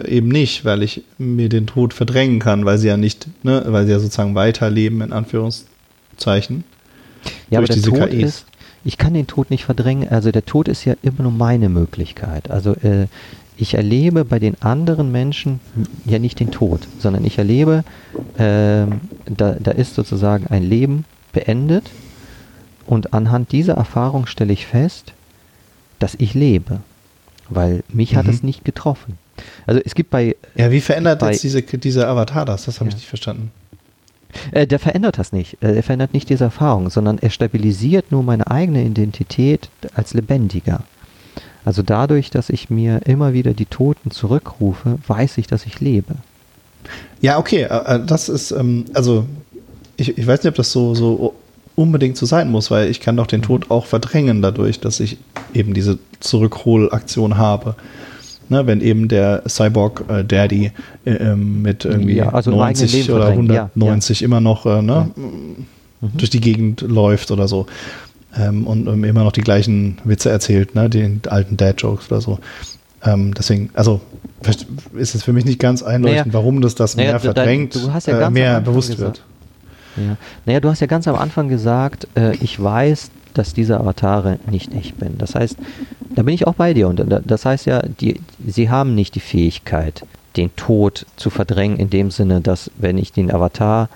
äh, 0.00 0.08
eben 0.08 0.28
nicht, 0.28 0.64
weil 0.64 0.82
ich 0.82 1.02
mir 1.18 1.48
den 1.48 1.66
Tod 1.66 1.92
verdrängen 1.92 2.38
kann, 2.38 2.64
weil 2.64 2.78
sie 2.78 2.88
ja 2.88 2.96
nicht, 2.96 3.26
ne, 3.44 3.62
weil 3.66 3.84
sie 3.86 3.92
ja 3.92 3.98
sozusagen 3.98 4.34
weiterleben, 4.34 5.02
in 5.02 5.12
Anführungszeichen. 5.12 5.68
Ja, 7.50 7.58
aber 7.58 7.66
durch 7.66 7.80
der 7.82 7.90
diese 7.90 7.90
Tod 7.90 8.10
KIs. 8.10 8.22
ist, 8.28 8.44
ich 8.84 8.96
kann 8.98 9.14
den 9.14 9.26
Tod 9.26 9.50
nicht 9.50 9.64
verdrängen, 9.64 10.08
also 10.08 10.30
der 10.30 10.44
Tod 10.44 10.68
ist 10.68 10.84
ja 10.84 10.94
immer 11.02 11.22
nur 11.24 11.32
meine 11.32 11.68
Möglichkeit. 11.68 12.50
Also 12.50 12.74
äh, 12.74 13.06
ich 13.56 13.74
erlebe 13.74 14.24
bei 14.24 14.38
den 14.38 14.60
anderen 14.62 15.10
Menschen 15.10 15.60
ja 16.04 16.18
nicht 16.18 16.38
den 16.40 16.50
Tod, 16.52 16.86
sondern 17.00 17.24
ich 17.24 17.38
erlebe, 17.38 17.82
ähm, 18.38 19.00
da, 19.26 19.56
da 19.58 19.72
ist 19.72 19.94
sozusagen 19.94 20.46
ein 20.46 20.62
Leben 20.62 21.04
beendet 21.32 21.90
und 22.86 23.12
anhand 23.12 23.50
dieser 23.52 23.74
Erfahrung 23.74 24.26
stelle 24.26 24.52
ich 24.52 24.66
fest, 24.66 25.12
dass 25.98 26.14
ich 26.14 26.34
lebe, 26.34 26.80
weil 27.48 27.82
mich 27.88 28.14
hat 28.14 28.26
Mhm. 28.26 28.32
es 28.32 28.42
nicht 28.44 28.64
getroffen. 28.64 29.18
Also 29.66 29.80
es 29.84 29.94
gibt 29.94 30.10
bei 30.10 30.36
Ja, 30.56 30.70
wie 30.70 30.80
verändert 30.80 31.18
Bei- 31.20 31.32
jetzt 31.32 31.42
diese, 31.42 31.62
dieser 31.62 32.08
Avatar 32.08 32.44
das? 32.44 32.64
Das 32.64 32.78
habe 32.80 32.88
ich 32.88 32.94
Ja. 32.94 32.98
nicht 32.98 33.08
verstanden. 33.08 33.50
Äh, 34.52 34.66
der 34.66 34.78
verändert 34.78 35.18
das 35.18 35.32
nicht. 35.32 35.58
Äh, 35.62 35.76
er 35.76 35.82
verändert 35.82 36.14
nicht 36.14 36.28
diese 36.28 36.44
Erfahrung, 36.44 36.90
sondern 36.90 37.18
er 37.18 37.30
stabilisiert 37.30 38.12
nur 38.12 38.22
meine 38.22 38.50
eigene 38.50 38.84
Identität 38.84 39.68
als 39.94 40.14
Lebendiger. 40.14 40.82
Also 41.64 41.82
dadurch, 41.82 42.30
dass 42.30 42.50
ich 42.50 42.70
mir 42.70 43.06
immer 43.06 43.32
wieder 43.32 43.52
die 43.52 43.66
Toten 43.66 44.10
zurückrufe, 44.10 44.98
weiß 45.06 45.38
ich, 45.38 45.46
dass 45.46 45.66
ich 45.66 45.80
lebe. 45.80 46.14
Ja, 47.20 47.38
okay, 47.38 47.62
äh, 47.62 48.00
das 48.06 48.28
ist, 48.28 48.50
ähm, 48.52 48.86
also 48.94 49.26
ich, 49.96 50.16
ich 50.16 50.26
weiß 50.26 50.42
nicht, 50.42 50.50
ob 50.50 50.54
das 50.54 50.72
so, 50.72 50.94
so 50.94 51.34
unbedingt 51.74 52.16
so 52.16 52.26
sein 52.26 52.50
muss, 52.50 52.70
weil 52.70 52.90
ich 52.90 53.00
kann 53.00 53.16
doch 53.16 53.26
den 53.26 53.42
Tod 53.42 53.70
auch 53.70 53.86
verdrängen 53.86 54.42
dadurch, 54.42 54.80
dass 54.80 55.00
ich 55.00 55.18
eben 55.54 55.74
diese 55.74 55.98
Zurückholaktion 56.20 57.36
habe. 57.36 57.76
Ne, 58.50 58.66
wenn 58.66 58.80
eben 58.80 59.08
der 59.08 59.42
Cyborg 59.48 60.04
äh, 60.08 60.24
Daddy 60.24 60.72
äh, 61.04 61.10
ähm, 61.10 61.60
mit 61.62 61.84
irgendwie 61.84 62.14
Ja, 62.14 62.30
also 62.30 62.50
im 62.50 62.60
eigenen 62.60 62.86
90 62.86 62.92
Leben 62.92 63.12
oder 63.14 63.26
verdrängen, 63.26 63.52
ja, 63.52 63.70
190 63.74 64.22
immer 64.22 64.40
noch 64.40 64.64
äh, 64.66 64.80
ne, 64.82 65.10
Mhm. 65.16 66.10
durch 66.16 66.30
die 66.30 66.40
Gegend 66.40 66.80
läuft 66.82 67.30
oder 67.32 67.48
so 67.48 67.66
ähm, 68.38 68.66
und 68.66 68.86
ähm, 68.86 69.02
immer 69.04 69.24
noch 69.24 69.32
die 69.32 69.40
gleichen 69.40 69.98
Witze 70.04 70.30
erzählt, 70.30 70.74
ne, 70.76 70.88
den 70.88 71.20
alten 71.28 71.56
Dad-Jokes 71.56 72.10
oder 72.10 72.20
so. 72.20 72.38
Ähm, 73.04 73.34
deswegen, 73.34 73.70
also 73.74 74.00
vielleicht 74.42 74.66
ist 74.96 75.14
es 75.14 75.22
für 75.24 75.32
mich 75.32 75.44
nicht 75.44 75.58
ganz 75.58 75.82
einleuchtend, 75.82 76.28
Naja, 76.28 76.34
warum 76.34 76.60
das 76.60 76.74
das 76.74 76.96
naja, 76.96 77.10
mehr 77.12 77.20
verdrängt, 77.20 77.78
hast 77.92 78.06
ja 78.06 78.20
äh, 78.26 78.30
mehr 78.30 78.60
bewusst 78.60 78.90
gesagt. 78.92 79.22
wird. 79.96 80.06
Ja. 80.06 80.16
Naja, 80.46 80.60
du 80.60 80.68
hast 80.68 80.80
ja 80.80 80.86
ganz 80.86 81.08
am 81.08 81.16
Anfang 81.16 81.48
gesagt, 81.48 82.06
äh, 82.16 82.34
ich 82.36 82.62
weiß, 82.62 83.10
dass 83.38 83.54
diese 83.54 83.78
Avatare 83.80 84.38
nicht 84.50 84.74
ich 84.74 84.94
bin. 84.94 85.16
Das 85.18 85.34
heißt, 85.34 85.56
da 86.14 86.22
bin 86.22 86.34
ich 86.34 86.46
auch 86.46 86.54
bei 86.54 86.74
dir. 86.74 86.88
Und 86.88 86.98
da- 87.00 87.20
das 87.24 87.44
heißt 87.44 87.66
ja, 87.66 87.80
die, 87.82 88.20
sie 88.46 88.68
haben 88.70 88.94
nicht 88.94 89.14
die 89.14 89.20
Fähigkeit, 89.20 90.04
den 90.36 90.54
Tod 90.56 91.06
zu 91.16 91.30
verdrängen, 91.30 91.78
in 91.78 91.90
dem 91.90 92.10
Sinne, 92.10 92.40
dass 92.40 92.70
wenn 92.76 92.98
ich 92.98 93.12
den 93.12 93.30
Avatar 93.32 93.88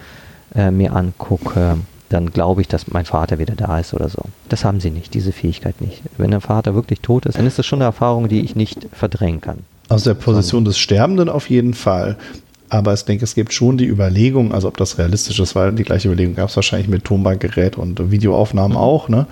äh, 0.54 0.70
mir 0.70 0.94
angucke, 0.94 1.78
dann 2.08 2.30
glaube 2.30 2.60
ich, 2.60 2.68
dass 2.68 2.88
mein 2.88 3.04
Vater 3.06 3.38
wieder 3.38 3.54
da 3.54 3.78
ist 3.78 3.94
oder 3.94 4.08
so. 4.08 4.22
Das 4.48 4.64
haben 4.64 4.80
sie 4.80 4.90
nicht, 4.90 5.14
diese 5.14 5.32
Fähigkeit 5.32 5.80
nicht. 5.80 6.02
Wenn 6.18 6.30
der 6.30 6.40
Vater 6.42 6.74
wirklich 6.74 7.00
tot 7.00 7.24
ist, 7.26 7.38
dann 7.38 7.46
ist 7.46 7.58
das 7.58 7.64
schon 7.66 7.78
eine 7.78 7.84
Erfahrung, 7.86 8.28
die 8.28 8.40
ich 8.42 8.54
nicht 8.54 8.86
verdrängen 8.92 9.40
kann. 9.40 9.58
Aus 9.88 10.04
der 10.04 10.14
Position 10.14 10.64
des 10.64 10.78
Sterbenden 10.78 11.28
auf 11.28 11.48
jeden 11.50 11.74
Fall. 11.74 12.16
Aber 12.72 12.94
ich 12.94 13.04
denke, 13.04 13.24
es 13.24 13.34
gibt 13.34 13.52
schon 13.52 13.76
die 13.76 13.84
Überlegung, 13.86 14.54
also 14.54 14.66
ob 14.66 14.78
das 14.78 14.96
realistisch 14.96 15.38
ist, 15.40 15.54
weil 15.54 15.72
die 15.72 15.82
gleiche 15.82 16.08
Überlegung 16.08 16.34
gab 16.34 16.48
es 16.48 16.56
wahrscheinlich 16.56 16.88
mit 16.88 17.04
Tonbandgerät 17.04 17.76
und 17.76 18.10
Videoaufnahmen 18.10 18.78
auch, 18.78 19.10
ne? 19.10 19.26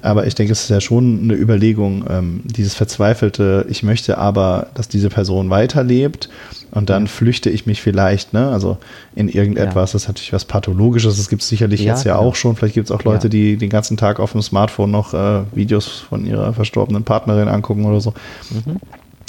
Aber 0.00 0.26
ich 0.26 0.34
denke, 0.34 0.52
es 0.54 0.62
ist 0.62 0.70
ja 0.70 0.80
schon 0.80 1.20
eine 1.24 1.34
Überlegung, 1.34 2.06
ähm, 2.08 2.40
dieses 2.46 2.72
verzweifelte, 2.74 3.66
ich 3.68 3.82
möchte 3.82 4.16
aber, 4.16 4.68
dass 4.72 4.88
diese 4.88 5.10
Person 5.10 5.50
weiterlebt 5.50 6.30
und 6.70 6.88
dann 6.88 7.06
flüchte 7.06 7.50
ich 7.50 7.66
mich 7.66 7.82
vielleicht, 7.82 8.32
ne? 8.32 8.48
Also 8.48 8.78
in 9.14 9.28
irgendetwas, 9.28 9.92
das 9.92 10.04
ist 10.04 10.08
natürlich 10.08 10.32
was 10.32 10.46
Pathologisches, 10.46 11.18
das 11.18 11.28
gibt 11.28 11.42
es 11.42 11.48
sicherlich 11.50 11.82
Ja, 11.82 11.92
jetzt 11.92 12.04
ja 12.06 12.16
auch 12.16 12.34
schon. 12.34 12.56
Vielleicht 12.56 12.76
gibt 12.76 12.86
es 12.86 12.92
auch 12.92 13.04
Leute, 13.04 13.26
Ja. 13.26 13.30
die 13.30 13.58
den 13.58 13.68
ganzen 13.68 13.98
Tag 13.98 14.20
auf 14.20 14.32
dem 14.32 14.40
Smartphone 14.40 14.90
noch 14.90 15.12
äh, 15.12 15.42
Videos 15.52 15.86
von 15.86 16.24
ihrer 16.24 16.54
verstorbenen 16.54 17.04
Partnerin 17.04 17.48
angucken 17.48 17.84
oder 17.84 18.00
so. 18.00 18.14
Mhm. 18.48 18.76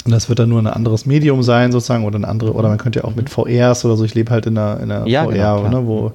Und 0.04 0.10
das 0.10 0.28
wird 0.28 0.38
dann 0.38 0.48
nur 0.48 0.60
ein 0.60 0.66
anderes 0.66 1.06
Medium 1.06 1.42
sein, 1.42 1.72
sozusagen, 1.72 2.04
oder 2.04 2.16
eine 2.16 2.28
andere, 2.28 2.52
oder 2.52 2.68
man 2.68 2.78
könnte 2.78 3.00
ja 3.00 3.04
auch 3.04 3.14
mit 3.14 3.30
VRs 3.30 3.84
oder 3.84 3.96
so, 3.96 4.04
ich 4.04 4.14
lebe 4.14 4.30
halt 4.30 4.46
in 4.46 4.58
einer, 4.58 4.80
in 4.80 4.90
einer 4.90 5.06
Ja, 5.06 5.24
VR, 5.24 5.62
genau, 5.62 5.68
ne, 5.68 5.86
wo, 5.86 6.12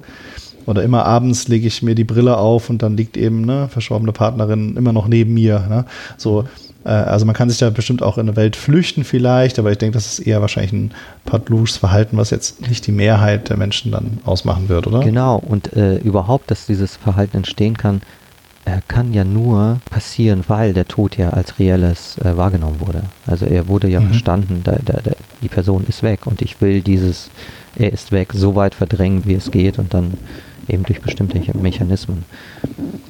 oder 0.66 0.82
immer 0.82 1.06
abends 1.06 1.48
lege 1.48 1.66
ich 1.66 1.82
mir 1.82 1.94
die 1.94 2.04
Brille 2.04 2.36
auf 2.36 2.68
und 2.68 2.82
dann 2.82 2.96
liegt 2.96 3.16
eben 3.16 3.44
eine 3.44 3.68
verstorbene 3.68 4.12
Partnerin 4.12 4.76
immer 4.76 4.92
noch 4.92 5.08
neben 5.08 5.32
mir. 5.32 5.64
Ne? 5.66 5.86
So, 6.18 6.44
äh, 6.84 6.90
also 6.90 7.24
man 7.24 7.34
kann 7.34 7.48
sich 7.48 7.58
da 7.58 7.70
bestimmt 7.70 8.02
auch 8.02 8.18
in 8.18 8.28
eine 8.28 8.36
Welt 8.36 8.54
flüchten 8.54 9.04
vielleicht, 9.04 9.58
aber 9.58 9.72
ich 9.72 9.78
denke, 9.78 9.94
das 9.94 10.06
ist 10.06 10.18
eher 10.18 10.42
wahrscheinlich 10.42 10.72
ein 10.72 10.90
pathologisches 11.24 11.78
Verhalten, 11.78 12.18
was 12.18 12.28
jetzt 12.28 12.68
nicht 12.68 12.86
die 12.86 12.92
Mehrheit 12.92 13.48
der 13.48 13.56
Menschen 13.56 13.92
dann 13.92 14.18
ausmachen 14.26 14.68
wird, 14.68 14.86
oder? 14.86 15.00
Genau, 15.00 15.36
und 15.36 15.72
äh, 15.74 15.96
überhaupt, 15.96 16.50
dass 16.50 16.66
dieses 16.66 16.96
Verhalten 16.96 17.38
entstehen 17.38 17.78
kann, 17.78 18.02
kann 18.88 19.12
ja 19.14 19.24
nur 19.24 19.80
passieren, 19.90 20.44
weil 20.48 20.72
der 20.74 20.86
Tod 20.88 21.16
ja 21.16 21.30
als 21.30 21.58
reelles 21.58 22.18
äh, 22.18 22.36
wahrgenommen 22.36 22.80
wurde. 22.80 23.02
Also 23.26 23.46
er 23.46 23.68
wurde 23.68 23.88
ja 23.88 24.00
Mhm. 24.00 24.06
verstanden, 24.08 24.60
da, 24.64 24.76
da, 24.84 25.00
da, 25.02 25.12
die 25.42 25.48
Person 25.48 25.84
ist 25.88 26.02
weg 26.02 26.26
und 26.26 26.42
ich 26.42 26.60
will 26.60 26.80
dieses, 26.82 27.30
er 27.76 27.92
ist 27.92 28.12
weg, 28.12 28.32
so 28.34 28.54
weit 28.54 28.74
verdrängen, 28.74 29.22
wie 29.26 29.34
es 29.34 29.50
geht 29.50 29.78
und 29.78 29.94
dann 29.94 30.14
eben 30.68 30.84
durch 30.84 31.00
bestimmte 31.00 31.40
Mechanismen. 31.58 32.24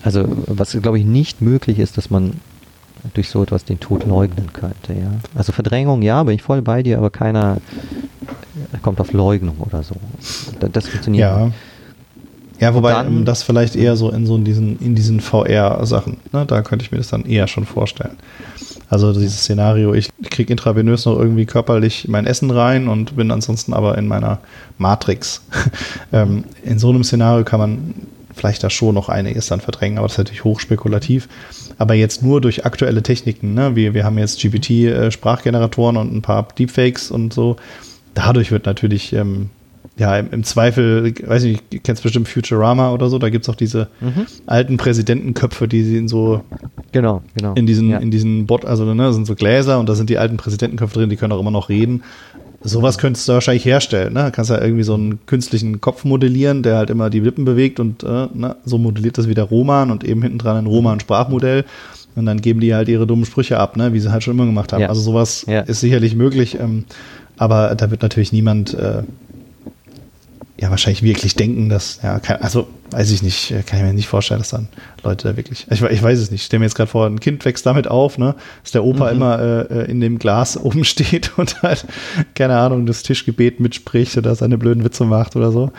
Also 0.04 0.24
was, 0.46 0.72
glaube 0.80 0.98
ich, 0.98 1.04
nicht 1.04 1.40
möglich 1.42 1.78
ist, 1.78 1.96
dass 1.96 2.09
man 2.11 2.34
durch 3.14 3.28
so 3.28 3.42
etwas 3.42 3.64
den 3.64 3.80
Tod 3.80 4.04
leugnen 4.04 4.52
könnte. 4.52 4.92
Ja? 4.92 5.11
Also 5.34 5.52
Verdrängung, 5.52 6.02
ja, 6.02 6.22
bin 6.22 6.34
ich 6.34 6.42
voll 6.42 6.62
bei 6.62 6.82
dir, 6.82 6.98
aber 6.98 7.11
keiner 7.11 7.59
äh, 8.72 8.78
kommt 8.82 9.00
auf 9.00 9.12
Leugnung 9.12 9.56
oder 9.61 9.82
so. 9.82 9.94
Da- 10.61 10.68
Das 10.68 10.88
funktioniert 10.88 11.28
Ja. 11.30 11.44
nicht. 11.46 11.54
Ja, 12.61 12.74
wobei 12.74 12.92
Dann- 12.92 13.06
ähm, 13.06 13.24
das 13.24 13.42
vielleicht 13.42 13.76
eher 13.76 13.96
so 13.96 14.11
in 14.11 14.26
so 14.26 14.36
diesen, 14.38 14.78
in 14.80 14.94
diesen 14.94 15.20
VR-Sachen, 15.20 16.18
ne? 16.32 16.44
da 16.46 16.62
könnte 16.62 16.84
ich 16.84 16.90
mir 16.90 16.98
das 16.98 17.09
dann 17.09 17.24
eher 17.24 17.46
schon 17.46 17.66
vorstellen. 17.66 18.16
Also 18.90 19.12
dieses 19.12 19.40
Szenario, 19.40 19.92
ich 19.92 20.09
kriege 20.30 20.52
intravenös 20.52 21.04
noch 21.04 21.18
irgendwie 21.18 21.44
körperlich 21.44 22.09
mein 22.09 22.26
Essen 22.26 22.50
rein 22.50 22.88
und 22.88 23.16
bin 23.16 23.30
ansonsten 23.30 23.74
aber 23.74 23.98
in 23.98 24.09
meiner 24.09 24.40
Matrix. 24.78 25.42
ähm, 26.12 26.44
in 26.64 26.78
so 26.78 26.88
einem 26.88 27.04
Szenario 27.04 27.44
kann 27.44 27.61
man 27.61 27.94
vielleicht 28.34 28.64
da 28.64 28.70
schon 28.70 28.94
noch 28.94 29.09
einiges 29.09 29.48
dann 29.48 29.61
verdrängen, 29.61 29.98
aber 29.98 30.06
das 30.06 30.14
ist 30.14 30.18
natürlich 30.18 30.44
hochspekulativ. 30.44 31.28
Aber 31.76 31.94
jetzt 31.94 32.22
nur 32.22 32.40
durch 32.40 32.64
aktuelle 32.64 33.02
Techniken, 33.02 33.54
ne? 33.54 33.76
wir, 33.76 33.94
wir 33.94 34.04
haben 34.04 34.18
jetzt 34.18 34.40
GPT-Sprachgeneratoren 34.40 35.96
und 35.96 36.14
ein 36.14 36.22
paar 36.22 36.48
Deepfakes 36.59 37.11
und 37.11 37.32
so. 37.32 37.56
Dadurch 38.14 38.50
wird 38.50 38.66
natürlich 38.66 39.12
ähm, 39.12 39.50
ja, 39.99 40.16
im, 40.16 40.28
im 40.30 40.44
Zweifel, 40.44 41.12
weiß 41.26 41.42
nicht, 41.42 41.62
du 41.72 41.78
kennst 41.82 42.03
bestimmt 42.03 42.28
Futurama 42.28 42.92
oder 42.92 43.09
so, 43.09 43.18
da 43.18 43.28
gibt 43.30 43.44
es 43.44 43.49
auch 43.49 43.57
diese 43.57 43.88
Mhm. 44.01 44.26
alten 44.46 44.76
Präsidentenköpfe, 44.76 45.66
die 45.68 45.82
sind 45.82 46.09
so 46.09 46.42
Genau, 46.92 47.22
genau. 47.36 47.55
in 47.55 47.66
diesen, 47.66 47.90
ja. 47.90 47.99
in 47.99 48.11
diesen 48.11 48.46
Bot, 48.46 48.64
also 48.64 48.84
ne, 48.94 49.12
sind 49.12 49.26
so 49.26 49.34
Gläser 49.34 49.78
und 49.80 49.88
da 49.88 49.94
sind 49.94 50.09
die 50.11 50.18
alten 50.18 50.36
Präsidentenköpfe 50.36 50.99
drin, 51.01 51.11
die 51.11 51.16
können 51.16 51.32
auch 51.32 51.40
immer 51.40 51.51
noch 51.51 51.68
reden. 51.68 52.03
Sowas 52.61 52.99
könntest 52.99 53.28
du 53.28 53.34
wahrscheinlich 53.34 53.64
herstellen, 53.64 54.14
ne? 54.14 54.24
Du 54.24 54.30
kannst 54.32 54.51
ja 54.51 54.61
irgendwie 54.61 54.82
so 54.82 54.94
einen 54.94 55.24
künstlichen 55.26 55.80
Kopf 55.80 56.05
modellieren, 56.05 56.64
der 56.64 56.76
halt 56.76 56.90
immer 56.90 57.09
die 57.09 57.20
Lippen 57.20 57.44
bewegt 57.44 57.78
und 57.78 58.03
äh, 58.03 58.26
ne, 58.34 58.57
so 58.64 58.78
modelliert 58.78 59.16
das 59.16 59.28
wieder 59.28 59.44
Roman 59.44 59.92
und 59.92 60.03
eben 60.03 60.22
hinten 60.22 60.38
dran 60.38 60.57
ein 60.57 60.66
Roman-Sprachmodell. 60.66 61.64
Und 62.16 62.26
dann 62.26 62.40
geben 62.40 62.59
die 62.59 62.74
halt 62.74 62.88
ihre 62.88 63.07
dummen 63.07 63.24
Sprüche 63.26 63.59
ab, 63.61 63.76
ne, 63.76 63.92
wie 63.92 64.01
sie 64.01 64.11
halt 64.11 64.24
schon 64.24 64.34
immer 64.34 64.44
gemacht 64.46 64.72
haben. 64.72 64.80
Ja. 64.80 64.88
Also 64.88 65.01
sowas 65.01 65.44
Ja. 65.49 65.61
ist 65.61 65.78
sicherlich 65.78 66.16
möglich, 66.16 66.59
ähm, 66.61 66.82
aber 67.36 67.76
da 67.76 67.92
wird 67.92 68.03
natürlich 68.03 68.32
niemand 68.32 68.74
äh, 68.74 69.03
ja 70.61 70.70
wahrscheinlich 70.70 71.02
wirklich 71.02 71.36
denken, 71.36 71.68
dass, 71.68 72.00
ja, 72.02 72.18
kein, 72.18 72.42
also 72.42 72.66
weiß 72.90 73.11
ich 73.12 73.22
nicht, 73.22 73.52
äh, 73.52 73.62
kann 73.62 73.78
ich 73.78 73.84
mir 73.86 73.92
nicht 73.92 74.09
vorstellen, 74.09 74.40
dass 74.40 74.48
dann 74.50 74.68
Leute 75.04 75.28
da 75.28 75.36
wirklich, 75.36 75.66
ich, 75.70 75.82
ich 75.82 76.02
weiß 76.02 76.18
es 76.18 76.30
nicht, 76.32 76.40
ich 76.40 76.46
stelle 76.46 76.59
mir 76.61 76.66
jetzt 76.66 76.74
gerade 76.74 76.90
vor, 76.90 77.06
ein 77.06 77.20
Kind 77.20 77.44
wächst 77.44 77.64
damit 77.64 77.86
auf, 77.88 78.18
ne, 78.18 78.34
dass 78.64 78.72
der 78.72 78.82
Opa 78.84 79.06
Mhm. 79.06 79.16
immer 79.16 79.38
äh, 79.38 79.61
äh, 79.82 79.90
in 79.90 80.00
dem 80.00 80.18
Glas 80.18 80.56
oben 80.62 80.84
steht 80.84 81.38
und 81.38 81.62
halt, 81.62 81.84
keine 82.34 82.56
Ahnung, 82.56 82.86
das 82.86 83.02
Tischgebet 83.04 83.61
mitspricht 83.61 84.16
oder 84.18 84.34
seine 84.34 84.59
blöden 84.59 84.82
Witze 84.84 85.04
macht 85.04 85.36
oder 85.36 85.52
so. 85.52 85.70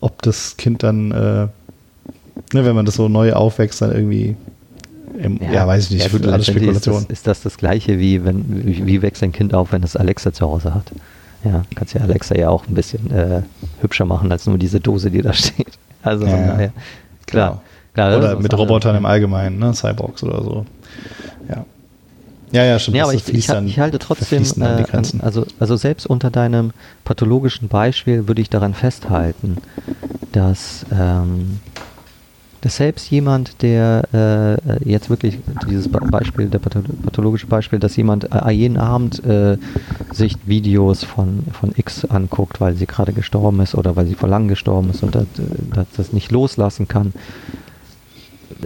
Ob 0.00 0.20
das 0.22 0.56
Kind 0.56 0.82
dann, 0.82 1.12
äh, 1.12 1.14
ne, 1.14 1.50
wenn 2.52 2.74
man 2.74 2.86
das 2.86 2.96
so 2.96 3.08
neu 3.08 3.32
aufwächst, 3.34 3.80
dann 3.82 3.92
irgendwie, 3.92 4.34
im, 5.18 5.38
ja, 5.52 5.66
weiß 5.66 5.84
ich 5.86 5.90
nicht, 5.92 6.02
Ja, 6.04 6.08
gut, 6.10 6.26
alles 6.26 6.46
letztendlich 6.48 6.70
ist 6.76 6.82
Spekulation. 6.84 7.06
das, 7.08 7.18
ist 7.18 7.26
das 7.26 7.42
das 7.42 7.56
Gleiche, 7.56 7.98
wie, 8.00 8.24
wenn, 8.24 8.66
wie, 8.66 8.84
wie 8.86 9.02
wächst 9.02 9.22
ein 9.22 9.32
Kind 9.32 9.54
auf, 9.54 9.70
wenn 9.72 9.82
es 9.84 9.94
Alexa 9.96 10.32
zu 10.32 10.46
Hause 10.46 10.74
hat? 10.74 10.86
Ja, 11.44 11.62
kannst 11.74 11.94
ja 11.94 12.00
Alexa 12.00 12.34
ja 12.36 12.48
auch 12.48 12.66
ein 12.66 12.74
bisschen 12.74 13.10
äh, 13.10 13.42
hübscher 13.80 14.04
machen 14.04 14.30
als 14.32 14.46
nur 14.46 14.58
diese 14.58 14.80
Dose, 14.80 15.10
die 15.10 15.22
da 15.22 15.32
steht. 15.34 15.78
Also 16.02 16.26
von 16.26 16.34
Ja, 16.34 16.46
ja. 16.46 16.52
daher, 16.52 16.72
klar. 17.26 17.50
Genau. 17.50 17.62
klar 17.94 18.18
Oder 18.18 18.38
mit 18.38 18.56
Robotern 18.56 18.96
im 18.96 19.06
Allgemeinen, 19.06 19.58
ne? 19.58 19.72
Cyborgs 19.72 20.22
oder 20.22 20.42
so. 20.42 20.66
Ja. 21.48 21.64
Ja, 22.50 22.64
ja, 22.64 22.78
stimmt. 22.78 22.96
Ja, 22.96 23.04
aber 23.04 23.14
ich, 23.14 23.28
ich, 23.28 23.48
ich 23.48 23.78
halte 23.78 23.98
trotzdem, 23.98 24.42
äh, 24.42 24.82
Grenzen. 24.82 25.20
also, 25.20 25.44
also 25.60 25.76
selbst 25.76 26.06
unter 26.06 26.30
deinem 26.30 26.72
pathologischen 27.04 27.68
Beispiel 27.68 28.26
würde 28.26 28.40
ich 28.40 28.48
daran 28.48 28.72
festhalten, 28.74 29.58
dass, 30.32 30.86
ähm, 30.90 31.60
dass 32.60 32.76
selbst 32.76 33.08
jemand, 33.10 33.62
der 33.62 34.02
äh, 34.12 34.88
jetzt 34.88 35.10
wirklich 35.10 35.38
dieses 35.70 35.86
Be- 35.88 36.00
Beispiel, 36.00 36.46
der 36.46 36.60
patho- 36.60 36.82
pathologische 37.04 37.46
Beispiel, 37.46 37.78
dass 37.78 37.94
jemand 37.96 38.32
äh, 38.32 38.50
jeden 38.50 38.76
Abend 38.78 39.24
äh, 39.24 39.56
sich 40.12 40.34
Videos 40.46 41.04
von, 41.04 41.44
von 41.52 41.72
X 41.76 42.04
anguckt, 42.04 42.60
weil 42.60 42.74
sie 42.74 42.86
gerade 42.86 43.12
gestorben 43.12 43.60
ist 43.60 43.76
oder 43.76 43.94
weil 43.94 44.06
sie 44.06 44.14
vor 44.14 44.28
lang 44.28 44.48
gestorben 44.48 44.90
ist 44.90 45.04
und 45.04 45.14
das, 45.14 45.22
äh, 45.22 45.26
das, 45.72 45.86
das 45.96 46.12
nicht 46.12 46.32
loslassen 46.32 46.88
kann, 46.88 47.12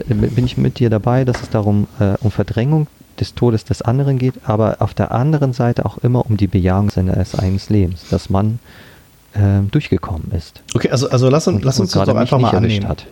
äh, 0.09 0.13
bin 0.15 0.45
ich 0.45 0.57
mit 0.57 0.79
dir 0.79 0.89
dabei, 0.89 1.23
dass 1.23 1.41
es 1.43 1.49
darum 1.51 1.87
äh, 1.99 2.15
um 2.21 2.31
Verdrängung 2.31 2.87
des 3.19 3.35
Todes 3.35 3.63
des 3.63 3.83
anderen 3.83 4.17
geht, 4.17 4.33
aber 4.43 4.77
auf 4.79 4.95
der 4.95 5.11
anderen 5.11 5.53
Seite 5.53 5.85
auch 5.85 5.99
immer 5.99 6.25
um 6.25 6.35
die 6.35 6.47
Bejahung 6.47 6.89
seines 6.89 7.37
eigenen 7.37 7.61
Lebens, 7.69 8.05
dass 8.09 8.29
man 8.29 8.59
durchgekommen 9.71 10.31
ist. 10.31 10.61
Okay, 10.75 10.91
also, 10.91 11.09
also 11.09 11.27
lass, 11.27 11.47
uns 11.47 11.55
Und- 11.57 11.65
lass 11.65 11.79
und 11.79 11.85
uns 11.85 11.91
das 11.93 11.99
gerade 12.01 12.11
doch 12.11 12.19
einfach 12.19 12.39
mal 12.39 12.55
annehmen. 12.55 12.87
hat. 12.87 13.07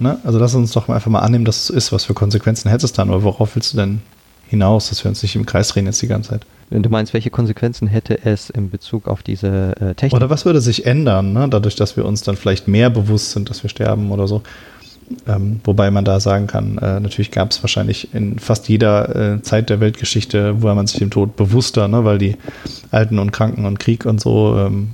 Ne? 0.00 0.18
Also 0.24 0.38
lass 0.38 0.54
uns 0.54 0.72
doch 0.72 0.88
mal 0.88 0.96
einfach 0.96 1.10
mal 1.10 1.20
annehmen, 1.20 1.44
dass 1.44 1.64
es 1.64 1.70
ist. 1.70 1.92
Was 1.92 2.04
für 2.04 2.14
Konsequenzen 2.14 2.70
hätte 2.70 2.86
es 2.86 2.92
dann? 2.92 3.10
Oder 3.10 3.22
worauf 3.22 3.54
willst 3.56 3.72
du 3.72 3.76
denn 3.76 4.00
hinaus, 4.48 4.88
dass 4.88 5.04
wir 5.04 5.08
uns 5.08 5.22
nicht 5.22 5.36
im 5.36 5.46
Kreis 5.46 5.68
drehen 5.68 5.86
jetzt 5.86 6.02
die 6.02 6.08
ganze 6.08 6.30
Zeit? 6.30 6.46
Wenn 6.70 6.82
du 6.82 6.90
meinst, 6.90 7.14
welche 7.14 7.30
Konsequenzen 7.30 7.86
hätte 7.86 8.24
es 8.24 8.50
in 8.50 8.70
Bezug 8.70 9.06
auf 9.06 9.22
diese 9.22 9.74
äh, 9.80 9.94
Technik? 9.94 10.14
Oder 10.14 10.30
was 10.30 10.44
würde 10.44 10.60
sich 10.60 10.86
ändern, 10.86 11.32
ne? 11.32 11.48
dadurch, 11.48 11.76
dass 11.76 11.96
wir 11.96 12.04
uns 12.04 12.22
dann 12.22 12.36
vielleicht 12.36 12.66
mehr 12.66 12.90
bewusst 12.90 13.32
sind, 13.32 13.50
dass 13.50 13.62
wir 13.62 13.70
sterben 13.70 14.10
oder 14.10 14.26
so? 14.26 14.42
Ähm, 15.28 15.60
wobei 15.62 15.92
man 15.92 16.04
da 16.04 16.18
sagen 16.18 16.48
kann, 16.48 16.78
äh, 16.78 16.98
natürlich 16.98 17.30
gab 17.30 17.52
es 17.52 17.62
wahrscheinlich 17.62 18.12
in 18.12 18.40
fast 18.40 18.68
jeder 18.68 19.34
äh, 19.34 19.42
Zeit 19.42 19.70
der 19.70 19.78
Weltgeschichte, 19.78 20.62
wo 20.62 20.74
man 20.74 20.88
sich 20.88 20.98
dem 20.98 21.10
Tod 21.10 21.36
bewusster, 21.36 21.86
ne? 21.86 22.04
weil 22.04 22.18
die 22.18 22.36
Alten 22.90 23.20
und 23.20 23.30
Kranken 23.30 23.66
und 23.66 23.78
Krieg 23.78 24.04
und 24.04 24.20
so 24.20 24.56
ähm, 24.58 24.90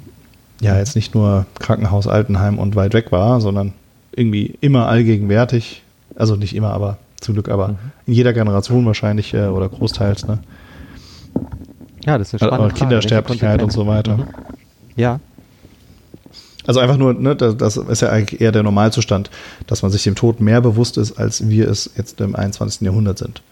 ja 0.61 0.76
jetzt 0.76 0.96
nicht 0.96 1.14
nur 1.14 1.46
Krankenhaus, 1.59 2.07
Altenheim 2.07 2.59
und 2.59 2.76
weit 2.76 2.92
weg 2.92 3.11
war, 3.11 3.40
sondern 3.40 3.72
irgendwie 4.14 4.54
immer 4.60 4.86
allgegenwärtig. 4.88 5.82
Also 6.16 6.36
nicht 6.36 6.54
immer, 6.54 6.70
aber 6.72 6.98
zum 7.20 7.34
Glück, 7.34 7.48
aber 7.48 7.68
Mhm. 7.68 7.76
in 8.06 8.14
jeder 8.14 8.32
Generation 8.32 8.84
wahrscheinlich 8.86 9.32
äh, 9.34 9.46
oder 9.46 9.68
großteils. 9.68 10.26
Ne? 10.26 10.38
ja, 12.04 12.18
das 12.18 12.34
ist 12.34 12.42
eine 12.42 12.52
Aber 12.52 12.56
spannende. 12.64 12.78
Kindersterblichkeit 12.80 13.62
und 13.62 13.72
so 13.72 13.86
weiter. 13.86 14.16
Mhm. 14.18 14.24
Ja, 14.96 15.20
Also 16.66 16.80
einfach 16.80 16.96
nur, 16.96 17.14
ne, 17.14 17.34
das, 17.34 17.56
das 17.56 17.76
ist 17.76 18.02
ja 18.02 18.10
eigentlich 18.10 18.40
eher 18.40 18.52
der 18.52 18.62
Normalzustand, 18.62 19.30
dass 19.66 19.82
man 19.82 19.90
sich 19.90 20.02
dem 20.04 20.14
Tod 20.14 20.40
mehr 20.40 20.60
bewusst 20.60 20.96
ist, 20.98 21.12
als 21.18 21.48
wir 21.48 21.68
es 21.68 21.90
jetzt 21.96 22.20
im 22.20 22.36
21. 22.36 22.82
Jahrhundert 22.82 23.18
sind. 23.18 23.42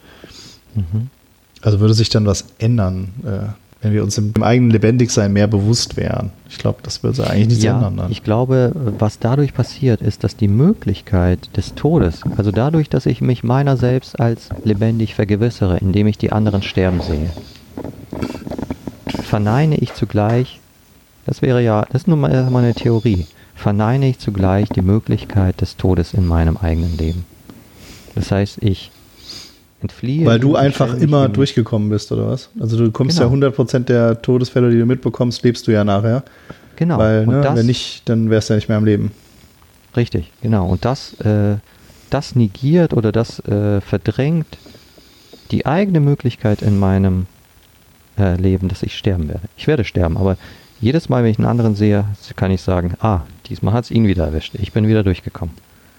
mhm. 0.75 1.09
Also 1.63 1.79
würde 1.81 1.93
sich 1.95 2.09
dann 2.09 2.25
was 2.27 2.45
ändern, 2.59 3.09
äh, 3.25 3.53
wenn 3.83 3.93
wir 3.93 4.03
uns 4.03 4.19
im, 4.19 4.33
im 4.35 4.43
eigenen 4.43 4.71
Lebendigsein 4.71 5.33
mehr 5.33 5.47
bewusst 5.47 5.97
wären. 5.97 6.33
Ich 6.49 6.59
glaube, 6.59 6.81
das 6.83 7.03
würde 7.03 7.29
eigentlich 7.29 7.49
nichts 7.49 7.65
ja, 7.65 7.77
ändern 7.77 7.97
dann. 7.97 8.13
ich 8.13 8.23
glaube, 8.23 8.73
was 8.99 9.19
dadurch 9.19 9.55
passiert, 9.55 10.03
ist, 10.03 10.23
dass 10.23 10.37
die 10.37 10.49
Möglichkeit 10.49 11.57
des 11.57 11.75
Todes, 11.75 12.23
also 12.37 12.51
dadurch, 12.51 12.91
dass 12.91 13.07
ich 13.07 13.21
mich 13.21 13.43
meiner 13.43 13.77
selbst 13.77 14.21
als 14.21 14.51
lebendig 14.65 15.15
vergewissere, 15.15 15.79
indem 15.79 16.07
ich 16.07 16.19
die 16.19 16.33
anderen 16.33 16.63
sterben 16.63 17.01
sehe, 17.01 17.31
verneine 19.23 19.77
ich 19.77 19.95
zugleich, 19.95 20.61
das 21.25 21.41
wäre 21.41 21.63
ja, 21.63 21.83
das 21.91 22.03
ist 22.03 22.09
nun 22.09 22.21
mal 22.21 22.31
eine 22.31 22.75
Theorie, 22.75 23.27
verneine 23.55 24.09
ich 24.09 24.19
zugleich 24.19 24.69
die 24.69 24.83
Möglichkeit 24.83 25.61
des 25.61 25.77
Todes 25.77 26.13
in 26.13 26.27
meinem 26.27 26.57
eigenen 26.57 26.97
Leben. 26.99 27.25
Das 28.15 28.31
heißt, 28.31 28.59
ich 28.63 28.91
entfliehe. 29.83 30.27
Weil 30.27 30.39
du 30.41 30.57
einfach 30.57 30.95
immer 30.97 31.29
durchgekommen 31.29 31.89
bist, 31.89 32.11
oder 32.13 32.29
was? 32.29 32.51
Also 32.61 32.77
du 32.77 32.91
kommst 32.91 33.19
Genau. 33.19 33.31
ja 33.35 33.49
100% 33.51 33.81
der 33.85 34.21
Todesfälle, 34.23 34.71
die 34.71 34.79
du 34.79 34.87
mitbekommst, 34.87 35.43
lebst 35.43 35.67
du 35.67 35.73
ja 35.73 35.85
nachher. 35.85 36.23
Genau. 36.77 36.99
Weil, 36.99 37.27
ne, 37.27 37.41
das, 37.43 37.57
wenn 37.57 37.67
nicht, 37.67 38.09
dann 38.09 38.31
wärst 38.31 38.49
du 38.49 38.55
ja 38.55 38.57
nicht 38.57 38.69
mehr 38.69 38.79
am 38.79 38.85
Leben. 38.85 39.11
Richtig, 39.97 40.31
genau. 40.43 40.69
Und 40.69 40.85
das, 40.85 41.15
äh, 41.21 41.57
das 42.11 42.35
negiert 42.37 42.93
oder 42.95 43.13
das 43.13 43.41
äh, 43.41 43.81
verdrängt 43.81 44.59
die 45.51 45.67
eigene 45.67 46.01
Möglichkeit 46.01 46.63
in 46.63 46.79
meinem 46.79 47.27
äh, 48.19 48.37
Leben, 48.37 48.69
dass 48.69 48.83
ich 48.83 48.97
sterben 48.97 49.29
werde. 49.29 49.43
Ich 49.57 49.67
werde 49.67 49.85
sterben, 49.85 50.17
aber 50.17 50.37
jedes 50.81 51.09
Mal, 51.09 51.23
wenn 51.25 51.31
ich 51.31 51.39
einen 51.39 51.49
anderen 51.49 51.75
sehe, 51.75 52.05
kann 52.37 52.51
ich 52.51 52.63
sagen, 52.63 52.95
ah, 53.01 53.21
diesmal 53.49 53.75
hat 53.75 53.85
es 53.85 53.91
ihn 53.91 54.07
wieder 54.07 54.25
erwischt. 54.27 54.55
Ich 54.55 54.73
bin 54.73 54.87
wieder 54.89 55.03
durchgekommen. 55.03 55.55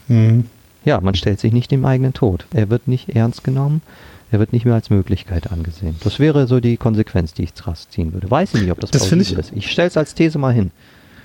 Mhm. 0.07 0.45
Ja, 0.83 0.99
man 1.01 1.15
stellt 1.15 1.39
sich 1.39 1.53
nicht 1.53 1.71
dem 1.71 1.85
eigenen 1.85 2.13
Tod. 2.13 2.45
Er 2.53 2.69
wird 2.69 2.87
nicht 2.87 3.09
ernst 3.09 3.43
genommen. 3.43 3.81
Er 4.31 4.39
wird 4.39 4.53
nicht 4.53 4.65
mehr 4.65 4.75
als 4.75 4.89
Möglichkeit 4.89 5.51
angesehen. 5.51 5.97
Das 6.03 6.17
wäre 6.19 6.47
so 6.47 6.61
die 6.61 6.77
Konsequenz, 6.77 7.33
die 7.33 7.43
ich 7.43 7.53
draus 7.53 7.89
ziehen 7.89 8.13
würde. 8.13 8.31
Weiß 8.31 8.53
ich 8.53 8.61
nicht, 8.61 8.71
ob 8.71 8.79
das, 8.79 8.91
Das 8.91 9.05
finde 9.05 9.25
plausibel 9.25 9.43
ist. 9.43 9.51
Ich 9.55 9.69
stelle 9.69 9.89
es 9.89 9.97
als 9.97 10.15
These 10.15 10.39
mal 10.39 10.53
hin. 10.53 10.71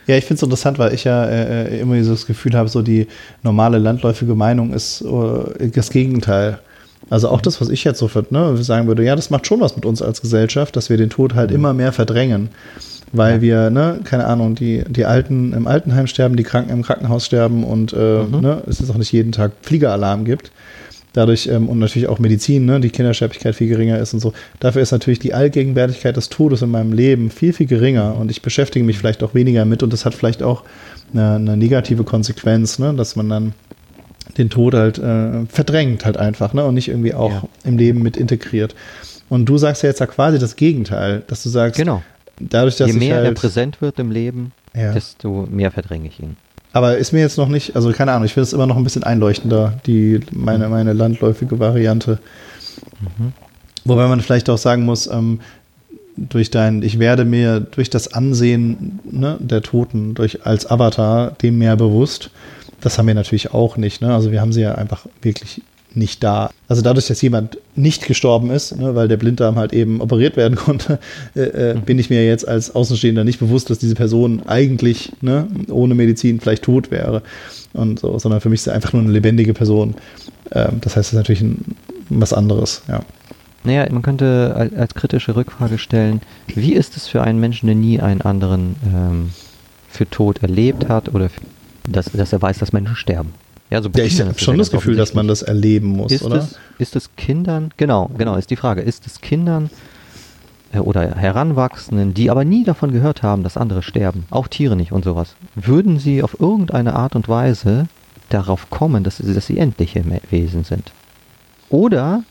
Ja, 0.08 0.16
ich 0.16 0.24
finde 0.24 0.38
es 0.38 0.42
interessant, 0.42 0.78
weil 0.78 0.92
ich 0.92 1.04
ja 1.04 1.24
äh, 1.24 1.80
immer 1.80 2.02
so 2.02 2.10
das 2.12 2.26
Gefühl 2.26 2.54
habe, 2.54 2.68
so 2.68 2.82
die 2.82 3.06
normale 3.42 3.78
landläufige 3.78 4.34
Meinung 4.34 4.72
ist 4.72 5.02
äh, 5.02 5.68
das 5.70 5.90
Gegenteil. 5.90 6.58
Also 7.08 7.28
auch 7.28 7.40
das, 7.40 7.60
was 7.60 7.68
ich 7.68 7.84
jetzt 7.84 8.00
so 8.00 8.10
ne, 8.30 8.56
sagen 8.56 8.88
würde, 8.88 9.04
ja, 9.04 9.14
das 9.14 9.30
macht 9.30 9.46
schon 9.46 9.60
was 9.60 9.76
mit 9.76 9.84
uns 9.84 10.02
als 10.02 10.20
Gesellschaft, 10.20 10.74
dass 10.74 10.90
wir 10.90 10.96
den 10.96 11.10
Tod 11.10 11.34
halt 11.34 11.52
immer 11.52 11.72
mehr 11.72 11.92
verdrängen. 11.92 12.48
Weil 13.12 13.36
Ja. 13.36 13.40
wir, 13.40 13.70
ne, 13.70 14.00
keine 14.04 14.26
Ahnung, 14.26 14.54
die, 14.56 14.82
die 14.88 15.04
Alten 15.04 15.52
im 15.52 15.66
Altenheim 15.66 16.06
sterben, 16.06 16.36
die 16.36 16.42
Kranken 16.42 16.70
im 16.70 16.82
Krankenhaus 16.82 17.24
sterben 17.26 17.62
und 17.64 17.92
äh, 17.92 18.22
Mhm. 18.24 18.40
ne, 18.40 18.62
es 18.66 18.80
ist 18.80 18.90
auch 18.90 18.96
nicht 18.98 19.12
jeden 19.12 19.32
Tag 19.32 19.52
Fliegeralarm 19.62 20.24
gibt. 20.24 20.50
Dadurch 21.12 21.46
ähm, 21.46 21.68
und 21.70 21.78
natürlich 21.78 22.08
auch 22.08 22.18
Medizin, 22.18 22.66
ne, 22.66 22.78
die 22.78 22.90
Kindersterblichkeit 22.90 23.54
viel 23.54 23.68
geringer 23.68 23.98
ist 23.98 24.12
und 24.12 24.20
so. 24.20 24.34
Dafür 24.60 24.82
ist 24.82 24.90
natürlich 24.92 25.18
die 25.18 25.32
Allgegenwärtigkeit 25.32 26.14
des 26.16 26.28
Todes 26.28 26.60
in 26.60 26.70
meinem 26.70 26.92
Leben 26.92 27.30
viel, 27.30 27.54
viel 27.54 27.66
geringer 27.66 28.16
und 28.16 28.30
ich 28.30 28.42
beschäftige 28.42 28.84
mich 28.84 28.98
vielleicht 28.98 29.22
auch 29.22 29.32
weniger 29.34 29.64
mit 29.64 29.82
und 29.82 29.92
das 29.94 30.04
hat 30.04 30.12
vielleicht 30.14 30.42
auch 30.42 30.62
eine, 31.14 31.36
eine 31.36 31.56
negative 31.56 32.04
Konsequenz, 32.04 32.78
ne, 32.78 32.92
dass 32.92 33.16
man 33.16 33.28
dann 33.30 33.52
den 34.36 34.50
Tod 34.50 34.74
halt 34.74 34.98
äh, 34.98 35.46
verdrängt 35.48 36.04
halt 36.04 36.18
einfach 36.18 36.52
ne, 36.52 36.64
und 36.64 36.74
nicht 36.74 36.88
irgendwie 36.88 37.14
auch 37.14 37.30
Ja. 37.32 37.42
im 37.64 37.78
Leben 37.78 38.02
mit 38.02 38.18
integriert. 38.18 38.74
Und 39.30 39.46
du 39.46 39.56
sagst 39.56 39.82
ja 39.84 39.88
jetzt 39.88 40.00
ja 40.00 40.06
quasi 40.06 40.38
das 40.38 40.56
Gegenteil, 40.56 41.22
dass 41.28 41.42
du 41.42 41.48
sagst, 41.48 41.78
Genau. 41.80 42.02
Dadurch, 42.38 42.76
dass 42.76 42.88
Je 42.92 42.98
mehr 42.98 43.18
er 43.18 43.24
halt, 43.24 43.38
präsent 43.38 43.80
wird 43.80 43.98
im 43.98 44.10
Leben, 44.10 44.52
Ja. 44.74 44.92
desto 44.92 45.46
mehr 45.50 45.70
verdränge 45.70 46.08
ich 46.08 46.20
ihn. 46.20 46.36
Aber 46.72 46.98
ist 46.98 47.12
mir 47.12 47.20
jetzt 47.20 47.38
noch 47.38 47.48
nicht, 47.48 47.74
also 47.74 47.90
keine 47.92 48.12
Ahnung, 48.12 48.26
ich 48.26 48.34
finde 48.34 48.44
es 48.44 48.52
immer 48.52 48.66
noch 48.66 48.76
ein 48.76 48.84
bisschen 48.84 49.02
einleuchtender, 49.02 49.80
die, 49.86 50.20
meine, 50.30 50.68
meine 50.68 50.92
landläufige 50.92 51.58
Variante. 51.58 52.18
Wobei 53.84 54.06
man 54.08 54.20
vielleicht 54.20 54.50
auch 54.50 54.58
sagen 54.58 54.84
muss, 54.84 55.06
ähm, 55.06 55.40
durch 56.16 56.50
dein, 56.50 56.82
ich 56.82 56.98
werde 56.98 57.24
mir 57.24 57.60
durch 57.60 57.90
das 57.90 58.12
Ansehen 58.12 59.00
ne, 59.10 59.36
der 59.40 59.62
Toten, 59.62 60.14
durch 60.14 60.44
als 60.46 60.70
Avatar 60.70 61.30
dem 61.42 61.58
mehr 61.58 61.76
bewusst. 61.76 62.30
Das 62.80 62.98
haben 62.98 63.06
wir 63.06 63.14
natürlich 63.14 63.52
auch 63.54 63.76
nicht. 63.76 64.00
Ne? 64.00 64.14
Also 64.14 64.32
wir 64.32 64.40
haben 64.40 64.52
sie 64.52 64.62
ja 64.62 64.74
einfach 64.74 65.06
wirklich 65.22 65.62
nicht 65.96 66.22
da. 66.22 66.50
Also 66.68 66.82
dadurch, 66.82 67.06
dass 67.06 67.22
jemand 67.22 67.58
nicht 67.74 68.06
gestorben 68.06 68.50
ist, 68.50 68.76
ne, 68.76 68.94
weil 68.94 69.08
der 69.08 69.16
Blinddarm 69.16 69.56
halt 69.56 69.72
eben 69.72 70.00
operiert 70.00 70.36
werden 70.36 70.56
konnte, 70.56 70.98
äh, 71.34 71.40
äh, 71.40 71.74
mhm. 71.74 71.82
bin 71.82 71.98
ich 71.98 72.10
mir 72.10 72.26
jetzt 72.26 72.46
als 72.46 72.74
Außenstehender 72.74 73.24
nicht 73.24 73.40
bewusst, 73.40 73.70
dass 73.70 73.78
diese 73.78 73.94
Person 73.94 74.42
eigentlich 74.46 75.12
ne, 75.20 75.48
ohne 75.70 75.94
Medizin 75.94 76.40
vielleicht 76.40 76.64
tot 76.64 76.90
wäre. 76.90 77.22
Und 77.72 77.98
so, 77.98 78.18
sondern 78.18 78.40
für 78.40 78.48
mich 78.48 78.60
ist 78.60 78.66
er 78.68 78.74
einfach 78.74 78.92
nur 78.92 79.02
eine 79.02 79.12
lebendige 79.12 79.54
Person. 79.54 79.94
Ähm, 80.52 80.78
das 80.80 80.96
heißt, 80.96 81.08
es 81.08 81.12
ist 81.12 81.18
natürlich 81.18 81.42
ein, 81.42 81.76
was 82.08 82.32
anderes, 82.32 82.82
ja. 82.88 83.00
Naja, 83.64 83.84
man 83.90 84.02
könnte 84.02 84.54
als, 84.54 84.74
als, 84.74 84.94
kritische 84.94 85.34
Rückfrage 85.34 85.78
stellen, 85.78 86.20
wie 86.46 86.74
ist 86.74 86.96
es 86.96 87.08
für 87.08 87.22
einen 87.22 87.40
Menschen, 87.40 87.66
der 87.66 87.74
nie 87.74 87.98
einen 88.00 88.20
anderen 88.20 88.76
ähm, 88.86 89.30
für 89.88 90.08
tot 90.08 90.40
erlebt 90.42 90.88
hat 90.88 91.12
oder 91.12 91.28
für, 91.30 91.40
dass, 91.88 92.12
dass 92.12 92.32
er 92.32 92.40
weiß, 92.40 92.58
dass 92.58 92.72
Menschen 92.72 92.94
sterben? 92.94 93.34
Ja, 93.70 93.82
so 93.82 93.90
ja 93.96 94.04
ich 94.04 94.20
habe 94.20 94.38
schon 94.38 94.58
das 94.58 94.70
Gefühl, 94.70 94.96
dass 94.96 95.14
man 95.14 95.26
das 95.26 95.42
erleben 95.42 95.88
muss, 95.88 96.12
ist 96.12 96.22
oder? 96.22 96.36
Es, 96.36 96.58
ist 96.78 96.96
es 96.96 97.16
Kindern, 97.16 97.72
genau, 97.76 98.10
genau, 98.16 98.36
ist 98.36 98.50
die 98.50 98.56
Frage, 98.56 98.80
ist 98.80 99.06
es 99.06 99.20
Kindern 99.20 99.70
äh, 100.72 100.78
oder 100.78 101.16
Heranwachsenden, 101.16 102.14
die 102.14 102.30
aber 102.30 102.44
nie 102.44 102.64
davon 102.64 102.92
gehört 102.92 103.22
haben, 103.22 103.42
dass 103.42 103.56
andere 103.56 103.82
sterben, 103.82 104.24
auch 104.30 104.46
Tiere 104.46 104.76
nicht 104.76 104.92
und 104.92 105.04
sowas, 105.04 105.34
würden 105.54 105.98
sie 105.98 106.22
auf 106.22 106.38
irgendeine 106.38 106.94
Art 106.94 107.16
und 107.16 107.28
Weise 107.28 107.88
darauf 108.28 108.70
kommen, 108.70 109.02
dass 109.02 109.16
sie, 109.18 109.34
dass 109.34 109.46
sie 109.46 109.58
endliche 109.58 110.04
Wesen 110.30 110.64
sind? 110.64 110.92
Oder 111.68 112.22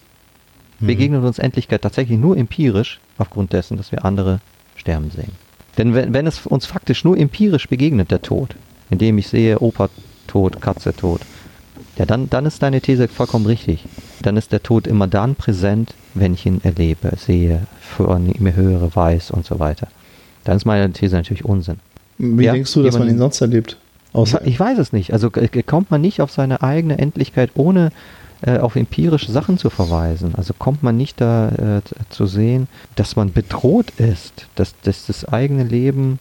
mhm. 0.79 0.88
begegnet 0.88 1.23
uns 1.23 1.39
Endlichkeit 1.39 1.81
tatsächlich 1.81 2.17
nur 2.17 2.38
empirisch 2.38 2.99
aufgrund 3.17 3.51
dessen, 3.51 3.75
dass 3.75 3.91
wir 3.91 4.05
andere 4.05 4.39
sterben 4.77 5.11
sehen? 5.11 5.31
Denn 5.77 5.93
wenn, 5.93 6.13
wenn 6.13 6.27
es 6.27 6.45
uns 6.45 6.65
faktisch 6.65 7.03
nur 7.03 7.17
empirisch 7.17 7.67
begegnet, 7.67 8.11
der 8.11 8.21
Tod, 8.21 8.55
indem 8.89 9.17
ich 9.17 9.27
sehe, 9.27 9.59
Opa 9.59 9.89
tot, 10.36 10.61
Katze 10.61 10.93
tot. 10.93 11.21
Ja, 11.97 12.05
dann, 12.05 12.29
dann 12.29 12.45
ist 12.45 12.61
deine 12.61 12.81
These 12.81 13.07
vollkommen 13.07 13.45
richtig. 13.45 13.86
Dann 14.21 14.36
ist 14.36 14.51
der 14.51 14.61
Tod 14.61 14.86
immer 14.86 15.07
dann 15.07 15.36
präsent, 15.36 15.93
wenn 16.13 16.33
ich 16.33 16.45
ihn 16.45 16.59
erlebe, 16.61 17.13
sehe, 17.15 17.67
von 17.79 18.29
ihm 18.29 18.53
höre, 18.53 18.93
weiß 18.93 19.31
und 19.31 19.45
so 19.45 19.59
weiter. 19.59 19.88
Dann 20.43 20.57
ist 20.57 20.65
meine 20.65 20.91
These 20.91 21.15
natürlich 21.15 21.45
Unsinn. 21.45 21.77
Wie 22.17 22.43
ja? 22.43 22.51
denkst 22.51 22.73
du, 22.73 22.83
dass 22.83 22.99
man 22.99 23.07
ihn 23.07 23.17
sonst 23.17 23.39
erlebt? 23.39 23.77
Außer 24.11 24.45
ich 24.45 24.59
weiß 24.59 24.77
es 24.77 24.91
nicht. 24.91 25.13
Also 25.13 25.29
kommt 25.65 25.89
man 25.89 26.01
nicht 26.01 26.21
auf 26.21 26.31
seine 26.31 26.61
eigene 26.61 26.97
Endlichkeit, 26.97 27.51
ohne 27.55 27.91
äh, 28.41 28.57
auf 28.57 28.75
empirische 28.75 29.31
Sachen 29.31 29.57
zu 29.57 29.69
verweisen. 29.69 30.36
Also 30.36 30.53
kommt 30.57 30.83
man 30.83 30.97
nicht 30.97 31.21
da 31.21 31.49
äh, 31.49 31.81
zu 32.09 32.25
sehen, 32.25 32.67
dass 32.95 33.15
man 33.15 33.31
bedroht 33.31 33.91
ist, 33.97 34.47
dass, 34.55 34.75
dass 34.81 35.05
das 35.05 35.25
eigene 35.25 35.63
Leben 35.63 36.19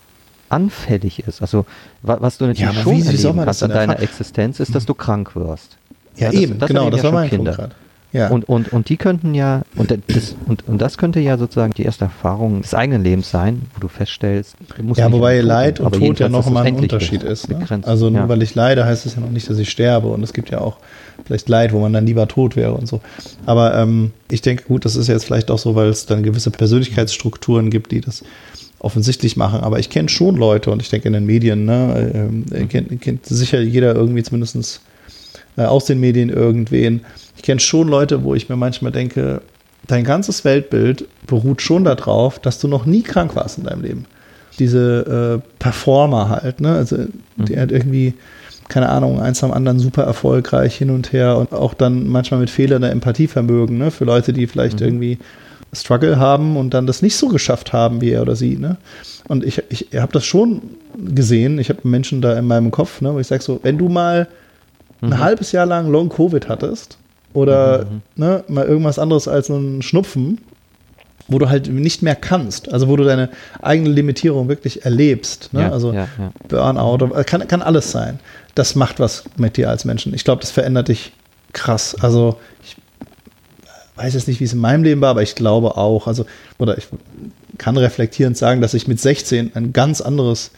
anfällig 0.55 1.21
ist. 1.27 1.43
Also 1.43 1.67
was 2.03 2.39
du 2.39 2.47
natürlich 2.47 2.75
ja, 2.75 2.83
schon 2.83 3.03
erleben 3.03 3.45
kannst 3.45 3.63
an 3.63 3.71
deiner 3.71 4.01
Existenz, 4.01 4.61
ist, 4.61 4.75
dass 4.75 4.87
du 4.87 4.95
krank 4.95 5.35
wirst. 5.35 5.77
Ja, 6.17 6.31
ja 6.31 6.41
eben, 6.41 6.59
das 6.59 6.69
genau, 6.69 6.91
das 6.91 7.03
ja 7.03 7.05
war 7.05 7.13
mein 7.13 7.31
Kinder. 7.31 7.53
Punkt 7.53 7.75
ja. 8.15 8.29
Und, 8.29 8.49
und, 8.49 8.73
und 8.73 8.89
die 8.89 8.97
könnten 8.97 9.35
ja, 9.35 9.63
und 9.75 9.91
das, 9.91 10.37
und, 10.47 10.69
und 10.69 10.81
das 10.81 10.99
könnte 10.99 11.19
ja 11.19 11.37
sozusagen 11.37 11.75
die 11.75 11.83
erste 11.83 12.05
Erfahrung 12.05 12.63
des 12.63 12.73
eigenen 12.73 13.03
Lebens 13.03 13.29
sein, 13.29 13.63
wo 13.75 13.81
du 13.81 13.89
feststellst, 13.89 14.55
du 14.79 14.95
ja, 14.95 15.11
wobei 15.11 15.41
Leid 15.41 15.81
und 15.81 15.97
Tod 15.97 16.21
ja 16.21 16.29
noch 16.29 16.49
mal 16.49 16.63
ein 16.63 16.77
Unterschied 16.77 17.25
ist. 17.25 17.49
Ne? 17.49 17.67
Also 17.83 18.11
nur 18.11 18.21
ja. 18.21 18.29
weil 18.29 18.41
ich 18.43 18.55
leide, 18.55 18.85
heißt 18.85 19.05
es 19.05 19.17
ja 19.17 19.21
noch 19.21 19.33
nicht, 19.33 19.51
dass 19.51 19.59
ich 19.59 19.69
sterbe. 19.69 20.07
Und 20.07 20.23
es 20.23 20.33
gibt 20.33 20.51
ja 20.51 20.61
auch 20.61 20.77
vielleicht 21.25 21.49
Leid, 21.49 21.73
wo 21.73 21.81
man 21.81 21.93
dann 21.93 22.07
lieber 22.07 22.29
tot 22.29 22.55
wäre 22.55 22.75
und 22.75 22.87
so. 22.87 23.01
Aber 23.47 23.77
ähm, 23.77 24.13
ich 24.31 24.43
denke, 24.43 24.63
gut, 24.63 24.85
das 24.85 24.95
ist 24.95 25.09
jetzt 25.09 25.25
vielleicht 25.25 25.51
auch 25.51 25.59
so, 25.59 25.75
weil 25.75 25.89
es 25.89 26.07
dann 26.07 26.23
gewisse 26.23 26.53
Persönlichkeitsstrukturen 26.53 27.69
gibt, 27.69 27.91
die 27.91 28.01
das 28.01 28.23
offensichtlich 28.85 29.37
machen. 29.37 29.61
Aber 29.61 29.79
ich 29.79 29.91
kenne 29.91 30.09
schon 30.09 30.37
Leute 30.37 30.71
und 30.71 30.83
ich 30.83 30.91
denke 30.91 31.09
in 31.09 31.15
den 31.15 31.27
Medien, 31.27 31.65
ne, 31.65 32.31
äh, 32.53 32.65
kennt, 32.67 33.01
kennt 33.01 33.27
sicher 33.27 33.61
jeder 33.61 33.95
irgendwie 33.95 34.23
zumindest 34.23 34.81
äh, 35.57 35.63
aus 35.63 35.85
den 35.85 36.01
Medien 36.01 36.31
irgendwen. 36.31 37.01
Ich 37.37 37.43
kenne 37.43 37.61
schon 37.61 37.89
Leute, 37.89 38.25
wo 38.25 38.35
ich 38.35 38.49
mir 38.49 38.57
manchmal 38.57 38.93
denke, 38.93 39.43
dein 39.87 40.05
ganzes 40.05 40.45
Weltbild 40.45 41.07
beruht 41.27 41.63
schon 41.63 41.85
darauf, 41.85 42.39
dass 42.39 42.59
du 42.59 42.69
noch 42.69 42.87
nie 42.87 43.03
krank 43.03 43.37
warst 43.37 43.59
in 43.59 43.65
deinem 43.65 43.83
Leben. 43.83 44.07
Diese 44.59 45.43
äh, 45.43 45.49
Performer 45.59 46.29
halt, 46.29 46.61
ne? 46.61 46.73
Also 46.73 46.97
mhm. 46.97 47.45
die 47.45 47.59
halt 47.59 47.73
irgendwie, 47.73 48.15
keine 48.69 48.89
Ahnung, 48.89 49.21
eins 49.21 49.43
am 49.43 49.53
anderen 49.53 49.79
super 49.81 50.05
erfolgreich 50.05 50.77
hin 50.77 50.91
und 50.91 51.13
her 51.13 51.37
und 51.37 51.53
auch 51.53 51.75
dann 51.75 52.07
manchmal 52.07 52.41
mit 52.41 52.51
Fehlern 52.51 52.83
der 52.83 52.93
Empathievermögen, 52.93 53.79
ne? 53.79 53.91
Für 53.91 54.05
Leute, 54.05 54.33
die 54.33 54.47
vielleicht 54.47 54.81
mhm. 54.81 54.87
irgendwie 54.87 55.19
Struggle 55.75 56.19
haben 56.19 56.57
und 56.57 56.75
dann 56.75 56.87
das 56.87 57.03
nicht 57.03 57.17
so 57.17 57.29
geschafft 57.29 57.73
haben 57.73 58.01
wie 58.01 58.11
er 58.11 58.23
oder 58.23 58.37
sie. 58.37 58.57
Ne? 58.57 58.77
Und 59.29 59.45
ich, 59.45 59.63
ich 59.71 59.89
habe 59.95 60.13
das 60.13 60.25
schon 60.25 60.63
gesehen. 60.97 61.59
Ich 61.59 61.69
habe 61.69 61.81
Menschen 61.85 62.21
da 62.21 62.39
in 62.39 62.47
meinem 62.47 62.71
Kopf, 62.71 63.01
ne, 63.01 63.15
wo 63.15 63.19
ich 63.19 63.27
sage 63.27 63.43
so, 63.43 63.61
wenn 63.63 63.79
du 63.79 63.89
mal 63.89 64.29
ein 65.01 65.11
mhm. 65.11 65.19
halbes 65.19 65.53
Jahr 65.53 65.67
lang 65.67 65.91
Long 65.91 66.09
Covid 66.09 66.49
hattest 66.49 66.99
oder 67.33 67.87
mhm. 67.87 68.03
ne, 68.17 68.45
mal 68.49 68.67
irgendwas 68.67 68.99
anderes 68.99 69.29
als 69.29 69.49
ein 69.49 69.83
Schnupfen, 69.83 70.39
wo 71.27 71.39
du 71.39 71.49
halt 71.49 71.69
nicht 71.69 72.03
mehr 72.03 72.17
kannst, 72.17 72.71
also 72.73 72.89
wo 72.89 72.97
du 72.97 73.05
deine 73.05 73.31
eigene 73.63 73.89
Limitierung 73.89 74.49
wirklich 74.49 74.85
erlebst, 74.85 75.55
ne? 75.55 75.63
Ja, 75.63 75.71
also 75.71 75.93
ja, 75.93 76.07
ja. 76.19 76.33
Burnout, 76.49 76.99
kann, 77.25 77.49
kann 77.49 77.63
alles 77.63 77.91
sein. 77.91 78.21
Das 78.55 78.75
macht 78.75 79.01
was 79.01 79.25
mit 79.37 79.57
dir 79.57 79.71
als 79.71 79.87
Menschen. 79.87 80.13
Ich 80.13 80.25
glaube, 80.25 80.43
das 80.43 80.51
verändert 80.51 80.89
dich 80.89 81.13
krass. 81.55 81.97
Also 81.99 82.39
ich 82.63 82.77
weiß 83.97 84.15
jetzt 84.15 84.29
nicht, 84.29 84.41
wie 84.41 84.45
es 84.45 84.53
in 84.53 84.61
meinem 84.61 84.85
Leben 84.85 85.01
war, 85.01 85.11
aber 85.11 85.23
ich 85.23 85.35
glaube 85.35 85.77
auch, 85.77 86.07
also, 86.07 86.27
oder 86.59 86.79
ich 86.79 86.89
kann 87.59 87.77
reflektierend 87.77 88.37
sagen, 88.37 88.61
dass 88.61 88.75
ich 88.75 88.89
mit 88.89 89.01
16 89.01 89.53
ein 89.55 89.73
ganz 89.73 90.01
anderes 90.01 90.51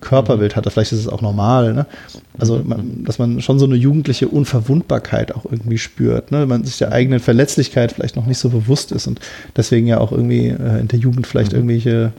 Körperbild 0.00 0.54
hatte. 0.54 0.70
Vielleicht 0.70 0.92
ist 0.92 1.00
es 1.00 1.08
auch 1.08 1.22
normal, 1.22 1.72
ne? 1.72 1.86
Also, 2.38 2.60
man, 2.64 3.04
dass 3.04 3.18
man 3.18 3.40
schon 3.40 3.58
so 3.58 3.64
eine 3.64 3.74
jugendliche 3.74 4.28
Unverwundbarkeit 4.28 5.34
auch 5.34 5.44
irgendwie 5.44 5.78
spürt, 5.78 6.30
ne? 6.30 6.46
Man 6.46 6.64
sich 6.64 6.78
der 6.78 6.92
eigenen 6.92 7.20
Verletzlichkeit 7.20 7.92
vielleicht 7.92 8.16
noch 8.16 8.26
nicht 8.26 8.38
so 8.38 8.50
bewusst 8.50 8.92
ist 8.92 9.06
und 9.06 9.18
deswegen 9.56 9.86
ja 9.86 9.98
auch 9.98 10.12
irgendwie 10.12 10.48
äh, 10.48 10.80
in 10.80 10.88
der 10.88 10.98
Jugend 10.98 11.26
vielleicht 11.26 11.52
mhm. 11.52 11.58
irgendwelche 11.58 12.12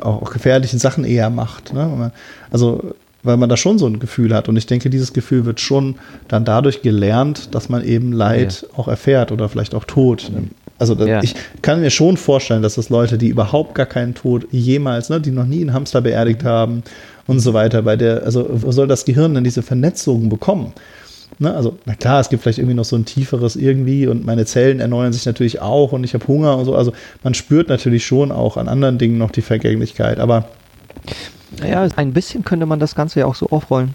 auch, 0.00 0.22
auch 0.22 0.30
gefährlichen 0.30 0.78
Sachen 0.78 1.04
eher 1.04 1.28
macht, 1.28 1.74
ne? 1.74 2.12
Also, 2.50 2.94
weil 3.28 3.36
man 3.36 3.50
da 3.50 3.58
schon 3.58 3.78
so 3.78 3.86
ein 3.86 3.98
Gefühl 3.98 4.34
hat. 4.34 4.48
Und 4.48 4.56
ich 4.56 4.64
denke, 4.64 4.88
dieses 4.88 5.12
Gefühl 5.12 5.44
wird 5.44 5.60
schon 5.60 5.96
dann 6.28 6.46
dadurch 6.46 6.80
gelernt, 6.80 7.54
dass 7.54 7.68
man 7.68 7.84
eben 7.84 8.10
Leid 8.10 8.62
ja. 8.62 8.78
auch 8.78 8.88
erfährt 8.88 9.32
oder 9.32 9.50
vielleicht 9.50 9.74
auch 9.74 9.84
Tod. 9.84 10.32
Also 10.78 10.94
ja. 10.94 11.22
ich 11.22 11.34
kann 11.60 11.82
mir 11.82 11.90
schon 11.90 12.16
vorstellen, 12.16 12.62
dass 12.62 12.76
das 12.76 12.88
Leute, 12.88 13.18
die 13.18 13.28
überhaupt 13.28 13.74
gar 13.74 13.84
keinen 13.84 14.14
Tod 14.14 14.46
jemals, 14.50 15.10
ne, 15.10 15.20
die 15.20 15.30
noch 15.30 15.44
nie 15.44 15.60
einen 15.60 15.74
Hamster 15.74 16.00
beerdigt 16.00 16.42
haben 16.42 16.82
und 17.26 17.40
so 17.40 17.52
weiter, 17.52 17.82
bei 17.82 17.96
der, 17.96 18.22
also 18.22 18.48
wo 18.50 18.72
soll 18.72 18.88
das 18.88 19.04
Gehirn 19.04 19.34
denn 19.34 19.44
diese 19.44 19.60
Vernetzung 19.62 20.30
bekommen? 20.30 20.72
Ne, 21.38 21.54
also, 21.54 21.76
na 21.84 21.94
klar, 21.96 22.22
es 22.22 22.30
gibt 22.30 22.42
vielleicht 22.42 22.58
irgendwie 22.58 22.76
noch 22.76 22.86
so 22.86 22.96
ein 22.96 23.04
tieferes 23.04 23.56
irgendwie 23.56 24.06
und 24.06 24.24
meine 24.24 24.46
Zellen 24.46 24.80
erneuern 24.80 25.12
sich 25.12 25.26
natürlich 25.26 25.60
auch 25.60 25.92
und 25.92 26.02
ich 26.02 26.14
habe 26.14 26.26
Hunger 26.26 26.56
und 26.56 26.64
so. 26.64 26.74
Also 26.74 26.94
man 27.22 27.34
spürt 27.34 27.68
natürlich 27.68 28.06
schon 28.06 28.32
auch 28.32 28.56
an 28.56 28.68
anderen 28.68 28.96
Dingen 28.96 29.18
noch 29.18 29.32
die 29.32 29.42
Vergänglichkeit, 29.42 30.18
aber 30.18 30.48
naja, 31.60 31.88
ein 31.96 32.12
bisschen 32.12 32.44
könnte 32.44 32.66
man 32.66 32.78
das 32.78 32.94
Ganze 32.94 33.20
ja 33.20 33.26
auch 33.26 33.34
so 33.34 33.48
aufrollen. 33.50 33.94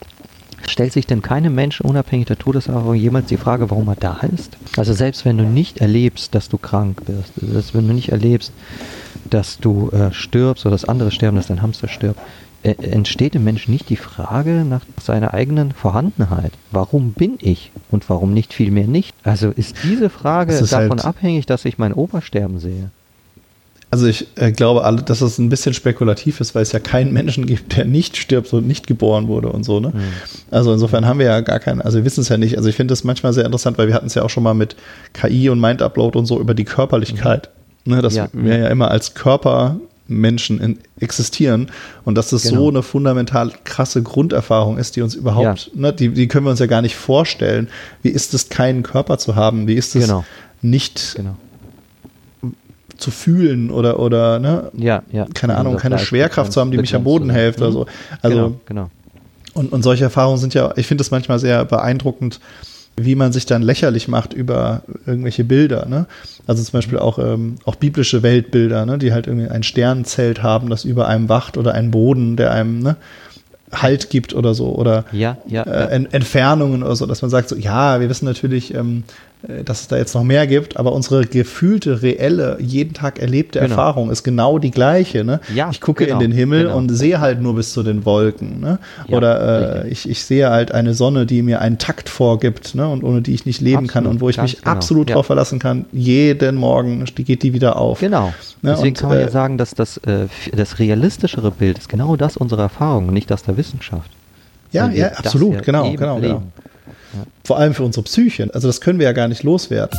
Stellt 0.67 0.93
sich 0.93 1.05
denn 1.05 1.21
keinem 1.21 1.53
Menschen 1.53 1.85
unabhängig 1.85 2.27
der 2.27 2.37
Todeserfahrung 2.37 2.95
jemals 2.95 3.27
die 3.27 3.37
Frage, 3.37 3.69
warum 3.69 3.87
er 3.89 3.95
da 3.95 4.21
ist? 4.33 4.57
Also 4.77 4.93
selbst 4.93 5.25
wenn 5.25 5.37
du 5.37 5.43
nicht 5.43 5.79
erlebst, 5.79 6.33
dass 6.35 6.47
du 6.47 6.57
krank 6.57 7.01
wirst, 7.05 7.33
selbst 7.35 7.75
wenn 7.75 7.87
du 7.87 7.93
nicht 7.93 8.09
erlebst, 8.09 8.53
dass 9.29 9.59
du 9.59 9.89
äh, 9.89 10.13
stirbst 10.13 10.65
oder 10.65 10.73
dass 10.73 10.85
andere 10.85 11.11
sterben, 11.11 11.35
dass 11.37 11.47
dein 11.47 11.61
Hamster 11.61 11.89
stirbt, 11.89 12.19
äh, 12.63 12.75
entsteht 12.81 13.35
im 13.35 13.43
Menschen 13.43 13.71
nicht 13.71 13.89
die 13.89 13.97
Frage 13.97 14.65
nach 14.67 14.81
seiner 15.01 15.33
eigenen 15.33 15.73
Vorhandenheit. 15.73 16.53
Warum 16.71 17.11
bin 17.11 17.37
ich 17.41 17.71
und 17.91 18.09
warum 18.09 18.33
nicht 18.33 18.53
vielmehr 18.53 18.87
nicht? 18.87 19.13
Also 19.23 19.49
ist 19.49 19.75
diese 19.83 20.09
Frage 20.09 20.53
ist 20.53 20.71
davon 20.71 20.91
halt 20.91 21.05
abhängig, 21.05 21.45
dass 21.45 21.65
ich 21.65 21.77
meinen 21.77 21.93
Opa 21.93 22.21
sterben 22.21 22.59
sehe? 22.59 22.89
Also 23.93 24.07
ich 24.07 24.25
äh, 24.37 24.51
glaube, 24.51 24.85
alle, 24.85 25.03
dass 25.03 25.21
es 25.21 25.37
ein 25.37 25.49
bisschen 25.49 25.75
spekulativ 25.75 26.41
ist, 26.41 26.55
weil 26.55 26.63
es 26.63 26.71
ja 26.71 26.79
keinen 26.79 27.13
Menschen 27.13 27.45
gibt, 27.45 27.77
der 27.77 27.85
nicht 27.85 28.17
stirbt 28.17 28.51
und 28.51 28.65
nicht 28.65 28.87
geboren 28.87 29.27
wurde 29.27 29.49
und 29.49 29.63
so. 29.63 29.79
Ne? 29.79 29.89
Mhm. 29.89 30.01
Also 30.49 30.73
insofern 30.73 31.05
haben 31.05 31.19
wir 31.19 31.27
ja 31.27 31.41
gar 31.41 31.59
keinen, 31.59 31.79
also 31.79 31.99
wir 31.99 32.05
wissen 32.05 32.21
es 32.21 32.29
ja 32.29 32.39
nicht. 32.39 32.57
Also 32.57 32.69
ich 32.69 32.75
finde 32.75 32.91
das 32.91 33.03
manchmal 33.03 33.33
sehr 33.33 33.45
interessant, 33.45 33.77
weil 33.77 33.85
wir 33.85 33.93
hatten 33.93 34.07
es 34.07 34.15
ja 34.15 34.23
auch 34.23 34.31
schon 34.31 34.41
mal 34.41 34.55
mit 34.55 34.75
KI 35.13 35.47
und 35.49 35.61
Mind-Upload 35.61 36.17
und 36.17 36.25
so 36.25 36.39
über 36.39 36.55
die 36.55 36.63
Körperlichkeit. 36.63 37.51
Mhm. 37.85 37.93
Ne, 37.93 38.01
dass 38.01 38.15
ja. 38.15 38.29
wir 38.33 38.57
ja 38.57 38.69
immer 38.69 38.89
als 38.89 39.13
Körpermenschen 39.13 40.59
in, 40.59 40.79
existieren 40.99 41.69
und 42.03 42.15
dass 42.15 42.31
das 42.31 42.41
genau. 42.43 42.61
so 42.61 42.69
eine 42.69 42.81
fundamental 42.81 43.51
krasse 43.63 44.01
Grunderfahrung 44.01 44.79
ist, 44.79 44.95
die 44.95 45.03
uns 45.03 45.13
überhaupt, 45.13 45.69
ja. 45.71 45.79
ne, 45.79 45.93
die, 45.93 46.09
die 46.09 46.27
können 46.27 46.47
wir 46.47 46.49
uns 46.49 46.59
ja 46.61 46.65
gar 46.65 46.81
nicht 46.81 46.95
vorstellen. 46.95 47.67
Wie 48.01 48.09
ist 48.09 48.33
es, 48.33 48.49
keinen 48.49 48.81
Körper 48.81 49.19
zu 49.19 49.35
haben? 49.35 49.67
Wie 49.67 49.75
ist 49.75 49.95
es, 49.95 50.07
genau. 50.07 50.25
nicht 50.63 51.13
genau 51.15 51.37
zu 53.03 53.11
fühlen 53.11 53.69
oder, 53.69 53.99
oder 53.99 54.39
ne? 54.39 54.71
ja, 54.73 55.03
ja. 55.11 55.25
keine 55.33 55.57
Ahnung, 55.57 55.77
keine 55.77 55.99
Schwerkraft 55.99 56.51
zu 56.51 56.61
haben, 56.61 56.71
die 56.71 56.77
mich 56.77 56.95
am 56.95 57.03
Boden 57.03 57.29
hilft 57.29 57.61
oder 57.61 57.71
so. 57.71 57.81
Mhm. 57.81 57.87
Also, 58.21 58.35
genau, 58.37 58.59
genau. 58.65 58.89
Und, 59.53 59.71
und 59.71 59.83
solche 59.83 60.05
Erfahrungen 60.05 60.39
sind 60.39 60.53
ja, 60.53 60.73
ich 60.77 60.87
finde 60.87 61.01
das 61.01 61.11
manchmal 61.11 61.37
sehr 61.37 61.63
beeindruckend, 61.65 62.39
wie 62.95 63.15
man 63.15 63.31
sich 63.31 63.45
dann 63.45 63.61
lächerlich 63.61 64.07
macht 64.07 64.33
über 64.33 64.81
irgendwelche 65.05 65.43
Bilder. 65.43 65.85
Ne? 65.87 66.05
Also 66.47 66.63
zum 66.63 66.73
Beispiel 66.73 66.99
auch, 66.99 67.19
ähm, 67.19 67.57
auch 67.65 67.75
biblische 67.75 68.23
Weltbilder, 68.23 68.85
ne? 68.85 68.97
die 68.97 69.13
halt 69.13 69.27
irgendwie 69.27 69.49
ein 69.49 69.63
Sternzelt 69.63 70.43
haben, 70.43 70.69
das 70.69 70.85
über 70.85 71.07
einem 71.07 71.29
wacht 71.29 71.57
oder 71.57 71.73
einen 71.73 71.91
Boden, 71.91 72.35
der 72.35 72.51
einem 72.51 72.79
ne? 72.79 72.95
Halt 73.71 74.11
gibt 74.11 74.35
oder 74.35 74.53
so. 74.53 74.75
Oder 74.75 75.05
ja, 75.11 75.37
ja, 75.47 75.63
äh, 75.63 76.05
Entfernungen 76.11 76.83
oder 76.83 76.95
so, 76.95 77.07
dass 77.07 77.23
man 77.23 77.31
sagt 77.31 77.49
so, 77.49 77.55
ja, 77.55 77.99
wir 77.99 78.07
wissen 78.07 78.25
natürlich, 78.25 78.71
ähm, 78.75 79.03
äh, 79.07 79.32
dass 79.65 79.81
es 79.81 79.87
da 79.89 79.97
jetzt 79.97 80.15
noch 80.15 80.23
mehr 80.23 80.47
gibt, 80.47 80.77
aber 80.77 80.93
unsere 80.93 81.25
gefühlte, 81.25 82.01
reelle, 82.01 82.57
jeden 82.61 82.93
Tag 82.93 83.19
erlebte 83.19 83.59
Genau. 83.59 83.71
Erfahrung 83.71 84.09
ist 84.09 84.23
genau 84.23 84.57
die 84.57 84.71
gleiche. 84.71 85.25
Ne? 85.25 85.41
Ja, 85.53 85.69
ich 85.69 85.81
gucke 85.81 86.05
genau, 86.05 86.19
in 86.19 86.21
den 86.21 86.31
Himmel 86.31 86.63
genau. 86.63 86.77
und 86.77 86.89
sehe 86.89 87.19
halt 87.19 87.41
nur 87.41 87.55
bis 87.55 87.73
zu 87.73 87.83
den 87.83 88.05
Wolken. 88.05 88.61
Ne? 88.61 88.79
Ja, 89.07 89.17
Oder 89.17 89.83
äh, 89.83 89.89
ich, 89.89 90.09
ich 90.09 90.23
sehe 90.23 90.49
halt 90.49 90.71
eine 90.71 90.93
Sonne, 90.93 91.25
die 91.25 91.41
mir 91.41 91.59
einen 91.59 91.77
Takt 91.77 92.07
vorgibt 92.07 92.73
ne? 92.73 92.87
und 92.87 93.03
ohne 93.03 93.21
die 93.21 93.33
ich 93.33 93.45
nicht 93.45 93.59
leben 93.59 93.87
kann 93.87 94.05
Absolut, 94.05 94.13
und 94.13 94.21
wo 94.21 94.29
ich 94.29 94.41
mich 94.41 94.57
genau, 94.61 94.71
absolut 94.71 95.09
ja. 95.09 95.15
drauf 95.15 95.25
verlassen 95.25 95.59
kann. 95.59 95.85
Jeden 95.91 96.55
Morgen 96.55 97.03
geht 97.13 97.43
die 97.43 97.53
wieder 97.53 97.75
auf. 97.75 97.99
Genau. 97.99 98.33
Ne, 98.61 98.71
Deswegen 98.71 98.89
und, 98.89 98.97
kann 98.97 99.09
man 99.09 99.19
ja 99.19 99.27
äh, 99.27 99.31
sagen, 99.31 99.57
dass 99.57 99.75
das, 99.75 99.97
äh, 99.97 100.27
das 100.55 100.79
realistischere 100.79 101.51
Bild 101.51 101.77
ist 101.77 101.89
genau 101.89 102.15
das 102.15 102.37
unserer 102.37 102.63
Erfahrung, 102.63 103.11
nicht 103.11 103.29
das 103.29 103.43
der 103.43 103.57
Wissenschaft. 103.57 104.09
Ja, 104.71 104.89
ja, 104.89 105.09
absolut, 105.09 105.63
genau, 105.63 105.85
eben 105.85 105.97
genau, 105.97 106.19
genau. 106.19 106.43
Leben. 107.14 107.32
Vor 107.43 107.57
allem 107.57 107.74
für 107.74 107.84
unsere 107.84 108.03
Psyche. 108.03 108.49
Also 108.53 108.68
das 108.68 108.82
können 108.82 108.99
wir 108.99 109.05
ja 109.05 109.14
gar 109.14 109.28
nicht 109.28 109.43
loswerden. 109.43 109.97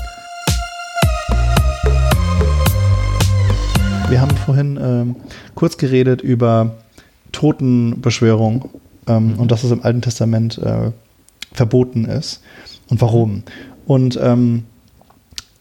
Wir 4.09 4.21
haben 4.21 4.37
vorhin 4.37 4.79
ähm, 4.81 5.17
kurz 5.55 5.79
geredet 5.79 6.21
über 6.21 6.75
Totenbeschwörung 7.33 8.71
ähm, 9.09 9.35
und 9.39 9.51
dass 9.51 9.65
es 9.65 9.71
im 9.71 9.83
Alten 9.83 10.03
Testament 10.03 10.59
äh, 10.59 10.93
verboten 11.53 12.05
ist 12.05 12.43
und 12.89 13.01
warum. 13.01 13.43
Und 13.87 14.19
ähm, 14.23 14.65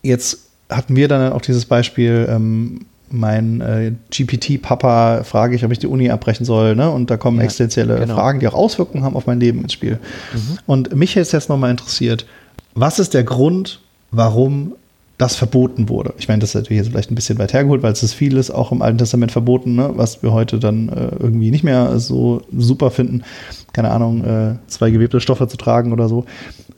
jetzt 0.01 0.49
hatten 0.69 0.95
wir 0.95 1.07
dann 1.07 1.31
auch 1.33 1.41
dieses 1.41 1.65
Beispiel, 1.65 2.27
ähm, 2.29 2.85
mein 3.13 3.61
äh, 3.61 3.91
GPT-Papa 4.09 5.23
frage 5.23 5.55
ich, 5.55 5.63
ob 5.63 5.71
ich 5.71 5.77
die 5.77 5.87
Uni 5.87 6.09
abbrechen 6.09 6.45
soll, 6.45 6.75
ne? 6.75 6.89
Und 6.89 7.11
da 7.11 7.17
kommen 7.17 7.37
Ja, 7.37 7.43
existenzielle 7.43 7.99
genau. 7.99 8.15
Fragen, 8.15 8.39
die 8.39 8.47
auch 8.47 8.55
Auswirkungen 8.55 9.03
haben 9.03 9.15
auf 9.15 9.27
mein 9.27 9.39
Leben 9.39 9.61
ins 9.61 9.73
Spiel. 9.73 9.99
Mhm. 10.33 10.57
Und 10.65 10.95
mich 10.95 11.11
hätte 11.11 11.21
es 11.21 11.31
jetzt 11.31 11.47
nochmal 11.47 11.69
interessiert, 11.69 12.25
was 12.73 12.97
ist 12.97 13.13
der 13.13 13.23
Grund, 13.23 13.81
warum 14.09 14.73
das 15.19 15.35
verboten 15.35 15.89
wurde? 15.89 16.15
Ich 16.17 16.27
meine, 16.27 16.39
das 16.39 16.49
ist 16.49 16.55
natürlich 16.55 16.79
jetzt 16.79 16.89
vielleicht 16.91 17.11
ein 17.11 17.15
bisschen 17.15 17.37
weit 17.37 17.53
hergeholt, 17.53 17.83
weil 17.83 17.93
es 17.93 18.01
ist 18.01 18.13
vieles 18.13 18.49
auch 18.49 18.71
im 18.71 18.81
Alten 18.81 18.97
Testament 18.97 19.31
verboten, 19.31 19.75
ne? 19.75 19.91
was 19.93 20.23
wir 20.23 20.33
heute 20.33 20.57
dann 20.57 20.89
äh, 20.89 21.11
irgendwie 21.19 21.51
nicht 21.51 21.63
mehr 21.63 21.99
so 21.99 22.41
super 22.51 22.89
finden. 22.89 23.21
Keine 23.73 23.91
Ahnung, 23.91 24.25
äh, 24.25 24.55
zwei 24.67 24.89
gewebte 24.89 25.19
Stoffe 25.19 25.47
zu 25.47 25.57
tragen 25.57 25.93
oder 25.93 26.09
so. 26.09 26.25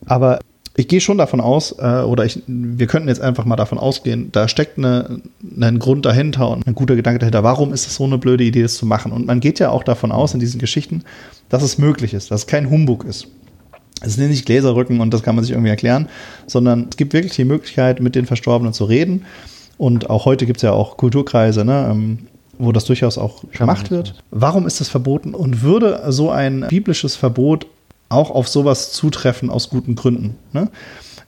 Aber 0.05 0.39
ich 0.77 0.87
gehe 0.87 0.99
schon 0.99 1.17
davon 1.17 1.39
aus, 1.39 1.73
äh, 1.79 2.01
oder 2.01 2.25
ich, 2.25 2.43
wir 2.47 2.87
könnten 2.87 3.07
jetzt 3.07 3.21
einfach 3.21 3.45
mal 3.45 3.55
davon 3.55 3.77
ausgehen, 3.77 4.29
da 4.31 4.47
steckt 4.47 4.77
eine, 4.77 5.21
ein 5.59 5.79
Grund 5.79 6.05
dahinter 6.05 6.49
und 6.49 6.67
ein 6.67 6.75
guter 6.75 6.95
Gedanke 6.95 7.19
dahinter. 7.19 7.43
Warum 7.43 7.71
ist 7.71 7.87
es 7.87 7.95
so 7.95 8.03
eine 8.03 8.17
blöde 8.17 8.43
Idee, 8.43 8.61
das 8.61 8.75
zu 8.75 8.85
machen? 8.85 9.11
Und 9.11 9.25
man 9.25 9.39
geht 9.39 9.59
ja 9.59 9.69
auch 9.69 9.83
davon 9.83 10.11
aus 10.11 10.33
in 10.33 10.39
diesen 10.39 10.59
Geschichten, 10.59 11.03
dass 11.47 11.63
es 11.63 11.77
möglich 11.77 12.13
ist, 12.13 12.29
dass 12.29 12.41
es 12.41 12.47
kein 12.47 12.69
Humbug 12.69 13.05
ist. 13.05 13.27
Es 14.01 14.15
sind 14.15 14.29
nicht 14.29 14.45
Gläserrücken 14.45 14.99
und 14.99 15.13
das 15.13 15.23
kann 15.23 15.35
man 15.35 15.45
sich 15.45 15.53
irgendwie 15.53 15.69
erklären, 15.69 16.09
sondern 16.45 16.87
es 16.89 16.97
gibt 16.97 17.13
wirklich 17.13 17.33
die 17.35 17.45
Möglichkeit, 17.45 18.01
mit 18.01 18.15
den 18.15 18.25
Verstorbenen 18.25 18.73
zu 18.73 18.83
reden. 18.83 19.25
Und 19.77 20.09
auch 20.09 20.25
heute 20.25 20.45
gibt 20.45 20.57
es 20.57 20.63
ja 20.63 20.73
auch 20.73 20.97
Kulturkreise, 20.97 21.63
ne, 21.63 21.87
ähm, 21.89 22.19
wo 22.57 22.73
das 22.73 22.85
durchaus 22.85 23.17
auch 23.17 23.43
gemacht 23.51 23.91
wird. 23.91 24.15
Warum 24.31 24.67
ist 24.67 24.81
das 24.81 24.89
verboten? 24.89 25.33
Und 25.33 25.61
würde 25.61 26.03
so 26.09 26.29
ein 26.29 26.65
biblisches 26.69 27.15
Verbot 27.15 27.67
auch 28.15 28.31
auf 28.31 28.47
sowas 28.47 28.91
zutreffen 28.91 29.49
aus 29.49 29.69
guten 29.69 29.95
Gründen? 29.95 30.35
Ne? 30.53 30.69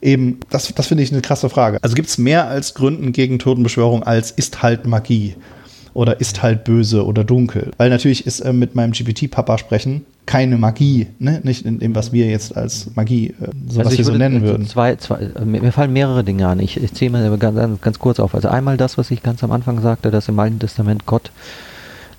Eben, 0.01 0.39
das, 0.49 0.73
das 0.75 0.87
finde 0.87 1.03
ich 1.03 1.11
eine 1.11 1.21
krasse 1.21 1.49
Frage. 1.49 1.79
Also 1.81 1.95
gibt 1.95 2.07
es 2.09 2.17
mehr 2.17 2.47
als 2.47 2.73
Gründen 2.73 3.11
gegen 3.13 3.39
Totenbeschwörung 3.39 4.03
als 4.03 4.31
ist 4.31 4.61
halt 4.61 4.85
Magie 4.87 5.35
oder 5.93 6.19
ist 6.21 6.43
halt 6.43 6.63
böse 6.63 7.03
oder 7.05 7.23
dunkel? 7.23 7.71
Weil 7.77 7.89
natürlich 7.89 8.27
ist 8.27 8.39
äh, 8.41 8.53
mit 8.53 8.75
meinem 8.75 8.91
GPT-Papa 8.91 9.57
sprechen 9.57 10.05
keine 10.27 10.57
Magie, 10.57 11.07
ne? 11.19 11.39
nicht 11.43 11.65
in 11.65 11.79
dem, 11.79 11.95
was 11.95 12.11
wir 12.11 12.27
jetzt 12.27 12.55
als 12.55 12.89
Magie, 12.95 13.27
äh, 13.41 13.47
so 13.69 13.83
was 13.83 13.93
ich 13.93 13.99
wir 13.99 14.05
so 14.05 14.11
nennen 14.13 14.43
äh, 14.43 14.47
würden. 14.47 14.67
Zwei, 14.67 14.95
zwei, 14.97 15.19
äh, 15.21 15.45
mir, 15.45 15.71
fallen 15.71 15.93
mehrere 15.93 16.23
Dinge 16.23 16.47
an. 16.47 16.59
Ich, 16.59 16.77
ich 16.77 16.93
zähle 16.93 17.11
mal 17.11 17.37
ganz, 17.37 17.55
ganz- 17.55 17.81
ganz 17.81 17.97
kurz 17.99 18.19
auf. 18.19 18.35
Also 18.35 18.49
einmal 18.49 18.75
das, 18.77 18.97
was 18.97 19.09
ich 19.09 19.23
ganz 19.23 19.43
am 19.43 19.51
Anfang 19.51 19.81
sagte, 19.81 20.11
dass 20.11 20.27
im 20.27 20.37
Alten 20.37 20.59
Testament 20.59 21.05
Gott 21.05 21.31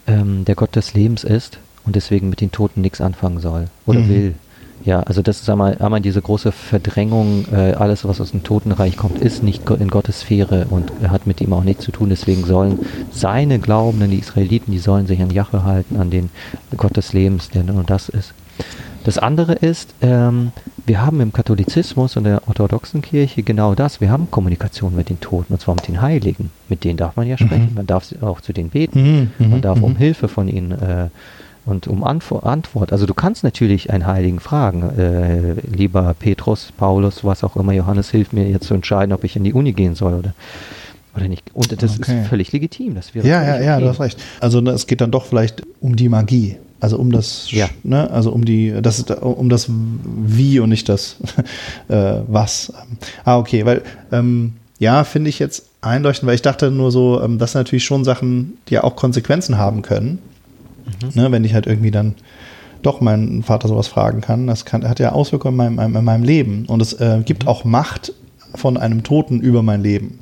ähm, 0.06 0.44
der 0.46 0.54
Gott 0.54 0.74
des 0.74 0.94
Lebens 0.94 1.22
ist 1.22 1.58
und 1.84 1.94
deswegen 1.96 2.28
mit 2.30 2.40
den 2.40 2.50
Toten 2.50 2.80
nichts 2.80 3.00
anfangen 3.00 3.40
soll 3.40 3.66
oder 3.86 4.00
Mhm. 4.00 4.08
will. 4.08 4.34
Ja, 4.88 5.00
also 5.00 5.20
das 5.20 5.42
ist 5.42 5.50
einmal, 5.50 5.76
einmal 5.80 6.00
diese 6.00 6.22
große 6.22 6.50
Verdrängung, 6.50 7.44
äh, 7.52 7.74
alles 7.74 8.06
was 8.06 8.22
aus 8.22 8.30
dem 8.30 8.42
Totenreich 8.42 8.96
kommt, 8.96 9.18
ist 9.20 9.42
nicht 9.42 9.68
in 9.68 9.88
Gottes 9.88 10.20
Sphäre 10.20 10.66
und 10.70 10.90
hat 11.10 11.26
mit 11.26 11.42
ihm 11.42 11.52
auch 11.52 11.62
nichts 11.62 11.84
zu 11.84 11.92
tun. 11.92 12.08
Deswegen 12.08 12.46
sollen 12.46 12.78
seine 13.12 13.58
Glaubenden, 13.58 14.10
die 14.10 14.18
Israeliten, 14.18 14.72
die 14.72 14.78
sollen 14.78 15.06
sich 15.06 15.20
an 15.20 15.28
Jahwe 15.28 15.62
halten, 15.64 15.98
an 15.98 16.08
den 16.08 16.30
Gott 16.74 16.96
des 16.96 17.12
Lebens, 17.12 17.50
der 17.50 17.64
nur 17.64 17.84
das 17.84 18.08
ist. 18.08 18.32
Das 19.04 19.18
andere 19.18 19.52
ist, 19.52 19.94
ähm, 20.00 20.52
wir 20.86 21.04
haben 21.04 21.20
im 21.20 21.34
Katholizismus 21.34 22.16
und 22.16 22.24
der 22.24 22.40
orthodoxen 22.48 23.02
Kirche 23.02 23.42
genau 23.42 23.74
das. 23.74 24.00
Wir 24.00 24.10
haben 24.10 24.30
Kommunikation 24.30 24.96
mit 24.96 25.10
den 25.10 25.20
Toten 25.20 25.52
und 25.52 25.60
zwar 25.60 25.74
mit 25.74 25.86
den 25.86 26.00
Heiligen. 26.00 26.50
Mit 26.70 26.84
denen 26.84 26.96
darf 26.96 27.14
man 27.14 27.26
ja 27.26 27.36
sprechen. 27.36 27.68
Mhm. 27.72 27.74
Man 27.74 27.86
darf 27.86 28.06
auch 28.22 28.40
zu 28.40 28.54
denen 28.54 28.70
beten. 28.70 29.02
Mhm, 29.02 29.30
mhm, 29.38 29.50
man 29.50 29.60
darf 29.60 29.82
um 29.82 29.92
mhm. 29.92 29.96
Hilfe 29.96 30.28
von 30.28 30.48
ihnen 30.48 30.72
äh, 30.72 31.08
und 31.68 31.86
um 31.86 32.02
Antwo 32.04 32.38
Antwort. 32.38 32.92
Also 32.92 33.06
du 33.06 33.14
kannst 33.14 33.44
natürlich 33.44 33.90
einen 33.90 34.06
Heiligen 34.06 34.40
fragen, 34.40 34.82
äh, 34.98 35.54
lieber 35.74 36.14
Petrus, 36.18 36.72
Paulus, 36.76 37.24
was 37.24 37.44
auch 37.44 37.56
immer, 37.56 37.72
Johannes, 37.72 38.10
hilf 38.10 38.32
mir 38.32 38.48
jetzt 38.48 38.66
zu 38.66 38.74
entscheiden, 38.74 39.12
ob 39.12 39.24
ich 39.24 39.36
in 39.36 39.44
die 39.44 39.52
Uni 39.52 39.72
gehen 39.72 39.94
soll 39.94 40.14
oder, 40.14 40.34
oder 41.16 41.28
nicht. 41.28 41.44
Und 41.54 41.70
das 41.82 41.98
Okay. 42.00 42.20
ist 42.20 42.28
völlig 42.28 42.52
legitim. 42.52 42.94
Das 42.94 43.14
wäre 43.14 43.26
Ja, 43.28 43.42
ja, 43.42 43.60
ja, 43.60 43.74
okay. 43.76 43.84
du 43.84 43.90
hast 43.90 44.00
recht. 44.00 44.18
Also 44.40 44.60
ne, 44.60 44.70
es 44.70 44.86
geht 44.86 45.00
dann 45.00 45.10
doch 45.10 45.26
vielleicht 45.26 45.62
um 45.80 45.94
die 45.96 46.08
Magie. 46.08 46.56
Also 46.80 46.96
um 46.96 47.10
das, 47.10 47.50
Ja. 47.50 47.68
ne, 47.82 48.08
also 48.10 48.30
um 48.32 48.44
die, 48.44 48.72
das 48.80 48.98
ist, 49.00 49.10
um 49.10 49.48
das 49.48 49.66
Wie 49.68 50.60
und 50.60 50.68
nicht 50.70 50.88
das 50.88 51.16
äh, 51.88 52.20
Was. 52.28 52.72
Ah, 53.24 53.36
okay, 53.38 53.66
weil 53.66 53.82
ähm, 54.12 54.54
ja, 54.78 55.02
finde 55.02 55.28
ich 55.28 55.40
jetzt 55.40 55.66
einleuchtend, 55.80 56.28
weil 56.28 56.36
ich 56.36 56.42
dachte 56.42 56.70
nur 56.70 56.92
so, 56.92 57.20
ähm, 57.20 57.38
das 57.38 57.52
sind 57.52 57.60
natürlich 57.60 57.84
schon 57.84 58.04
Sachen, 58.04 58.58
die 58.68 58.74
ja 58.74 58.84
auch 58.84 58.94
Konsequenzen 58.94 59.58
haben 59.58 59.82
können. 59.82 60.20
Ne, 61.14 61.30
wenn 61.32 61.44
ich 61.44 61.54
halt 61.54 61.66
irgendwie 61.66 61.90
dann 61.90 62.14
doch 62.82 63.00
meinen 63.00 63.42
Vater 63.42 63.68
sowas 63.68 63.88
fragen 63.88 64.20
kann, 64.20 64.46
das 64.46 64.64
kann, 64.64 64.88
hat 64.88 65.00
ja 65.00 65.12
Auswirkungen 65.12 65.58
in 65.60 65.74
meinem, 65.74 65.96
in 65.96 66.04
meinem 66.04 66.22
Leben. 66.24 66.64
Und 66.66 66.80
es 66.80 66.92
äh, 66.94 67.22
gibt 67.24 67.46
auch 67.46 67.64
Macht 67.64 68.12
von 68.54 68.76
einem 68.76 69.02
Toten 69.02 69.40
über 69.40 69.62
mein 69.62 69.82
Leben. 69.82 70.18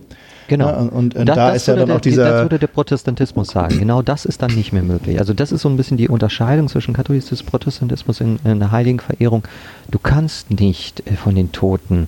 Genau. 0.49 0.69
Ja, 0.69 0.77
und- 0.77 0.89
und- 0.91 1.17
und 1.17 1.29
Da- 1.29 1.35
da 1.35 1.47
das 1.49 1.57
ist 1.57 1.67
ja 1.67 1.75
dann 1.77 1.87
der, 1.89 1.97
auch 1.97 2.01
dieser- 2.01 2.31
Das 2.31 2.43
würde 2.43 2.59
der 2.61 2.69
Protestantismus 2.69 3.49
sagen. 3.49 3.79
Genau 3.81 4.01
das 4.01 4.25
ist 4.25 4.43
dann 4.43 4.55
nicht 4.55 4.73
mehr 4.73 4.83
möglich. 4.85 5.19
Also 5.19 5.35
das 5.35 5.51
ist 5.53 5.63
so 5.63 5.69
ein 5.69 5.77
bisschen 5.77 5.97
die 5.97 6.09
Unterscheidung 6.09 6.69
zwischen 6.69 6.95
Katholizismus 6.95 7.41
und 7.41 7.51
Protestantismus 7.51 8.21
in, 8.21 8.39
in 8.45 8.61
der 8.61 8.71
heiligen 8.71 9.01
Verehrung. 9.01 9.43
Du 9.91 9.99
kannst 9.99 10.51
nicht 10.53 11.03
äh, 11.07 11.15
von 11.17 11.35
den 11.35 11.51
Toten 11.53 12.07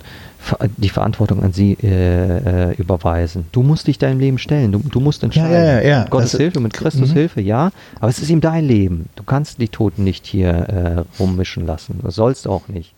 die 0.76 0.88
Verantwortung 0.88 1.42
an 1.42 1.52
sie 1.52 1.76
äh, 1.82 2.70
äh, 2.70 2.74
überweisen. 2.76 3.44
Du 3.52 3.62
musst 3.62 3.86
dich 3.86 3.98
deinem 3.98 4.20
Leben 4.20 4.38
stellen. 4.38 4.72
Du, 4.72 4.78
du 4.78 5.00
musst 5.00 5.22
entscheiden. 5.22 5.52
ja, 5.52 5.64
ja, 5.64 5.80
ja. 5.82 6.00
Mit 6.02 6.10
Gottes 6.10 6.32
Das- 6.32 6.40
Hilfe, 6.40 6.60
mit 6.60 6.72
Christus 6.72 7.10
Mhm. 7.10 7.14
Hilfe, 7.14 7.40
ja. 7.40 7.70
Aber 8.00 8.08
es 8.08 8.18
ist 8.18 8.30
ihm 8.30 8.40
dein 8.40 8.64
Leben. 8.64 9.06
Du 9.16 9.24
kannst 9.24 9.60
die 9.60 9.68
Toten 9.68 10.04
nicht 10.04 10.26
hier 10.26 10.48
äh, 10.50 11.04
rummischen 11.20 11.66
lassen. 11.66 12.00
Das 12.02 12.14
sollst 12.14 12.46
auch 12.48 12.68
nicht. 12.68 12.94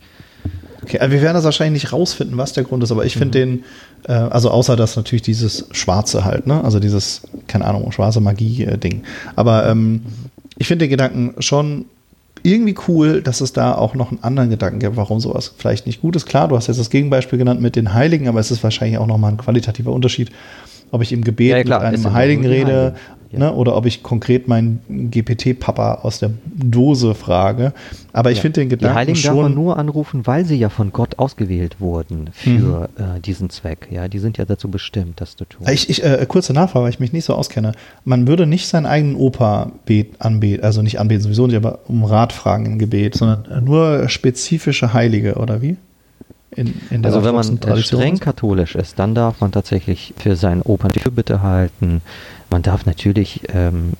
Okay, 0.82 0.98
also 0.98 1.12
wir 1.12 1.20
werden 1.22 1.34
das 1.34 1.44
wahrscheinlich 1.44 1.82
nicht 1.82 1.92
rausfinden, 1.92 2.38
was 2.38 2.52
der 2.54 2.64
Grund 2.64 2.82
ist, 2.82 2.90
aber 2.92 3.04
ich 3.04 3.14
finde 3.16 3.38
den, 3.38 3.64
äh, 4.08 4.12
also 4.12 4.50
außer 4.50 4.76
dass 4.76 4.96
natürlich 4.96 5.22
dieses 5.22 5.66
Schwarze 5.72 6.24
halt, 6.24 6.46
ne? 6.46 6.62
Also 6.64 6.80
dieses, 6.80 7.22
keine 7.48 7.66
Ahnung, 7.66 7.90
schwarze 7.92 8.20
Magie-Ding. 8.20 9.02
Aber 9.36 9.66
ähm, 9.68 10.02
ich 10.56 10.66
finde 10.68 10.84
den 10.86 10.90
Gedanken 10.90 11.34
schon 11.42 11.84
irgendwie 12.42 12.74
cool, 12.88 13.22
dass 13.22 13.40
es 13.40 13.52
da 13.52 13.74
auch 13.74 13.94
noch 13.94 14.10
einen 14.10 14.22
anderen 14.22 14.50
Gedanken 14.50 14.78
gibt, 14.78 14.96
warum 14.96 15.20
sowas 15.20 15.52
vielleicht 15.56 15.86
nicht 15.86 16.00
gut 16.00 16.16
ist. 16.16 16.26
Klar, 16.26 16.48
du 16.48 16.56
hast 16.56 16.68
jetzt 16.68 16.80
das 16.80 16.90
Gegenbeispiel 16.90 17.38
genannt 17.38 17.60
mit 17.60 17.76
den 17.76 17.92
Heiligen, 17.92 18.28
aber 18.28 18.40
es 18.40 18.50
ist 18.50 18.62
wahrscheinlich 18.62 18.98
auch 18.98 19.06
nochmal 19.06 19.32
ein 19.32 19.36
qualitativer 19.36 19.92
Unterschied, 19.92 20.30
ob 20.90 21.02
ich 21.02 21.12
im 21.12 21.22
Gebet 21.22 21.50
Ja, 21.50 21.62
klar, 21.62 21.90
mit 21.90 22.00
einem 22.04 22.12
Heiligen 22.12 22.44
rede 22.46 22.94
ja. 23.30 23.38
ne, 23.38 23.52
oder 23.54 23.76
ob 23.76 23.86
ich 23.86 24.02
konkret 24.02 24.48
meinen 24.48 24.80
GPT-Papa 24.88 26.00
aus 26.02 26.18
der 26.18 26.30
Dose 26.46 27.14
frage. 27.14 27.72
Aber 28.12 28.30
ich 28.32 28.38
Ja. 28.38 28.42
finde 28.42 28.60
den 28.60 28.68
Gedanken 28.70 28.92
Die 28.94 28.98
Heiligen 28.98 29.16
schon. 29.16 29.34
darf 29.36 29.42
man 29.44 29.54
nur 29.54 29.78
anrufen, 29.78 30.26
weil 30.26 30.44
sie 30.44 30.56
ja 30.56 30.68
von 30.68 30.92
Gott 30.92 31.18
ausgewählt 31.18 31.76
wurden 31.80 32.30
für 32.32 32.88
äh, 32.96 33.20
diesen 33.20 33.48
Zweck. 33.50 33.86
Ja, 33.90 34.08
die 34.08 34.18
sind 34.18 34.36
ja 34.38 34.44
dazu 34.44 34.68
bestimmt, 34.68 35.20
das 35.20 35.36
zu 35.36 35.44
tun. 35.44 35.66
Ich, 35.70 35.88
ich, 35.88 36.02
äh, 36.02 36.24
kurze 36.26 36.52
Nachfrage, 36.52 36.84
weil 36.84 36.90
ich 36.90 36.98
mich 37.00 37.12
nicht 37.12 37.24
so 37.24 37.34
auskenne. 37.34 37.72
Man 38.04 38.26
würde 38.26 38.46
nicht 38.46 38.66
seinen 38.66 38.86
eigenen 38.86 39.14
Opa 39.14 39.70
bet, 39.86 40.08
anbeten, 40.20 40.64
also 40.64 40.82
nicht 40.82 40.98
anbeten 40.98 41.22
sowieso 41.22 41.46
nicht, 41.46 41.56
aber 41.56 41.78
um 41.86 42.04
Rat 42.04 42.32
fragen 42.32 42.66
im 42.66 42.78
Gebet, 42.80 43.14
sondern 43.14 43.64
nur 43.64 44.08
spezifische 44.08 44.92
Heilige, 44.92 45.34
oder 45.36 45.62
wie? 45.62 45.76
In, 46.56 46.74
in 46.90 47.04
Also 47.04 47.24
wenn 47.24 47.34
man 47.34 47.58
streng 47.82 48.18
katholisch 48.18 48.74
ist, 48.74 48.98
dann 48.98 49.14
darf 49.14 49.40
man 49.40 49.52
tatsächlich 49.52 50.14
für 50.16 50.34
seinen 50.34 50.62
Opern 50.62 50.90
die 50.92 50.98
Fürbitte 50.98 51.42
halten. 51.42 52.02
Man 52.50 52.62
darf 52.62 52.86
natürlich, 52.86 53.42
ähm, 53.54 53.92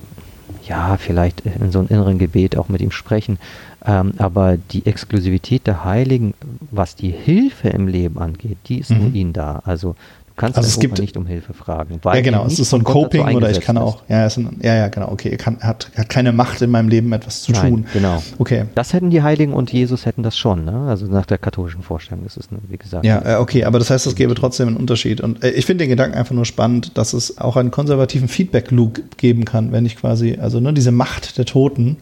ja, 0.67 0.97
vielleicht 0.97 1.41
in 1.45 1.71
so 1.71 1.79
einem 1.79 1.87
inneren 1.87 2.17
Gebet 2.19 2.57
auch 2.57 2.67
mit 2.67 2.81
ihm 2.81 2.91
sprechen. 2.91 3.39
Ähm, 3.85 4.13
aber 4.17 4.57
die 4.57 4.85
Exklusivität 4.85 5.65
der 5.65 5.85
Heiligen, 5.85 6.33
was 6.69 6.95
die 6.95 7.11
Hilfe 7.11 7.69
im 7.69 7.87
Leben 7.87 8.19
angeht, 8.19 8.57
die 8.67 8.79
ist 8.79 8.91
nur 8.91 9.09
Mhm. 9.09 9.15
ihnen 9.15 9.33
da. 9.33 9.61
Also 9.65 9.95
kannst 10.35 10.57
Also 10.57 10.67
es 10.69 10.79
gibt- 10.79 10.99
nicht 10.99 11.17
um 11.17 11.25
Hilfe 11.25 11.53
fragen. 11.53 11.99
Ja, 12.03 12.21
genau. 12.21 12.45
Es 12.45 12.59
ist 12.59 12.69
so 12.69 12.77
ein 12.77 12.83
Coping 12.83 13.35
oder 13.35 13.49
ich 13.51 13.61
kann 13.61 13.77
auch, 13.77 14.03
ja, 14.07 14.25
ein, 14.25 14.59
ja, 14.61 14.75
ja, 14.75 14.87
genau, 14.87 15.11
okay. 15.11 15.29
Er 15.29 15.37
kann, 15.37 15.59
hat, 15.61 15.89
hat 15.95 16.09
keine 16.09 16.31
Macht 16.31 16.61
in 16.61 16.69
meinem 16.71 16.89
Leben 16.89 17.11
etwas 17.13 17.43
zu. 17.43 17.51
Nein, 17.51 17.69
tun. 17.69 17.85
genau. 17.93 18.21
Okay. 18.39 18.65
Das 18.75 18.93
hätten 18.93 19.09
die 19.09 19.21
Heiligen 19.21 19.53
und 19.53 19.71
Jesus 19.71 20.05
hätten 20.05 20.23
das 20.23 20.37
schon, 20.37 20.65
ne? 20.65 20.87
Also 20.87 21.05
nach 21.07 21.25
der 21.25 21.37
katholischen 21.37 21.83
Vorstellung 21.83 22.25
ist 22.25 22.37
es, 22.37 22.51
ne, 22.51 22.59
wie 22.67 22.77
gesagt. 22.77 23.05
Ja, 23.05 23.21
äh, 23.25 23.35
okay, 23.39 23.63
aber 23.65 23.79
das 23.79 23.89
heißt, 23.89 24.07
es 24.07 24.15
gäbe 24.15 24.33
trotzdem 24.35 24.67
einen 24.69 24.77
Unterschied. 24.77 25.21
Und 25.21 25.43
äh, 25.43 25.51
ich 25.51 25.65
finde 25.65 25.83
den 25.83 25.89
Gedanken 25.89 26.17
einfach 26.17 26.35
nur 26.35 26.45
spannend, 26.45 26.97
dass 26.97 27.13
es 27.13 27.37
auch 27.37 27.57
einen 27.57 27.71
konservativen 27.71 28.27
Feedback-Loop 28.27 29.17
geben 29.17 29.45
kann, 29.45 29.71
wenn 29.71 29.85
ich 29.85 29.95
quasi, 29.95 30.37
also 30.41 30.59
ne, 30.59 30.73
diese 30.73 30.91
Macht 30.91 31.37
der 31.37 31.45
Toten, 31.45 31.97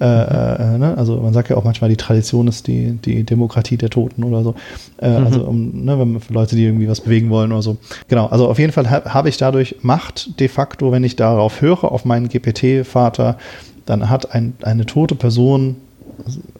äh, 0.00 0.04
äh, 0.04 0.78
ne, 0.78 0.94
also 0.96 1.16
man 1.16 1.34
sagt 1.34 1.50
ja 1.50 1.56
auch 1.56 1.64
manchmal, 1.64 1.90
die 1.90 1.96
Tradition 1.96 2.48
ist 2.48 2.66
die, 2.66 2.92
die 2.92 3.22
Demokratie 3.24 3.76
der 3.76 3.90
Toten 3.90 4.24
oder 4.24 4.42
so. 4.42 4.54
Äh, 4.96 5.08
Also 5.08 5.44
um, 5.44 5.84
ne, 5.84 5.98
wenn 5.98 6.12
man 6.12 6.20
für 6.22 6.32
Leute, 6.32 6.56
die 6.56 6.64
irgendwie 6.64 6.88
was 6.88 7.02
bewegen 7.02 7.28
wollen 7.28 7.52
oder 7.52 7.62
so. 7.62 7.76
Genau, 8.08 8.26
also 8.26 8.48
auf 8.48 8.58
jeden 8.58 8.72
Fall 8.72 8.90
ha 8.90 9.02
habe 9.12 9.28
ich 9.28 9.36
dadurch 9.36 9.76
Macht 9.82 10.40
de 10.40 10.48
facto, 10.48 10.90
wenn 10.90 11.04
ich 11.04 11.16
darauf 11.16 11.60
höre, 11.60 11.84
auf 11.92 12.04
meinen 12.06 12.28
GPT-Vater, 12.28 13.36
dann 13.84 14.08
hat 14.08 14.34
ein, 14.34 14.54
eine 14.62 14.86
tote 14.86 15.14
Person 15.14 15.76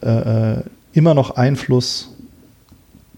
äh, 0.03 0.53
äh, 0.57 0.63
immer 0.93 1.13
noch 1.13 1.31
Einfluss 1.31 2.09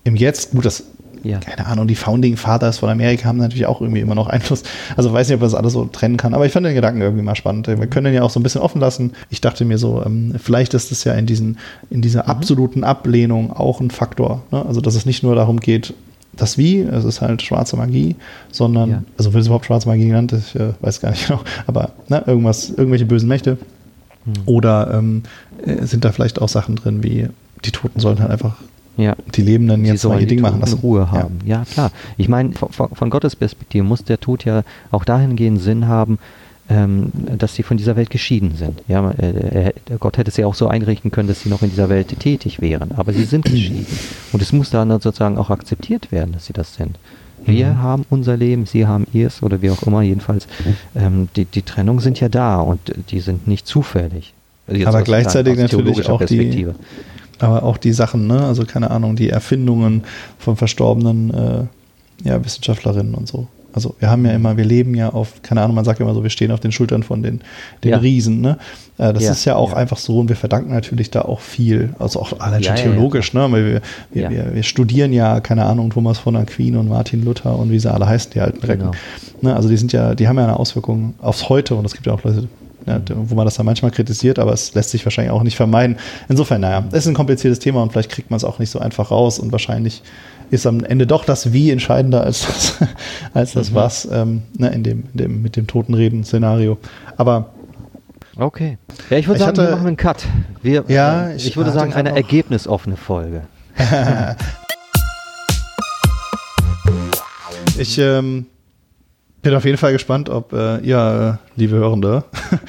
im 0.04 0.16
Jetzt. 0.16 0.52
Gut, 0.52 0.66
das 0.66 0.86
Ja. 1.24 1.40
keine 1.40 1.66
Ahnung, 1.68 1.88
die 1.88 1.96
Founding 1.96 2.36
Fathers 2.38 2.80
von 2.80 2.90
Amerika 2.90 3.26
haben 3.30 3.38
natürlich 3.38 3.66
auch 3.66 3.82
irgendwie 3.82 4.02
immer 4.02 4.16
noch 4.16 4.28
Einfluss. 4.28 4.64
Also 4.98 5.12
weiß 5.14 5.28
nicht, 5.28 5.36
ob 5.36 5.42
man 5.42 5.50
das 5.52 5.56
alles 5.58 5.74
so 5.74 5.86
trennen 5.86 6.18
kann, 6.18 6.34
aber 6.34 6.46
ich 6.46 6.52
fand 6.52 6.66
den 6.66 6.76
Gedanken 6.76 7.02
irgendwie 7.02 7.24
mal 7.24 7.36
spannend. 7.36 7.68
Wir 7.68 7.78
können 7.88 8.06
den 8.06 8.14
ja 8.14 8.24
auch 8.24 8.30
so 8.30 8.40
ein 8.40 8.44
bisschen 8.44 8.62
offen 8.62 8.82
lassen. 8.82 9.14
Ich 9.30 9.40
dachte 9.42 9.64
mir 9.66 9.78
so, 9.78 10.04
ähm, 10.06 10.36
vielleicht 10.38 10.74
ist 10.74 10.92
es 10.92 11.04
ja 11.06 11.14
in, 11.14 11.26
diesen, 11.26 11.58
in 11.90 12.02
dieser 12.02 12.28
absoluten 12.28 12.84
Ablehnung 12.84 13.52
auch 13.54 13.80
ein 13.80 13.90
Faktor. 13.92 14.44
Ne? 14.52 14.66
Also, 14.66 14.82
dass 14.82 14.96
es 14.96 15.06
nicht 15.06 15.24
nur 15.24 15.36
darum 15.36 15.60
geht, 15.60 15.94
das 16.36 16.58
Wie, 16.58 16.80
es 16.80 17.06
ist 17.06 17.22
halt 17.22 17.42
schwarze 17.44 17.78
Magie, 17.78 18.16
sondern, 18.52 18.90
Ja. 18.90 19.04
also 19.18 19.34
wird 19.34 19.42
es 19.42 19.48
überhaupt 19.48 19.66
schwarze 19.66 19.88
Magie 19.88 20.08
genannt? 20.08 20.34
Ich 20.34 20.56
äh, 20.56 20.74
weiß 20.82 21.00
gar 21.00 21.12
nicht 21.12 21.28
genau, 21.28 21.42
aber 21.68 21.92
ne, 22.10 22.24
irgendwas, 22.26 22.70
irgendwelche 22.70 23.06
bösen 23.06 23.30
Mächte. 23.30 23.58
Oder 24.46 24.94
ähm, 24.94 25.24
äh, 25.66 25.86
sind 25.86 26.06
da 26.06 26.12
vielleicht 26.12 26.42
auch 26.42 26.48
Sachen 26.50 26.76
drin, 26.76 27.04
wie 27.04 27.28
die 27.66 27.72
Toten 27.72 28.00
sollten 28.00 28.22
halt 28.22 28.32
einfach 28.32 28.56
ja. 28.98 29.16
die 29.36 29.41
Lebenden 29.41 29.84
Sie 29.84 29.91
jetzt 29.91 30.04
mal 30.06 30.16
ihr 30.16 30.20
die 30.22 30.28
Ding 30.36 30.41
machen 30.41 30.60
lassen. 30.62 30.80
Ruhe 30.80 31.12
haben. 31.12 31.39
Ja, 31.46 31.64
klar. 31.72 31.91
Ich 32.18 32.30
meine, 32.30 32.54
von, 32.54 32.89
von 32.89 33.10
Gottes 33.10 33.36
Perspektive 33.36 33.84
muss 33.84 34.04
der 34.04 34.20
Tod 34.20 34.46
ja 34.46 34.64
auch 34.91 35.04
dahingehend 35.06 35.62
Sinn 35.62 35.88
haben, 35.88 36.20
ähm, 36.70 37.12
dass 37.38 37.56
sie 37.56 37.64
von 37.64 37.76
dieser 37.78 37.96
Welt 37.98 38.10
geschieden 38.10 38.56
sind. 38.56 38.82
Ja, 38.88 39.12
äh, 39.12 39.74
er, 39.89 39.98
Gott 39.98 40.18
hätte 40.18 40.30
es 40.30 40.38
ja 40.38 40.46
auch 40.48 40.56
so 40.56 40.68
einrichten 40.68 41.12
können, 41.12 41.28
dass 41.28 41.41
sie 41.41 41.50
noch 41.50 41.62
in 41.62 41.70
dieser 41.70 41.89
Welt 41.89 42.18
tätig 42.20 42.62
wären, 42.62 42.91
aber 42.96 43.12
sie 43.14 43.26
sind 43.26 43.46
geschieden. 43.46 43.86
Und 44.32 44.41
es 44.41 44.54
muss 44.54 44.70
dann 44.70 44.89
sozusagen 44.89 45.38
auch 45.38 45.50
akzeptiert 45.50 46.12
werden, 46.12 46.32
dass 46.34 46.46
sie 46.46 46.54
das 46.54 46.76
sind. 46.76 46.98
Wir 47.46 47.68
Mhm. 47.74 47.82
haben 47.82 48.06
unser 48.10 48.38
Leben, 48.38 48.66
sie 48.66 48.88
haben 48.88 49.06
ihrs 49.12 49.44
oder 49.44 49.62
wie 49.62 49.70
auch 49.72 49.84
immer, 49.84 50.02
jedenfalls. 50.02 50.48
Ähm, 50.96 51.28
die, 51.36 51.44
die 51.44 51.64
Trennung 51.64 52.00
sind 52.00 52.22
ja 52.22 52.30
da 52.30 52.62
und 52.62 52.80
die 53.10 53.20
sind 53.20 53.46
nicht 53.50 53.68
zufällig. 53.68 54.34
Also 54.66 54.80
jetzt 54.80 54.88
Aber 54.88 55.02
gleichzeitig 55.02 55.58
natürlich 55.58 56.08
auch 56.08 56.20
die- 56.20 56.38
Perspektive. 56.38 56.76
Aber 57.40 57.64
auch 57.64 57.78
die 57.78 57.94
Sachen, 57.94 58.28
ne? 58.28 58.46
Also 58.46 58.66
keine 58.66 58.92
Ahnung, 58.92 59.16
die 59.16 59.30
Erfindungen 59.30 60.04
von 60.38 60.56
verstorbenen 60.56 61.34
äh, 61.34 62.28
ja, 62.28 62.44
Wissenschaftlerinnen 62.44 63.16
und 63.16 63.28
so. 63.28 63.48
Also 63.74 63.96
wir 63.98 64.10
haben 64.10 64.24
ja 64.24 64.34
immer, 64.34 64.56
wir 64.56 64.66
leben 64.66 64.94
ja 64.94 65.10
auf, 65.10 65.42
keine 65.42 65.62
Ahnung, 65.64 65.76
man 65.76 65.84
sagt 65.84 66.00
ja 66.00 66.06
immer 66.06 66.14
so, 66.14 66.22
wir 66.22 66.30
stehen 66.30 66.52
auf 66.52 66.60
den 66.60 66.72
Schultern 66.72 67.02
von 67.02 67.24
den, 67.24 67.42
den 67.84 67.92
Ja. 67.92 67.98
Riesen, 67.98 68.40
ne? 68.40 68.60
Äh, 69.00 69.14
das 69.14 69.24
Ja, 69.24 69.32
ist 69.32 69.46
ja 69.46 69.56
auch 69.56 69.72
ja. 69.72 69.78
einfach 69.78 69.98
so 69.98 70.20
und 70.20 70.30
wir 70.30 70.36
verdanken 70.36 70.72
natürlich 70.72 71.10
da 71.10 71.24
auch 71.24 71.40
viel, 71.40 71.96
also 71.98 72.20
auch 72.22 72.40
allein 72.40 72.64
schon 72.64 72.76
theologisch, 72.76 73.34
ne? 73.34 73.52
Weil 73.52 73.66
wir, 73.66 73.82
wir, 74.12 74.30
wir, 74.30 74.56
wir 74.56 74.64
studieren 74.64 75.12
ja, 75.12 75.40
keine 75.40 75.66
Ahnung, 75.66 75.90
Thomas 75.90 76.20
von 76.20 76.36
Aquin 76.36 76.78
und 76.78 76.88
Martin 76.88 77.26
Luther 77.26 77.58
und 77.58 77.72
wie 77.72 77.80
sie 77.80 77.92
alle 77.92 78.06
heißen, 78.08 78.32
die 78.34 78.42
alten 78.42 78.64
Recken. 78.64 78.92
Genau. 78.92 78.94
Ne? 79.42 79.56
Also 79.56 79.70
die 79.70 79.78
sind 79.78 79.92
ja, 79.92 80.14
die 80.14 80.28
haben 80.28 80.38
ja 80.38 80.44
eine 80.44 80.58
Auswirkung 80.60 81.16
aufs 81.20 81.50
Heute 81.50 81.74
und 81.74 81.86
es 81.86 81.94
gibt 81.94 82.06
ja 82.06 82.14
auch 82.14 82.24
Leute, 82.24 82.48
wo 82.86 83.36
man 83.36 83.46
das 83.46 83.56
dann 83.56 83.66
manchmal 83.66 83.92
kritisiert, 83.92 84.40
aber 84.40 84.54
es 84.54 84.74
lässt 84.74 84.92
sich 84.92 85.06
wahrscheinlich 85.06 85.32
auch 85.32 85.44
nicht 85.44 85.56
vermeiden. 85.56 85.98
Insofern, 86.30 86.62
naja, 86.62 86.84
es 86.92 87.00
ist 87.00 87.08
ein 87.08 87.14
kompliziertes 87.14 87.60
Thema 87.60 87.82
und 87.82 87.92
vielleicht 87.92 88.12
kriegt 88.12 88.30
man 88.30 88.38
es 88.38 88.44
auch 88.44 88.60
nicht 88.60 88.70
so 88.70 88.80
einfach 88.80 89.12
raus 89.12 89.40
und 89.40 89.52
wahrscheinlich 89.52 90.04
ist 90.52 90.68
am 90.68 90.84
Ende 90.84 91.08
doch 91.08 91.26
das 91.26 91.54
Wie 91.54 91.72
entscheidender 91.72 92.24
als 92.24 92.46
das, 92.46 92.78
als 93.34 93.54
das 93.54 93.72
Mhm. 93.72 93.76
Was 93.76 94.08
ähm, 94.12 94.42
ne, 94.58 94.70
in, 94.70 94.84
dem, 94.84 95.04
in 95.14 95.18
dem 95.18 95.42
mit 95.42 95.56
dem 95.56 95.68
Totenreden-Szenario. 95.68 96.78
Aber 97.18 97.50
Okay. 98.36 98.80
Ja, 99.12 99.18
ich 99.18 99.28
würde 99.28 99.38
Ich 99.40 99.46
sagen, 99.46 99.58
wir 99.58 99.64
hatte- 99.64 99.76
machen 99.76 99.88
einen 99.88 99.98
Cut. 99.98 100.26
Wir, 100.64 100.84
Ja, 100.88 101.28
äh, 101.30 101.36
ich 101.36 101.48
ich, 101.48 101.58
würde 101.58 101.72
sagen, 101.72 101.94
eine 101.94 102.16
ergebnisoffene 102.16 102.98
Folge. 102.98 103.44
ich 107.78 107.98
ähm, 108.00 108.48
bin 109.44 109.54
auf 109.54 109.66
jeden 109.66 109.78
Fall 109.78 109.94
gespannt, 109.94 110.30
ob 110.30 110.54
äh, 110.54 110.80
ihr, 110.80 111.39
äh, 111.39 111.60
liebe 111.60 111.76
Hörende, 111.76 112.24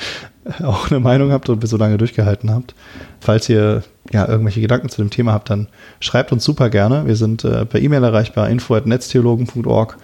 auch 0.63 0.91
eine 0.91 1.01
Meinung 1.01 1.33
habt 1.33 1.49
und 1.49 1.61
bis 1.61 1.71
so 1.71 1.77
lange 1.77 1.97
durchgehalten 1.97 2.51
habt. 2.51 2.75
Falls 3.21 3.49
ihr 3.49 3.83
ja 4.13 4.29
irgendwelche 4.29 4.61
Gedanken 4.61 4.91
zu 4.91 5.01
dem 5.01 5.09
Thema 5.09 5.33
habt, 5.33 5.49
dann 5.49 5.69
schreibt 6.01 6.33
uns 6.33 6.45
super 6.45 6.69
gerne. 6.69 7.07
Wir 7.07 7.17
sind 7.17 7.45
äh, 7.45 7.65
per 7.65 7.81
E-Mail 7.81 8.05
erreichbar, 8.05 8.51
info.netztheologen.org, 8.51 9.97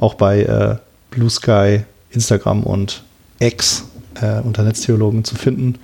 auch 0.00 0.14
bei 0.14 0.42
äh, 0.42 0.76
Blue 1.10 1.28
Sky, 1.28 1.82
Instagram 2.10 2.62
und 2.62 3.02
X 3.40 3.84
äh, 4.22 4.40
unter 4.40 4.62
Netztheologen 4.62 5.24
zu 5.24 5.34
finden. 5.34 5.78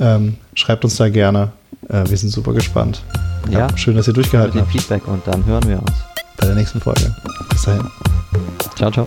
Ähm, 0.00 0.36
schreibt 0.54 0.84
uns 0.84 0.96
da 0.96 1.08
gerne. 1.08 1.52
Äh, 1.88 2.04
wir 2.08 2.16
sind 2.16 2.30
super 2.30 2.52
gespannt. 2.52 3.02
Ja. 3.50 3.74
schön, 3.76 3.96
dass 3.96 4.06
ihr 4.06 4.10
Mit 4.10 4.18
durchgehalten 4.18 4.58
dem 4.58 4.62
habt 4.62 4.72
Feedback 4.72 5.08
und 5.08 5.26
dann 5.26 5.44
hören 5.46 5.66
wir 5.66 5.78
uns. 5.78 5.92
bei 6.36 6.46
der 6.46 6.54
nächsten 6.54 6.80
Folge. 6.80 7.14
Bis 7.48 7.62
dahin. 7.62 7.88
Ciao, 8.76 8.90
ciao. 8.90 9.06